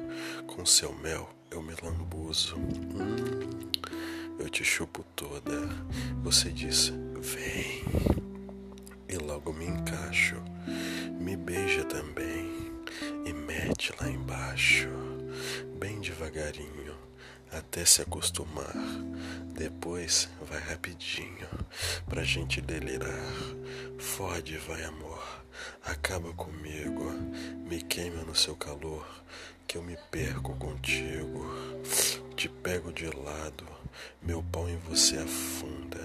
com 0.47 0.65
seu 0.65 0.95
mel 0.95 1.29
eu 1.51 1.63
me 1.63 1.75
lambuzo. 1.83 2.57
Hum, 2.57 3.71
eu 4.39 4.49
te 4.49 4.65
chupo 4.65 5.05
toda. 5.15 5.69
Você 6.23 6.51
diz, 6.51 6.91
vem. 7.21 7.85
E 9.09 9.17
logo 9.19 9.53
me 9.53 9.67
encaixo, 9.67 10.37
me 11.21 11.37
beija 11.37 11.85
também 11.85 12.73
e 13.27 13.33
mete 13.33 13.93
lá 14.01 14.09
embaixo, 14.09 14.89
bem 15.79 16.01
devagarinho 16.01 16.82
até 17.53 17.85
se 17.85 18.03
acostumar. 18.03 18.75
Depois 19.55 20.29
vai 20.49 20.61
rapidinho 20.61 21.49
pra 22.09 22.25
gente 22.25 22.61
delirar. 22.61 23.33
Fode, 23.99 24.57
vai 24.59 24.83
amor, 24.85 25.23
acaba 25.85 26.33
comigo, 26.33 27.13
me 27.69 27.81
queima 27.83 28.23
no 28.25 28.35
seu 28.35 28.57
calor, 28.57 29.07
que 29.67 29.77
eu 29.77 29.83
me 29.83 29.97
perco 30.11 30.57
contigo. 30.57 31.47
Te 32.35 32.49
pego 32.49 32.93
de 32.93 33.07
lado, 33.07 33.67
meu 34.21 34.43
pau 34.43 34.69
em 34.69 34.79
você 34.79 35.19
afunda. 35.19 36.01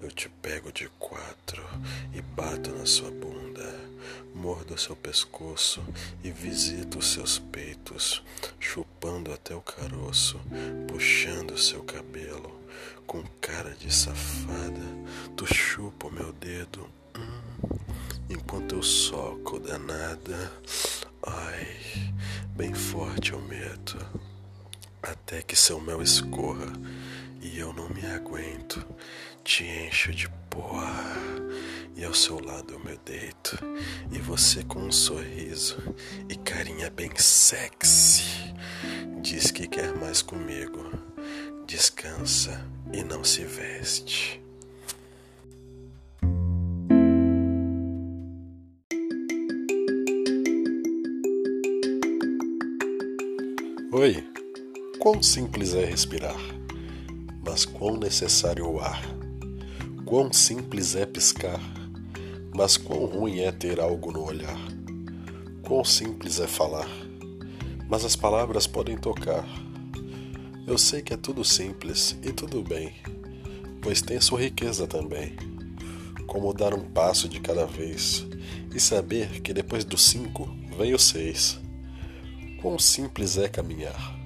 Eu 0.00 0.10
te 0.10 0.28
pego 0.28 0.72
de 0.72 0.88
quatro 0.98 1.62
e 2.12 2.20
bato 2.20 2.72
na 2.72 2.86
sua 2.86 3.10
bunda. 3.10 3.45
Mordo 4.46 4.78
seu 4.78 4.94
pescoço 4.94 5.82
e 6.22 6.30
visito 6.30 7.02
seus 7.02 7.36
peitos, 7.36 8.22
chupando 8.60 9.32
até 9.32 9.52
o 9.56 9.60
caroço, 9.60 10.40
puxando 10.86 11.58
seu 11.58 11.82
cabelo. 11.82 12.56
Com 13.08 13.24
cara 13.40 13.74
de 13.74 13.92
safada, 13.92 14.86
tu 15.36 15.52
chupa 15.52 16.06
o 16.06 16.12
meu 16.12 16.32
dedo, 16.32 16.86
hum, 17.18 17.76
enquanto 18.30 18.76
eu 18.76 18.84
soco 18.84 19.58
danada. 19.58 20.52
Ai, 21.26 22.14
bem 22.50 22.72
forte 22.72 23.32
eu 23.32 23.40
meto, 23.40 23.98
até 25.02 25.42
que 25.42 25.56
seu 25.56 25.80
mel 25.80 26.00
escorra 26.00 26.72
e 27.42 27.58
eu 27.58 27.72
não 27.72 27.88
me 27.88 28.06
aguento. 28.06 28.86
Te 29.42 29.64
encho 29.64 30.12
de 30.12 30.28
porra 30.48 31.26
e 31.96 32.04
ao 32.04 32.14
seu 32.14 32.38
lado 32.38 32.74
eu 32.74 32.78
me 32.80 32.96
deito. 33.04 33.58
E 34.12 34.18
você 34.18 34.62
com 34.62 34.80
um 34.80 34.92
sorriso 34.92 35.76
e 36.28 36.36
carinha 36.36 36.90
bem 36.90 37.10
sexy 37.16 38.54
diz 39.22 39.50
que 39.50 39.66
quer 39.66 39.96
mais 39.96 40.22
comigo. 40.22 40.90
Descansa 41.66 42.64
e 42.92 43.02
não 43.02 43.24
se 43.24 43.44
veste. 43.44 44.40
Oi, 53.92 54.22
quão 54.98 55.22
simples 55.22 55.74
é 55.74 55.84
respirar, 55.84 56.36
mas 57.44 57.64
quão 57.64 57.96
necessário 57.96 58.68
o 58.70 58.78
ar. 58.78 59.02
Quão 60.04 60.32
simples 60.32 60.94
é 60.94 61.06
piscar, 61.06 61.60
mas 62.56 62.78
quão 62.78 63.04
ruim 63.04 63.40
é 63.40 63.52
ter 63.52 63.78
algo 63.78 64.10
no 64.10 64.24
olhar. 64.24 64.58
Quão 65.62 65.84
simples 65.84 66.40
é 66.40 66.46
falar, 66.46 66.88
mas 67.86 68.02
as 68.02 68.16
palavras 68.16 68.66
podem 68.66 68.96
tocar. 68.96 69.46
Eu 70.66 70.78
sei 70.78 71.02
que 71.02 71.12
é 71.12 71.18
tudo 71.18 71.44
simples 71.44 72.16
e 72.22 72.32
tudo 72.32 72.62
bem, 72.62 72.94
pois 73.82 74.00
tem 74.00 74.18
sua 74.22 74.40
riqueza 74.40 74.86
também. 74.86 75.36
Como 76.26 76.54
dar 76.54 76.72
um 76.72 76.80
passo 76.80 77.28
de 77.28 77.40
cada 77.40 77.66
vez 77.66 78.26
e 78.74 78.80
saber 78.80 79.42
que 79.42 79.52
depois 79.52 79.84
do 79.84 79.98
cinco 79.98 80.48
vem 80.78 80.94
o 80.94 80.98
seis. 80.98 81.60
Quão 82.62 82.78
simples 82.78 83.36
é 83.36 83.48
caminhar, 83.50 84.18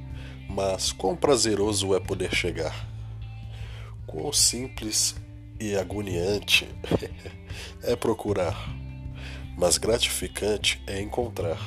mas 0.49 0.93
quão 0.93 1.16
prazeroso 1.16 1.97
é 1.97 1.99
poder 1.99 2.33
chegar. 2.33 2.89
Quão 4.07 4.33
simples 4.33 5.16
e 5.61 5.76
agoniante 5.76 6.66
é 7.84 7.94
procurar, 7.94 8.56
mas 9.58 9.76
gratificante 9.76 10.82
é 10.86 11.00
encontrar. 11.00 11.58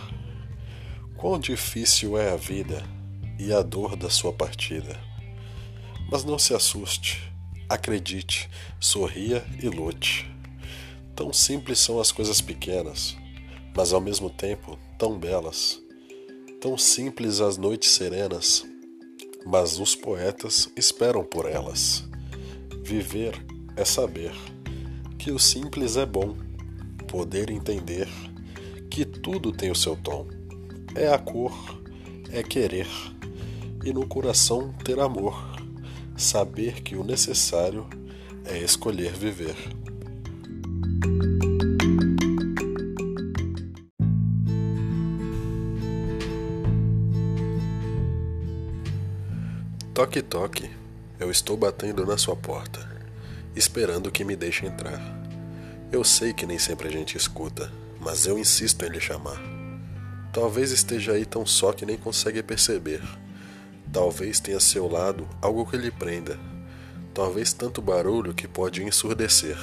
Quão 1.16 1.40
difícil 1.40 2.18
é 2.18 2.32
a 2.32 2.36
vida 2.36 2.84
e 3.40 3.54
a 3.54 3.62
dor 3.62 3.96
da 3.96 4.10
sua 4.10 4.34
partida. 4.34 5.00
Mas 6.12 6.24
não 6.24 6.40
se 6.40 6.54
assuste, 6.54 7.32
acredite, 7.70 8.50
sorria 8.80 9.46
e 9.62 9.70
lute. 9.70 10.30
Tão 11.16 11.32
simples 11.32 11.80
são 11.80 12.00
as 12.00 12.12
coisas 12.12 12.42
pequenas, 12.42 13.16
mas 13.76 13.94
ao 13.94 14.02
mesmo 14.02 14.30
tempo 14.30 14.78
tão 14.98 15.18
belas. 15.18 15.80
Tão 16.60 16.78
simples 16.78 17.40
as 17.42 17.58
noites 17.58 17.92
serenas, 17.92 18.66
mas 19.46 19.80
os 19.80 19.96
poetas 19.96 20.70
esperam 20.76 21.24
por 21.24 21.46
elas. 21.46 22.04
Viver 22.84 23.53
é 23.76 23.84
saber 23.84 24.32
que 25.18 25.32
o 25.32 25.40
simples 25.40 25.98
é 25.98 26.06
bom, 26.06 26.36
poder 27.08 27.50
entender 27.50 28.08
que 28.90 29.06
tudo 29.06 29.52
tem 29.52 29.72
o 29.72 29.76
seu 29.76 29.96
tom. 29.96 30.28
É 30.96 31.08
a 31.12 31.18
cor, 31.18 31.54
é 32.32 32.44
querer, 32.44 32.88
e 33.84 33.92
no 33.92 34.08
coração 34.08 34.72
ter 34.84 35.00
amor, 35.00 35.36
saber 36.16 36.82
que 36.82 36.96
o 36.96 37.04
necessário 37.04 37.88
é 38.46 38.58
escolher 38.60 39.14
viver. 39.14 39.56
Toque, 49.94 50.22
toque, 50.22 50.70
eu 51.20 51.32
estou 51.32 51.56
batendo 51.56 52.06
na 52.06 52.18
sua 52.18 52.36
porta 52.36 52.93
esperando 53.56 54.12
que 54.12 54.24
me 54.24 54.36
deixe 54.36 54.66
entrar. 54.66 55.02
Eu 55.92 56.04
sei 56.04 56.34
que 56.34 56.46
nem 56.46 56.58
sempre 56.58 56.88
a 56.88 56.92
gente 56.92 57.16
escuta, 57.16 57.72
mas 58.00 58.26
eu 58.26 58.38
insisto 58.38 58.84
em 58.84 58.90
lhe 58.90 59.00
chamar. 59.00 59.40
Talvez 60.34 60.72
esteja 60.72 61.12
aí 61.12 61.26
tão 61.26 61.46
só 61.46 61.72
que 61.72 61.86
nem 61.86 61.96
consegue 61.96 62.42
perceber. 62.42 63.02
Talvez 63.92 64.40
tenha 64.40 64.58
a 64.58 64.60
seu 64.60 64.88
lado 64.88 65.28
algo 65.40 65.66
que 65.66 65.78
lhe 65.78 65.92
prenda. 65.92 66.40
Talvez 67.14 67.54
tanto 67.54 67.80
barulho 67.80 68.34
que 68.34 68.48
pode 68.48 68.84
ensurdecer. 68.84 69.56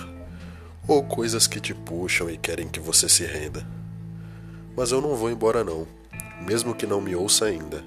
Ou 0.86 1.02
coisas 1.02 1.48
que 1.48 1.58
te 1.58 1.74
puxam 1.74 2.30
e 2.30 2.36
querem 2.36 2.68
que 2.68 2.78
você 2.78 3.08
se 3.08 3.24
renda. 3.24 3.66
Mas 4.76 4.92
eu 4.92 5.00
não 5.00 5.16
vou 5.16 5.28
embora 5.28 5.64
não, 5.64 5.86
mesmo 6.40 6.74
que 6.74 6.86
não 6.86 7.00
me 7.00 7.16
ouça 7.16 7.46
ainda. 7.46 7.84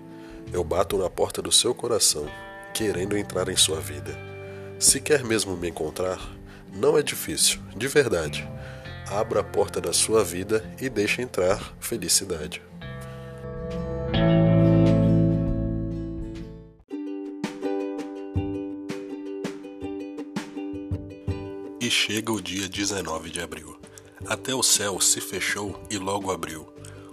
Eu 0.52 0.64
bato 0.64 0.98
na 0.98 1.10
porta 1.10 1.42
do 1.42 1.52
seu 1.52 1.74
coração, 1.74 2.28
querendo 2.74 3.18
entrar 3.18 3.48
em 3.48 3.56
sua 3.56 3.80
vida. 3.80 4.33
Se 4.84 5.00
quer 5.00 5.24
mesmo 5.24 5.56
me 5.56 5.70
encontrar, 5.70 6.20
não 6.74 6.98
é 6.98 7.02
difícil, 7.02 7.58
de 7.74 7.88
verdade. 7.88 8.46
Abra 9.10 9.40
a 9.40 9.44
porta 9.44 9.80
da 9.80 9.94
sua 9.94 10.26
vida 10.26 10.62
e 10.80 10.90
deixe 10.90 11.22
entrar 11.22 11.74
felicidade. 11.80 12.62
E 21.80 21.90
chega 21.90 22.34
o 22.34 22.42
dia 22.42 22.68
19 22.68 23.30
de 23.30 23.40
abril. 23.40 23.80
Até 24.28 24.54
o 24.54 24.62
céu 24.62 25.00
se 25.00 25.22
fechou 25.22 25.82
e 25.90 25.98
logo 25.98 26.30
abriu, 26.30 26.68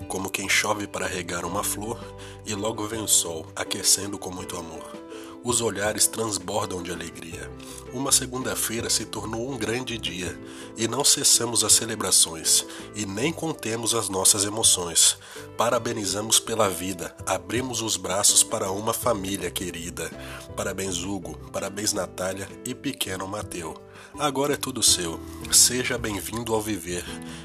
como 0.08 0.28
quem 0.28 0.48
chove 0.48 0.88
para 0.88 1.06
regar 1.06 1.44
uma 1.44 1.62
flor, 1.62 2.18
e 2.44 2.52
logo 2.52 2.84
vem 2.88 3.00
o 3.00 3.08
sol, 3.08 3.46
aquecendo 3.54 4.18
com 4.18 4.32
muito 4.32 4.56
amor 4.56 5.09
os 5.43 5.61
olhares 5.61 6.07
transbordam 6.07 6.82
de 6.82 6.91
alegria. 6.91 7.51
Uma 7.93 8.12
segunda-feira 8.12 8.88
se 8.88 9.05
tornou 9.05 9.51
um 9.51 9.57
grande 9.57 9.99
dia 9.99 10.38
e 10.76 10.86
não 10.86 11.05
cessamos 11.05 11.64
as 11.64 11.72
celebrações 11.72 12.64
e 12.95 13.05
nem 13.05 13.32
contemos 13.32 13.95
as 13.95 14.09
nossas 14.09 14.45
emoções. 14.45 15.18
Parabenizamos 15.57 16.38
pela 16.38 16.68
vida, 16.68 17.14
abrimos 17.26 17.82
os 17.82 17.97
braços 17.97 18.43
para 18.43 18.70
uma 18.70 18.93
família 18.93 19.51
querida. 19.51 20.11
Parabéns, 20.57 21.03
Hugo, 21.03 21.36
parabéns, 21.53 21.93
Natália 21.93 22.49
e 22.64 22.74
pequeno 22.74 23.26
Mateu. 23.26 23.74
Agora 24.18 24.55
é 24.55 24.57
tudo 24.57 24.82
seu. 24.82 25.20
Seja 25.53 25.97
bem-vindo 25.97 26.55
ao 26.55 26.61
viver 26.61 27.05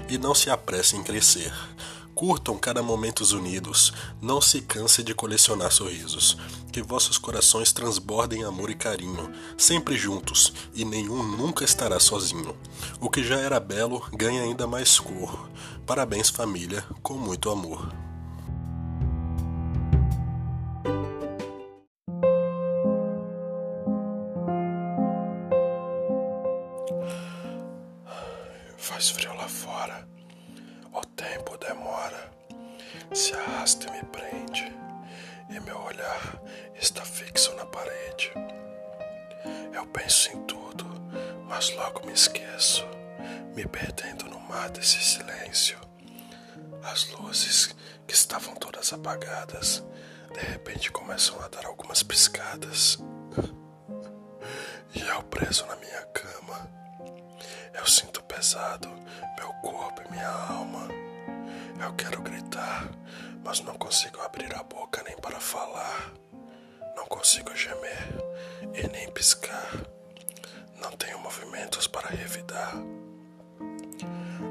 e 0.10 0.18
não 0.18 0.36
se 0.36 0.50
apresse 0.50 0.96
em 0.96 1.04
crescer. 1.04 1.52
Curtam 2.16 2.58
cada 2.58 2.82
momento 2.82 3.22
unidos, 3.34 3.92
não 4.22 4.40
se 4.40 4.62
canse 4.62 5.04
de 5.04 5.14
colecionar 5.14 5.70
sorrisos. 5.70 6.38
Que 6.72 6.82
vossos 6.82 7.18
corações 7.18 7.74
transbordem 7.74 8.46
amor 8.46 8.70
e 8.70 8.76
carinho, 8.76 9.30
sempre 9.58 9.98
juntos, 9.98 10.54
e 10.74 10.86
nenhum 10.86 11.22
nunca 11.22 11.66
estará 11.66 12.00
sozinho. 12.00 12.56
O 13.02 13.10
que 13.10 13.22
já 13.22 13.38
era 13.38 13.60
belo 13.60 14.02
ganha 14.14 14.44
ainda 14.44 14.66
mais 14.66 14.98
cor. 14.98 15.50
Parabéns, 15.86 16.30
família, 16.30 16.86
com 17.04 17.16
muito 17.16 17.50
amor. 17.50 18.05
Logo 41.96 42.06
me 42.08 42.14
esqueço, 42.14 42.86
me 43.56 43.66
perdendo 43.66 44.26
no 44.26 44.40
mar 44.42 44.70
desse 44.70 45.02
silêncio. 45.02 45.80
As 46.84 47.08
luzes, 47.12 47.74
que 48.06 48.14
estavam 48.14 48.54
todas 48.56 48.92
apagadas, 48.92 49.82
de 50.34 50.40
repente 50.42 50.92
começam 50.92 51.42
a 51.42 51.48
dar 51.48 51.66
algumas 51.66 52.04
piscadas. 52.04 53.00
E 54.94 55.02
eu 55.02 55.24
preso 55.24 55.66
na 55.68 55.76
minha 55.78 56.02
cama. 56.08 56.70
Eu 57.74 57.88
sinto 57.88 58.22
pesado 58.24 58.90
meu 59.38 59.54
corpo 59.62 60.02
e 60.06 60.12
minha 60.12 60.30
alma. 60.30 60.88
Eu 61.82 61.94
quero 61.94 62.22
gritar, 62.22 62.90
mas 63.44 63.62
não 63.62 63.78
consigo 63.78 64.20
abrir 64.22 64.54
a 64.54 64.64
boca 64.64 65.02
nem 65.04 65.16
para 65.18 65.40
falar. 65.40 66.12
Não 66.96 67.06
consigo 67.08 67.56
gemer 67.56 68.08
e 68.74 68.88
nem 68.88 69.10
piscar. 69.12 69.72
Não 70.82 70.92
tenho 70.92 71.20
movimentos 71.20 71.88
para 71.88 72.10
revidar. 72.10 72.74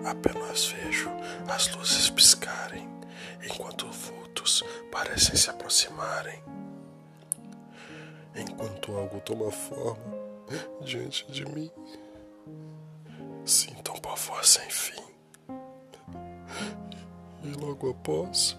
Apenas 0.05 0.67
vejo 0.67 1.11
as 1.49 1.75
luzes 1.75 2.11
piscarem 2.11 2.89
enquanto 3.43 3.91
vultos 3.91 4.63
parecem 4.91 5.37
se 5.37 5.51
aproximarem. 5.51 6.43
Enquanto 8.35 8.97
algo 8.97 9.21
toma 9.21 9.51
forma 9.51 10.03
diante 10.83 11.31
de 11.31 11.45
mim. 11.47 11.71
Sinto 13.45 13.93
um 13.93 14.01
pavor 14.01 14.45
sem 14.45 14.69
fim. 14.71 15.03
E 17.43 17.53
logo 17.61 17.91
após, 17.91 18.57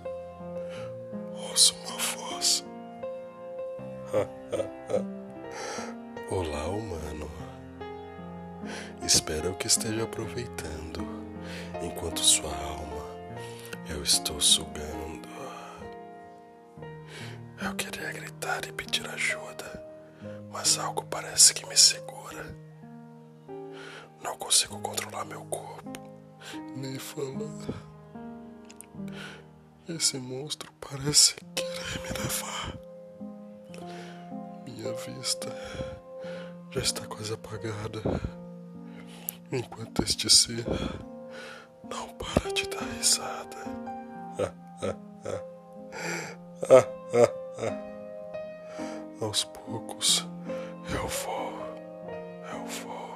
ouço 1.49 1.75
uma 1.75 1.97
voz. 1.97 2.63
Olá, 6.29 6.67
humano. 6.67 7.44
Espero 9.03 9.55
que 9.55 9.67
esteja 9.67 10.03
aproveitando 10.03 11.05
enquanto 11.81 12.19
sua 12.19 12.49
alma 12.55 13.05
eu 13.89 14.01
estou 14.03 14.39
sugando. 14.41 15.25
Eu 17.61 17.75
queria 17.75 18.11
gritar 18.11 18.65
e 18.65 18.71
pedir 18.71 19.07
ajuda, 19.07 19.83
mas 20.51 20.77
algo 20.77 21.03
parece 21.05 21.53
que 21.53 21.65
me 21.67 21.77
segura. 21.77 22.55
Não 24.23 24.37
consigo 24.37 24.79
controlar 24.81 25.25
meu 25.25 25.43
corpo, 25.45 25.91
nem 26.75 26.97
falar. 26.99 27.95
Esse 29.87 30.17
monstro 30.17 30.71
parece 30.81 31.35
querer 31.53 32.01
me 32.01 32.09
levar. 32.19 32.77
Minha 34.65 34.93
vista 34.93 35.47
já 36.71 36.81
está 36.81 37.05
quase 37.05 37.33
apagada, 37.33 38.01
enquanto 39.57 40.03
este 40.03 40.29
ser 40.29 40.65
não 41.89 42.09
para 42.09 42.51
de 42.51 42.67
dar 42.67 42.83
risada. 42.97 43.55
Aos 49.21 49.45
poucos 49.45 50.27
eu 50.93 51.07
vou, 51.07 51.53
eu 52.51 52.65
vou. 52.65 53.15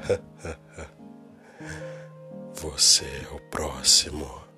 Você 2.54 3.04
é 3.04 3.34
o 3.34 3.40
próximo. 3.50 4.49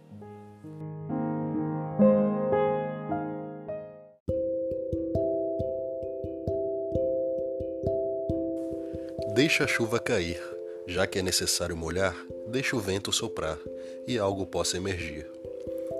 Deixa 9.53 9.65
a 9.65 9.69
chuva 9.69 9.99
cair, 10.01 10.43
já 10.87 11.07
que 11.07 11.19
é 11.19 11.23
necessário 11.23 11.77
molhar, 11.77 12.17
deixa 12.47 12.75
o 12.75 12.81
vento 12.81 13.13
soprar 13.13 13.59
e 14.07 14.19
algo 14.19 14.47
possa 14.47 14.79
emergir. 14.79 15.31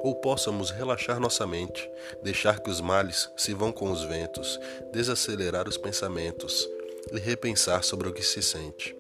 Ou 0.03 0.15
possamos 0.15 0.71
relaxar 0.71 1.21
nossa 1.21 1.47
mente, 1.47 1.87
deixar 2.23 2.61
que 2.61 2.71
os 2.71 2.81
males 2.81 3.29
se 3.37 3.53
vão 3.53 3.71
com 3.71 3.93
os 3.93 4.05
ventos, 4.05 4.59
desacelerar 4.91 5.69
os 5.69 5.77
pensamentos 5.77 6.67
e 7.13 7.19
repensar 7.19 7.85
sobre 7.85 8.09
o 8.09 8.13
que 8.15 8.23
se 8.23 8.43
sente. 8.43 8.97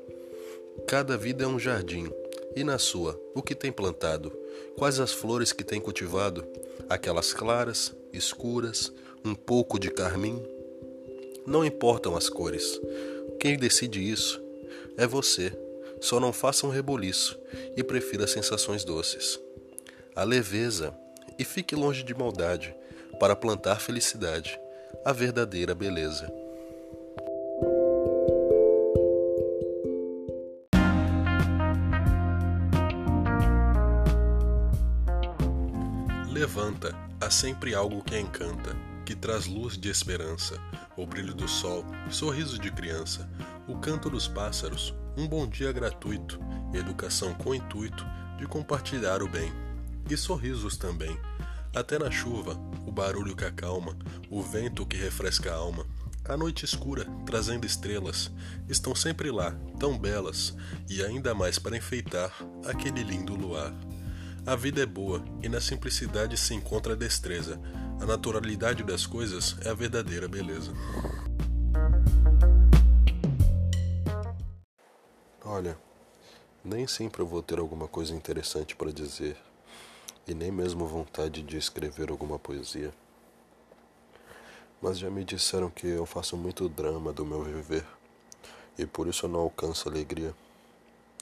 Cada 0.86 1.16
vida 1.16 1.44
é 1.44 1.46
um 1.46 1.59
jardim, 1.59 2.12
e 2.55 2.62
na 2.62 2.76
sua, 2.76 3.18
o 3.34 3.40
que 3.40 3.55
tem 3.55 3.72
plantado? 3.72 4.38
Quais 4.76 5.00
as 5.00 5.12
flores 5.12 5.50
que 5.50 5.64
tem 5.64 5.80
cultivado? 5.80 6.46
Aquelas 6.90 7.32
claras, 7.32 7.94
escuras, 8.12 8.92
um 9.24 9.34
pouco 9.34 9.78
de 9.78 9.90
carmim? 9.90 10.46
Não 11.46 11.64
importam 11.64 12.14
as 12.14 12.28
cores. 12.28 12.78
Quem 13.40 13.57
decide 13.57 13.98
isso 13.98 14.41
é 14.97 15.07
você. 15.07 15.53
Só 16.01 16.18
não 16.18 16.32
faça 16.32 16.66
um 16.66 16.70
reboliço 16.70 17.40
e 17.76 17.82
prefira 17.82 18.26
sensações 18.26 18.84
doces. 18.84 19.38
A 20.16 20.24
leveza 20.24 20.95
e 21.38 21.45
fique 21.45 21.74
longe 21.74 22.03
de 22.03 22.14
maldade 22.14 22.74
para 23.20 23.36
plantar 23.36 23.80
felicidade, 23.80 24.59
a 25.05 25.12
verdadeira 25.12 25.74
beleza. 25.74 26.30
Levanta, 36.32 36.93
há 37.20 37.30
sempre 37.30 37.74
algo 37.74 38.03
que 38.03 38.18
encanta, 38.18 38.76
que 39.05 39.14
traz 39.14 39.46
luz 39.46 39.76
de 39.76 39.88
esperança, 39.88 40.59
o 40.96 41.07
brilho 41.07 41.34
do 41.34 41.48
sol, 41.48 41.84
sorriso 42.11 42.59
de 42.59 42.70
criança, 42.70 43.28
o 43.66 43.76
canto 43.78 44.09
dos 44.09 44.28
pássaros, 44.28 44.94
um 45.16 45.26
bom 45.26 45.46
dia 45.46 45.72
gratuito, 45.72 46.40
educação 46.72 47.34
com 47.34 47.55
intuito 47.55 48.05
de 48.38 48.46
compartilhar 48.46 49.22
o 49.22 49.28
bem. 49.28 49.53
E 50.09 50.16
sorrisos 50.16 50.76
também. 50.76 51.16
Até 51.74 51.98
na 51.98 52.11
chuva, 52.11 52.55
o 52.86 52.92
barulho 52.92 53.36
que 53.36 53.44
acalma, 53.44 53.96
o 54.30 54.42
vento 54.42 54.84
que 54.84 54.96
refresca 54.96 55.53
a 55.53 55.57
alma, 55.57 55.86
a 56.24 56.36
noite 56.36 56.64
escura, 56.64 57.05
trazendo 57.26 57.66
estrelas, 57.66 58.30
estão 58.68 58.94
sempre 58.94 59.30
lá, 59.30 59.53
tão 59.78 59.98
belas, 59.98 60.55
e 60.88 61.03
ainda 61.03 61.34
mais 61.34 61.59
para 61.59 61.76
enfeitar 61.76 62.32
aquele 62.64 63.03
lindo 63.03 63.34
luar. 63.34 63.72
A 64.44 64.57
vida 64.57 64.82
é 64.82 64.86
boa 64.86 65.24
e 65.40 65.48
na 65.48 65.61
simplicidade 65.61 66.36
se 66.36 66.53
encontra 66.53 66.94
a 66.94 66.96
destreza. 66.96 67.61
A 68.03 68.05
naturalidade 68.05 68.82
das 68.82 69.07
coisas 69.07 69.55
é 69.64 69.70
a 69.70 69.74
verdadeira 69.74 70.26
beleza. 70.26 70.72
Olha, 75.44 75.78
nem 76.64 76.84
sempre 76.88 77.22
eu 77.22 77.26
vou 77.28 77.40
ter 77.44 77.61
alguma 77.61 77.86
coisa 77.86 78.12
interessante 78.12 78.74
para 78.74 78.92
dizer, 78.92 79.36
e 80.26 80.34
nem 80.34 80.50
mesmo 80.50 80.84
vontade 80.84 81.42
de 81.42 81.57
escrever 81.57 82.11
alguma 82.11 82.40
poesia. 82.40 82.92
Mas 84.82 84.98
já 84.98 85.09
me 85.09 85.24
disseram 85.24 85.70
que 85.70 85.86
eu 85.86 86.05
faço 86.05 86.36
muito 86.36 86.68
drama 86.68 87.12
do 87.12 87.24
meu 87.24 87.44
viver, 87.44 87.86
e 88.76 88.84
por 88.84 89.07
isso 89.07 89.26
eu 89.26 89.30
não 89.30 89.38
alcanço 89.38 89.88
alegria. 89.88 90.34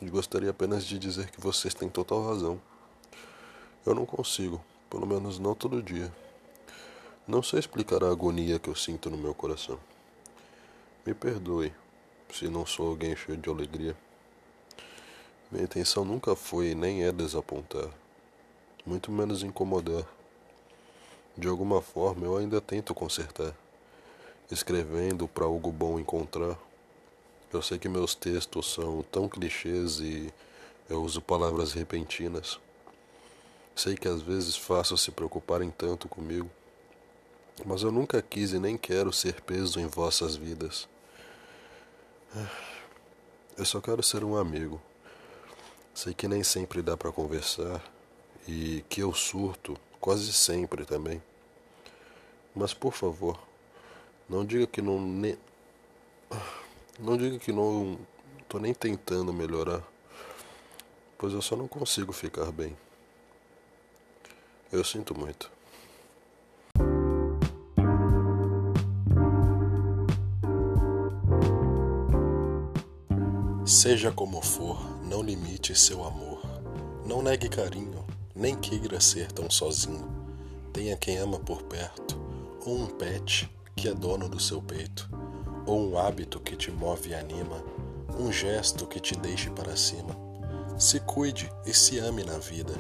E 0.01 0.09
gostaria 0.09 0.49
apenas 0.49 0.87
de 0.87 0.99
dizer 0.99 1.31
que 1.31 1.43
vocês 1.43 1.75
têm 1.75 1.91
total 1.91 2.27
razão. 2.27 2.59
Eu 3.85 3.95
não 3.95 4.07
consigo, 4.07 4.65
pelo 4.89 5.07
menos 5.07 5.39
não 5.39 5.55
todo 5.55 5.83
dia. 5.83 6.11
Não 7.31 7.45
sei 7.45 7.61
explicar 7.61 8.03
a 8.03 8.11
agonia 8.11 8.59
que 8.59 8.69
eu 8.69 8.75
sinto 8.75 9.09
no 9.09 9.17
meu 9.17 9.33
coração. 9.33 9.79
Me 11.07 11.15
perdoe 11.15 11.73
se 12.35 12.49
não 12.49 12.67
sou 12.67 12.89
alguém 12.89 13.15
cheio 13.15 13.39
de 13.39 13.49
alegria. 13.49 13.97
Minha 15.49 15.63
intenção 15.63 16.05
nunca 16.05 16.35
foi 16.35 16.75
nem 16.75 17.05
é 17.05 17.13
desapontar, 17.13 17.89
muito 18.85 19.13
menos 19.13 19.45
incomodar. 19.45 20.05
De 21.39 21.47
alguma 21.47 21.81
forma 21.81 22.27
eu 22.27 22.37
ainda 22.37 22.61
tento 22.61 22.93
consertar, 22.93 23.55
escrevendo 24.51 25.29
para 25.29 25.45
algo 25.45 25.71
bom 25.71 26.01
encontrar. 26.01 26.59
Eu 27.53 27.63
sei 27.63 27.79
que 27.79 27.89
meus 27.89 28.13
textos 28.13 28.75
são 28.75 29.05
tão 29.05 29.29
clichês 29.29 30.01
e 30.01 30.35
Eu 30.89 31.01
uso 31.05 31.23
palavras 31.23 31.75
repentinas. 31.75 32.59
Sei 33.77 33.95
que 33.95 34.09
às 34.09 34.21
vezes 34.21 34.57
faço 34.57 34.97
se 34.97 35.13
preocuparem 35.13 35.71
tanto 35.71 36.09
comigo, 36.09 36.51
mas 37.67 37.83
eu 37.83 37.93
nunca 37.93 38.21
quis 38.23 38.53
e 38.53 38.59
nem 38.59 38.77
quero 38.77 39.13
ser 39.13 39.41
peso 39.43 39.81
em 39.81 39.87
vossas 39.87 40.37
vidas. 40.37 40.89
Eu 43.57 43.65
só 43.65 43.81
quero 43.81 44.03
ser 44.03 44.25
um 44.25 44.37
amigo. 44.37 44.81
Sei 45.95 46.15
que 46.15 46.29
nem 46.29 46.43
sempre 46.43 46.81
dá 46.81 46.97
para 46.97 47.13
conversar 47.13 47.83
e 48.49 48.85
que 48.89 49.03
eu 49.03 49.13
surto 49.13 49.77
quase 50.01 50.33
sempre 50.33 50.85
também. 50.85 51.23
Mas 52.55 52.73
por 52.73 52.93
favor, 52.93 53.39
não 54.29 54.45
diga 54.45 54.67
que 54.67 54.81
não 54.81 55.01
ne... 55.01 55.39
não 56.99 57.17
diga 57.17 57.39
que 57.39 57.53
não 57.53 57.99
tô 58.49 58.59
nem 58.59 58.73
tentando 58.73 59.33
melhorar, 59.33 59.83
pois 61.19 61.33
eu 61.33 61.43
só 61.43 61.55
não 61.55 61.69
consigo 61.69 62.13
ficar 62.13 62.51
bem. 62.51 62.77
Eu 64.73 64.85
sinto 64.85 65.19
muito. 65.19 65.51
Seja 73.71 74.11
como 74.11 74.43
for, 74.43 74.77
não 75.01 75.23
limite 75.23 75.79
seu 75.79 76.05
amor. 76.05 76.43
Não 77.07 77.23
negue 77.23 77.49
carinho, 77.49 78.05
nem 78.35 78.57
queira 78.57 79.01
ser 79.01 79.31
tão 79.31 79.49
sozinho. 79.49 80.09
Tenha 80.73 80.97
quem 80.97 81.19
ama 81.19 81.39
por 81.39 81.63
perto, 81.63 82.21
ou 82.67 82.77
um 82.77 82.87
pet 82.87 83.49
que 83.77 83.89
é 83.89 83.95
dono 83.95 84.29
do 84.29 84.41
seu 84.41 84.61
peito, 84.61 85.09
ou 85.67 85.89
um 85.89 85.97
hábito 85.97 86.41
que 86.41 86.57
te 86.57 86.69
move 86.73 87.11
e 87.11 87.15
anima, 87.15 87.63
um 88.19 88.33
gesto 88.33 88.89
que 88.89 88.99
te 88.99 89.17
deixe 89.17 89.49
para 89.51 89.77
cima. 89.77 90.17
Se 90.77 90.99
cuide 90.99 91.49
e 91.65 91.73
se 91.73 92.01
ame 92.01 92.25
na 92.25 92.39
vida, 92.39 92.75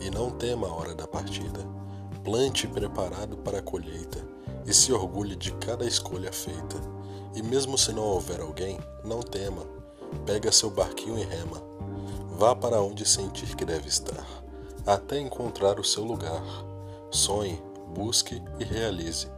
e 0.00 0.08
não 0.08 0.30
tema 0.30 0.68
a 0.68 0.72
hora 0.72 0.94
da 0.94 1.06
partida. 1.06 1.60
Plante 2.24 2.66
preparado 2.66 3.36
para 3.36 3.58
a 3.58 3.62
colheita, 3.62 4.26
e 4.64 4.72
se 4.72 4.90
orgulhe 4.90 5.36
de 5.36 5.52
cada 5.56 5.84
escolha 5.84 6.32
feita. 6.32 6.78
E 7.34 7.42
mesmo 7.42 7.76
se 7.76 7.92
não 7.92 8.04
houver 8.04 8.40
alguém, 8.40 8.80
não 9.04 9.20
tema 9.20 9.79
Pega 10.26 10.52
seu 10.52 10.70
barquinho 10.70 11.18
e 11.18 11.24
rema. 11.24 11.62
Vá 12.36 12.54
para 12.54 12.80
onde 12.80 13.06
sentir 13.06 13.54
que 13.54 13.64
deve 13.64 13.88
estar, 13.88 14.26
até 14.86 15.18
encontrar 15.18 15.78
o 15.78 15.84
seu 15.84 16.04
lugar. 16.04 16.42
Sonhe, 17.10 17.62
busque 17.88 18.42
e 18.58 18.64
realize, 18.64 19.28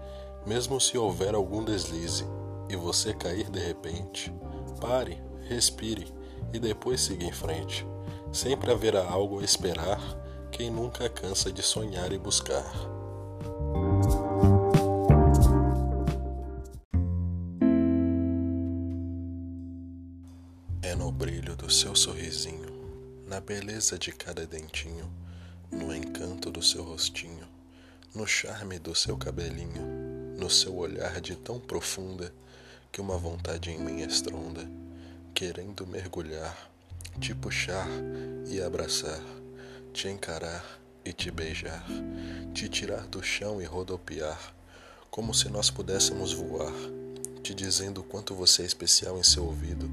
mesmo 0.47 0.81
se 0.81 0.97
houver 0.97 1.35
algum 1.35 1.65
deslize 1.65 2.25
e 2.69 2.77
você 2.77 3.13
cair 3.13 3.51
de 3.51 3.59
repente. 3.59 4.33
Pare, 4.81 5.23
respire 5.49 6.13
e 6.53 6.59
depois 6.59 7.01
siga 7.01 7.25
em 7.25 7.33
frente. 7.33 7.87
Sempre 8.33 8.71
haverá 8.71 9.05
algo 9.09 9.41
a 9.41 9.45
esperar 9.45 10.01
quem 10.51 10.71
nunca 10.71 11.09
cansa 11.09 11.51
de 11.51 11.63
sonhar 11.63 12.13
e 12.13 12.19
buscar. 12.19 12.73
Na 23.33 23.41
beleza 23.41 23.99
de 23.99 24.13
cada 24.13 24.47
dentinho, 24.47 25.11
no 25.71 25.97
encanto 25.97 26.51
do 26.51 26.63
seu 26.63 26.85
rostinho, 26.85 27.49
no 28.15 28.27
charme 28.27 28.79
do 28.79 28.95
seu 28.95 29.17
cabelinho, 29.17 30.37
no 30.37 30.51
seu 30.51 30.77
olhar 30.77 31.19
de 31.19 31.35
tão 31.35 31.59
profunda 31.59 32.31
que 32.93 33.01
uma 33.01 33.17
vontade 33.17 33.71
em 33.71 33.79
mim 33.79 34.03
estronda, 34.03 34.71
querendo 35.33 35.87
mergulhar, 35.87 36.71
te 37.19 37.35
puxar 37.35 37.89
e 38.49 38.61
abraçar, 38.61 39.23
te 39.95 40.09
encarar 40.09 40.79
e 41.03 41.11
te 41.15 41.31
beijar, 41.31 41.87
te 42.53 42.69
tirar 42.69 43.07
do 43.07 43.23
chão 43.23 43.63
e 43.63 43.65
rodopiar, 43.65 44.55
como 45.11 45.33
se 45.33 45.49
nós 45.49 45.71
pudéssemos 45.71 46.35
voar 46.35 46.75
te 47.43 47.55
dizendo 47.55 48.05
quanto 48.05 48.37
você 48.37 48.63
é 48.63 48.67
especial 48.67 49.19
em 49.19 49.23
seu 49.25 49.45
ouvido 49.45 49.91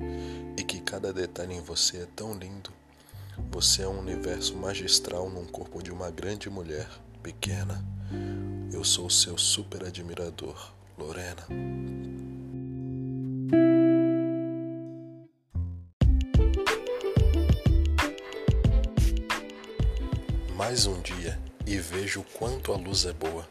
e 0.56 0.64
que 0.64 0.80
cada 0.82 1.12
detalhe 1.12 1.56
em 1.56 1.62
você 1.62 1.98
é 1.98 2.08
tão 2.16 2.38
lindo. 2.38 2.79
Você 3.52 3.84
é 3.84 3.88
um 3.88 4.00
universo 4.00 4.56
magistral 4.56 5.30
num 5.30 5.46
corpo 5.46 5.82
de 5.82 5.92
uma 5.92 6.10
grande 6.12 6.50
mulher 6.50 6.88
pequena. 7.22 7.84
Eu 8.72 8.84
sou 8.84 9.10
seu 9.10 9.38
super 9.38 9.84
admirador, 9.84 10.74
Lorena. 10.98 11.48
Mais 20.56 20.86
um 20.86 21.02
dia 21.02 21.40
e 21.66 21.78
vejo 21.78 22.24
quanto 22.38 22.72
a 22.74 22.78
luz 22.78 23.06
é 23.06 23.14
boa, 23.14 23.48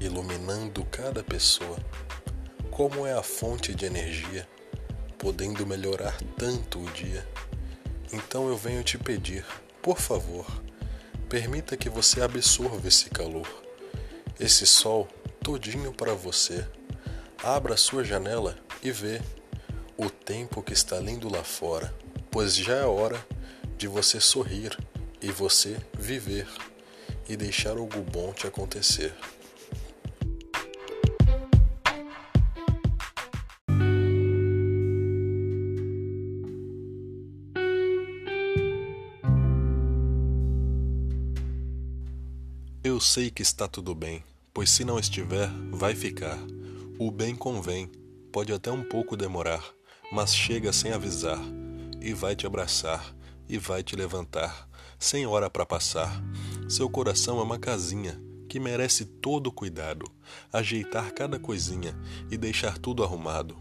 iluminando 0.00 0.84
cada 0.86 1.22
pessoa 1.22 1.78
como 2.72 3.06
é 3.06 3.12
a 3.12 3.22
fonte 3.22 3.74
de 3.74 3.84
energia, 3.84 4.48
podendo 5.18 5.66
melhorar 5.66 6.16
tanto 6.38 6.80
o 6.80 6.90
dia. 6.90 7.24
Então 8.12 8.46
eu 8.48 8.56
venho 8.56 8.84
te 8.84 8.98
pedir, 8.98 9.42
por 9.80 9.98
favor, 9.98 10.46
permita 11.30 11.78
que 11.78 11.88
você 11.88 12.20
absorva 12.20 12.86
esse 12.86 13.08
calor, 13.08 13.48
esse 14.38 14.66
sol 14.66 15.08
todinho 15.42 15.94
para 15.94 16.12
você. 16.12 16.66
Abra 17.42 17.74
sua 17.76 18.04
janela 18.04 18.58
e 18.82 18.90
vê 18.90 19.20
o 19.96 20.10
tempo 20.10 20.62
que 20.62 20.74
está 20.74 21.00
lindo 21.00 21.26
lá 21.32 21.42
fora, 21.42 21.92
pois 22.30 22.54
já 22.54 22.76
é 22.76 22.84
hora 22.84 23.24
de 23.78 23.88
você 23.88 24.20
sorrir 24.20 24.76
e 25.22 25.30
você 25.30 25.78
viver 25.98 26.46
e 27.28 27.34
deixar 27.34 27.78
algo 27.78 28.02
bom 28.02 28.32
te 28.32 28.46
acontecer. 28.46 29.14
Sei 43.02 43.30
que 43.30 43.42
está 43.42 43.66
tudo 43.66 43.96
bem, 43.96 44.22
pois 44.54 44.70
se 44.70 44.84
não 44.84 44.96
estiver, 44.96 45.50
vai 45.72 45.92
ficar. 45.92 46.38
O 47.00 47.10
bem 47.10 47.34
convém, 47.34 47.90
pode 48.30 48.52
até 48.52 48.70
um 48.70 48.84
pouco 48.84 49.16
demorar, 49.16 49.64
mas 50.12 50.34
chega 50.34 50.72
sem 50.72 50.92
avisar, 50.92 51.40
e 52.00 52.14
vai 52.14 52.36
te 52.36 52.46
abraçar, 52.46 53.12
e 53.48 53.58
vai 53.58 53.82
te 53.82 53.96
levantar, 53.96 54.68
sem 55.00 55.26
hora 55.26 55.50
para 55.50 55.66
passar. 55.66 56.22
Seu 56.68 56.88
coração 56.88 57.40
é 57.40 57.42
uma 57.42 57.58
casinha 57.58 58.22
que 58.48 58.60
merece 58.60 59.04
todo 59.04 59.50
cuidado, 59.50 60.06
ajeitar 60.52 61.12
cada 61.12 61.40
coisinha 61.40 61.98
e 62.30 62.36
deixar 62.36 62.78
tudo 62.78 63.02
arrumado. 63.02 63.56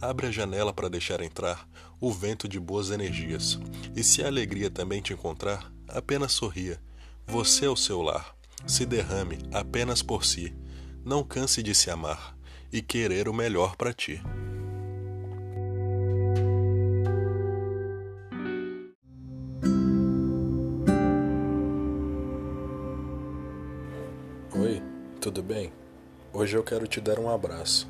Abre 0.00 0.28
a 0.28 0.30
janela 0.30 0.72
para 0.72 0.88
deixar 0.88 1.20
entrar 1.20 1.68
o 2.00 2.12
vento 2.12 2.46
de 2.46 2.60
boas 2.60 2.90
energias. 2.90 3.58
E 3.96 4.04
se 4.04 4.22
a 4.22 4.28
alegria 4.28 4.70
também 4.70 5.02
te 5.02 5.12
encontrar, 5.12 5.72
apenas 5.88 6.30
sorria. 6.30 6.80
Você 7.26 7.64
é 7.64 7.70
o 7.70 7.76
seu 7.76 8.00
lar 8.00 8.34
se 8.66 8.86
derrame 8.86 9.38
apenas 9.52 10.02
por 10.02 10.24
si, 10.24 10.54
não 11.04 11.22
canse 11.22 11.62
de 11.62 11.74
se 11.74 11.90
amar 11.90 12.36
e 12.72 12.80
querer 12.80 13.28
o 13.28 13.34
melhor 13.34 13.76
para 13.76 13.92
ti. 13.92 14.22
Oi, 24.56 24.82
tudo 25.20 25.42
bem? 25.42 25.72
Hoje 26.32 26.56
eu 26.56 26.64
quero 26.64 26.86
te 26.86 27.00
dar 27.00 27.18
um 27.18 27.28
abraço. 27.28 27.86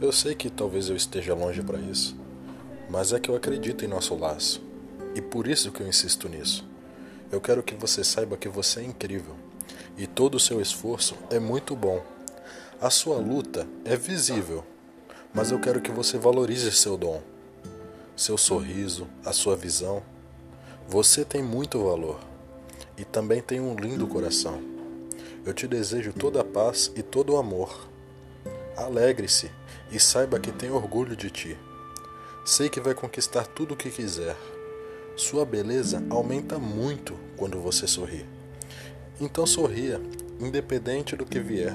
Eu 0.00 0.12
sei 0.12 0.34
que 0.34 0.50
talvez 0.50 0.88
eu 0.88 0.96
esteja 0.96 1.34
longe 1.34 1.62
para 1.62 1.78
isso, 1.78 2.16
mas 2.90 3.12
é 3.12 3.20
que 3.20 3.30
eu 3.30 3.36
acredito 3.36 3.84
em 3.84 3.88
nosso 3.88 4.14
laço 4.14 4.62
e 5.14 5.22
por 5.22 5.46
isso 5.46 5.72
que 5.72 5.80
eu 5.80 5.88
insisto 5.88 6.28
nisso. 6.28 6.68
Eu 7.30 7.40
quero 7.40 7.62
que 7.62 7.74
você 7.74 8.04
saiba 8.04 8.36
que 8.36 8.48
você 8.48 8.80
é 8.80 8.84
incrível 8.84 9.41
e 9.96 10.06
todo 10.06 10.36
o 10.36 10.40
seu 10.40 10.60
esforço 10.60 11.16
é 11.30 11.38
muito 11.38 11.76
bom. 11.76 12.02
A 12.80 12.90
sua 12.90 13.16
luta 13.16 13.66
é 13.84 13.96
visível, 13.96 14.64
mas 15.32 15.50
eu 15.50 15.60
quero 15.60 15.80
que 15.80 15.90
você 15.90 16.18
valorize 16.18 16.70
seu 16.72 16.96
dom, 16.96 17.22
seu 18.16 18.36
sorriso, 18.36 19.06
a 19.24 19.32
sua 19.32 19.56
visão. 19.56 20.02
Você 20.88 21.24
tem 21.24 21.42
muito 21.42 21.84
valor 21.84 22.20
e 22.98 23.04
também 23.04 23.40
tem 23.40 23.60
um 23.60 23.74
lindo 23.74 24.06
coração. 24.06 24.60
Eu 25.44 25.52
te 25.52 25.66
desejo 25.66 26.12
toda 26.12 26.40
a 26.40 26.44
paz 26.44 26.90
e 26.96 27.02
todo 27.02 27.34
o 27.34 27.36
amor. 27.36 27.88
Alegre-se 28.76 29.50
e 29.90 29.98
saiba 29.98 30.40
que 30.40 30.52
tenho 30.52 30.74
orgulho 30.74 31.16
de 31.16 31.30
ti. 31.30 31.58
Sei 32.44 32.68
que 32.68 32.80
vai 32.80 32.94
conquistar 32.94 33.46
tudo 33.46 33.74
o 33.74 33.76
que 33.76 33.90
quiser. 33.90 34.36
Sua 35.16 35.44
beleza 35.44 36.02
aumenta 36.10 36.58
muito 36.58 37.16
quando 37.36 37.60
você 37.60 37.86
sorri. 37.86 38.26
Então 39.22 39.46
sorria, 39.46 40.02
independente 40.40 41.14
do 41.14 41.24
que 41.24 41.38
vier. 41.38 41.72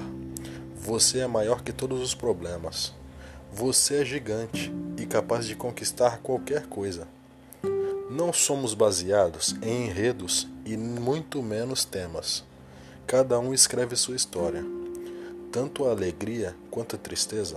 Você 0.76 1.20
é 1.20 1.26
maior 1.26 1.62
que 1.62 1.72
todos 1.72 2.02
os 2.02 2.14
problemas. 2.14 2.92
Você 3.50 4.02
é 4.02 4.04
gigante 4.04 4.70
e 4.98 5.06
capaz 5.06 5.46
de 5.46 5.56
conquistar 5.56 6.18
qualquer 6.18 6.66
coisa. 6.66 7.08
Não 8.10 8.34
somos 8.34 8.74
baseados 8.74 9.56
em 9.62 9.86
enredos 9.86 10.46
e 10.66 10.76
muito 10.76 11.42
menos 11.42 11.86
temas. 11.86 12.44
Cada 13.06 13.40
um 13.40 13.54
escreve 13.54 13.96
sua 13.96 14.14
história. 14.14 14.62
Tanto 15.50 15.86
a 15.86 15.92
alegria 15.92 16.54
quanto 16.70 16.96
a 16.96 16.98
tristeza 16.98 17.56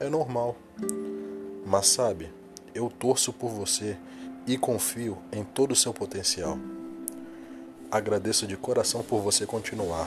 é 0.00 0.08
normal. 0.08 0.56
Mas 1.66 1.86
sabe, 1.88 2.32
eu 2.74 2.88
torço 2.88 3.30
por 3.30 3.50
você 3.50 3.98
e 4.46 4.56
confio 4.56 5.18
em 5.30 5.44
todo 5.44 5.72
o 5.72 5.76
seu 5.76 5.92
potencial. 5.92 6.58
Agradeço 7.90 8.46
de 8.46 8.54
coração 8.54 9.02
por 9.02 9.20
você 9.22 9.46
continuar. 9.46 10.06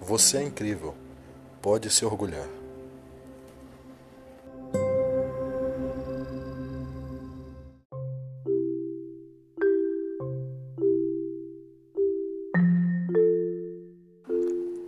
Você 0.00 0.38
é 0.38 0.42
incrível. 0.42 0.94
Pode 1.60 1.90
se 1.90 2.02
orgulhar. 2.02 2.48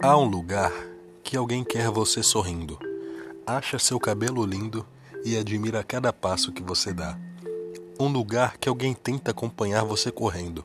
Há 0.03 0.16
um 0.16 0.24
lugar 0.24 0.72
que 1.22 1.36
alguém 1.36 1.62
quer 1.62 1.91
você 1.91 2.22
sorrindo, 2.22 2.78
acha 3.47 3.78
seu 3.78 4.01
cabelo 4.01 4.47
lindo 4.47 4.86
e 5.26 5.36
admira 5.36 5.84
cada 5.84 6.11
passo 6.11 6.53
que 6.53 6.62
você 6.62 6.91
dá. 6.91 7.18
Um 7.99 8.09
lugar 8.09 8.57
que 8.57 8.66
alguém 8.66 8.95
tenta 8.95 9.30
acompanhar 9.30 9.84
você 9.84 10.11
correndo, 10.11 10.64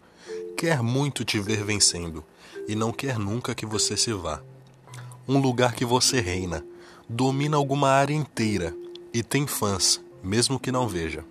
quer 0.55 0.81
muito 0.81 1.25
te 1.25 1.39
ver 1.39 1.63
vencendo 1.63 2.23
e 2.67 2.75
não 2.75 2.91
quer 2.91 3.19
nunca 3.19 3.53
que 3.53 3.65
você 3.65 3.97
se 3.97 4.13
vá. 4.13 4.41
Um 5.27 5.37
lugar 5.37 5.73
que 5.73 5.83
você 5.83 6.21
reina, 6.21 6.65
domina 7.09 7.57
alguma 7.57 7.89
área 7.89 8.13
inteira 8.13 8.75
e 9.13 9.21
tem 9.21 9.45
fãs, 9.45 10.01
mesmo 10.23 10.59
que 10.59 10.71
não 10.71 10.87
veja. 10.87 11.25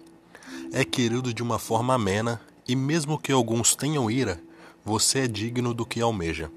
É 0.72 0.84
querido 0.84 1.32
de 1.32 1.42
uma 1.42 1.58
forma 1.58 1.94
amena 1.94 2.40
e, 2.68 2.76
mesmo 2.76 3.18
que 3.18 3.32
alguns 3.32 3.74
tenham 3.74 4.10
ira, 4.10 4.40
você 4.84 5.20
é 5.20 5.28
digno 5.28 5.72
do 5.72 5.86
que 5.86 6.00
almeja. 6.00 6.50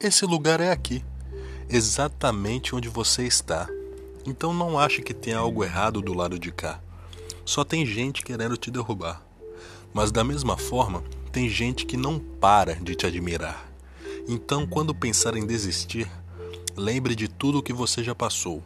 Esse 0.00 0.24
lugar 0.24 0.60
é 0.60 0.70
aqui, 0.70 1.04
exatamente 1.68 2.74
onde 2.74 2.88
você 2.88 3.26
está. 3.26 3.68
Então 4.24 4.54
não 4.54 4.78
ache 4.78 5.02
que 5.02 5.12
tem 5.12 5.34
algo 5.34 5.64
errado 5.64 6.00
do 6.00 6.14
lado 6.14 6.38
de 6.38 6.50
cá. 6.50 6.80
Só 7.44 7.64
tem 7.64 7.84
gente 7.84 8.22
querendo 8.22 8.56
te 8.56 8.70
derrubar. 8.70 9.22
Mas 9.92 10.12
da 10.12 10.22
mesma 10.22 10.56
forma, 10.56 11.02
tem 11.32 11.48
gente 11.48 11.86
que 11.86 11.96
não 11.96 12.18
para 12.18 12.74
de 12.74 12.94
te 12.94 13.06
admirar. 13.06 13.70
Então, 14.28 14.66
quando 14.66 14.94
pensar 14.94 15.36
em 15.36 15.46
desistir, 15.46 16.10
lembre 16.76 17.14
de 17.14 17.28
tudo 17.28 17.58
o 17.58 17.62
que 17.62 17.72
você 17.72 18.02
já 18.02 18.14
passou. 18.14 18.62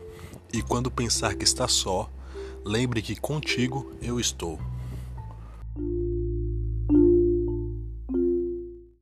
E 0.53 0.63
quando 0.63 0.91
pensar 0.91 1.35
que 1.35 1.45
está 1.45 1.69
só, 1.69 2.11
lembre 2.65 3.03
que 3.03 3.17
contigo 3.17 3.93
eu 4.01 4.19
estou. 4.19 4.59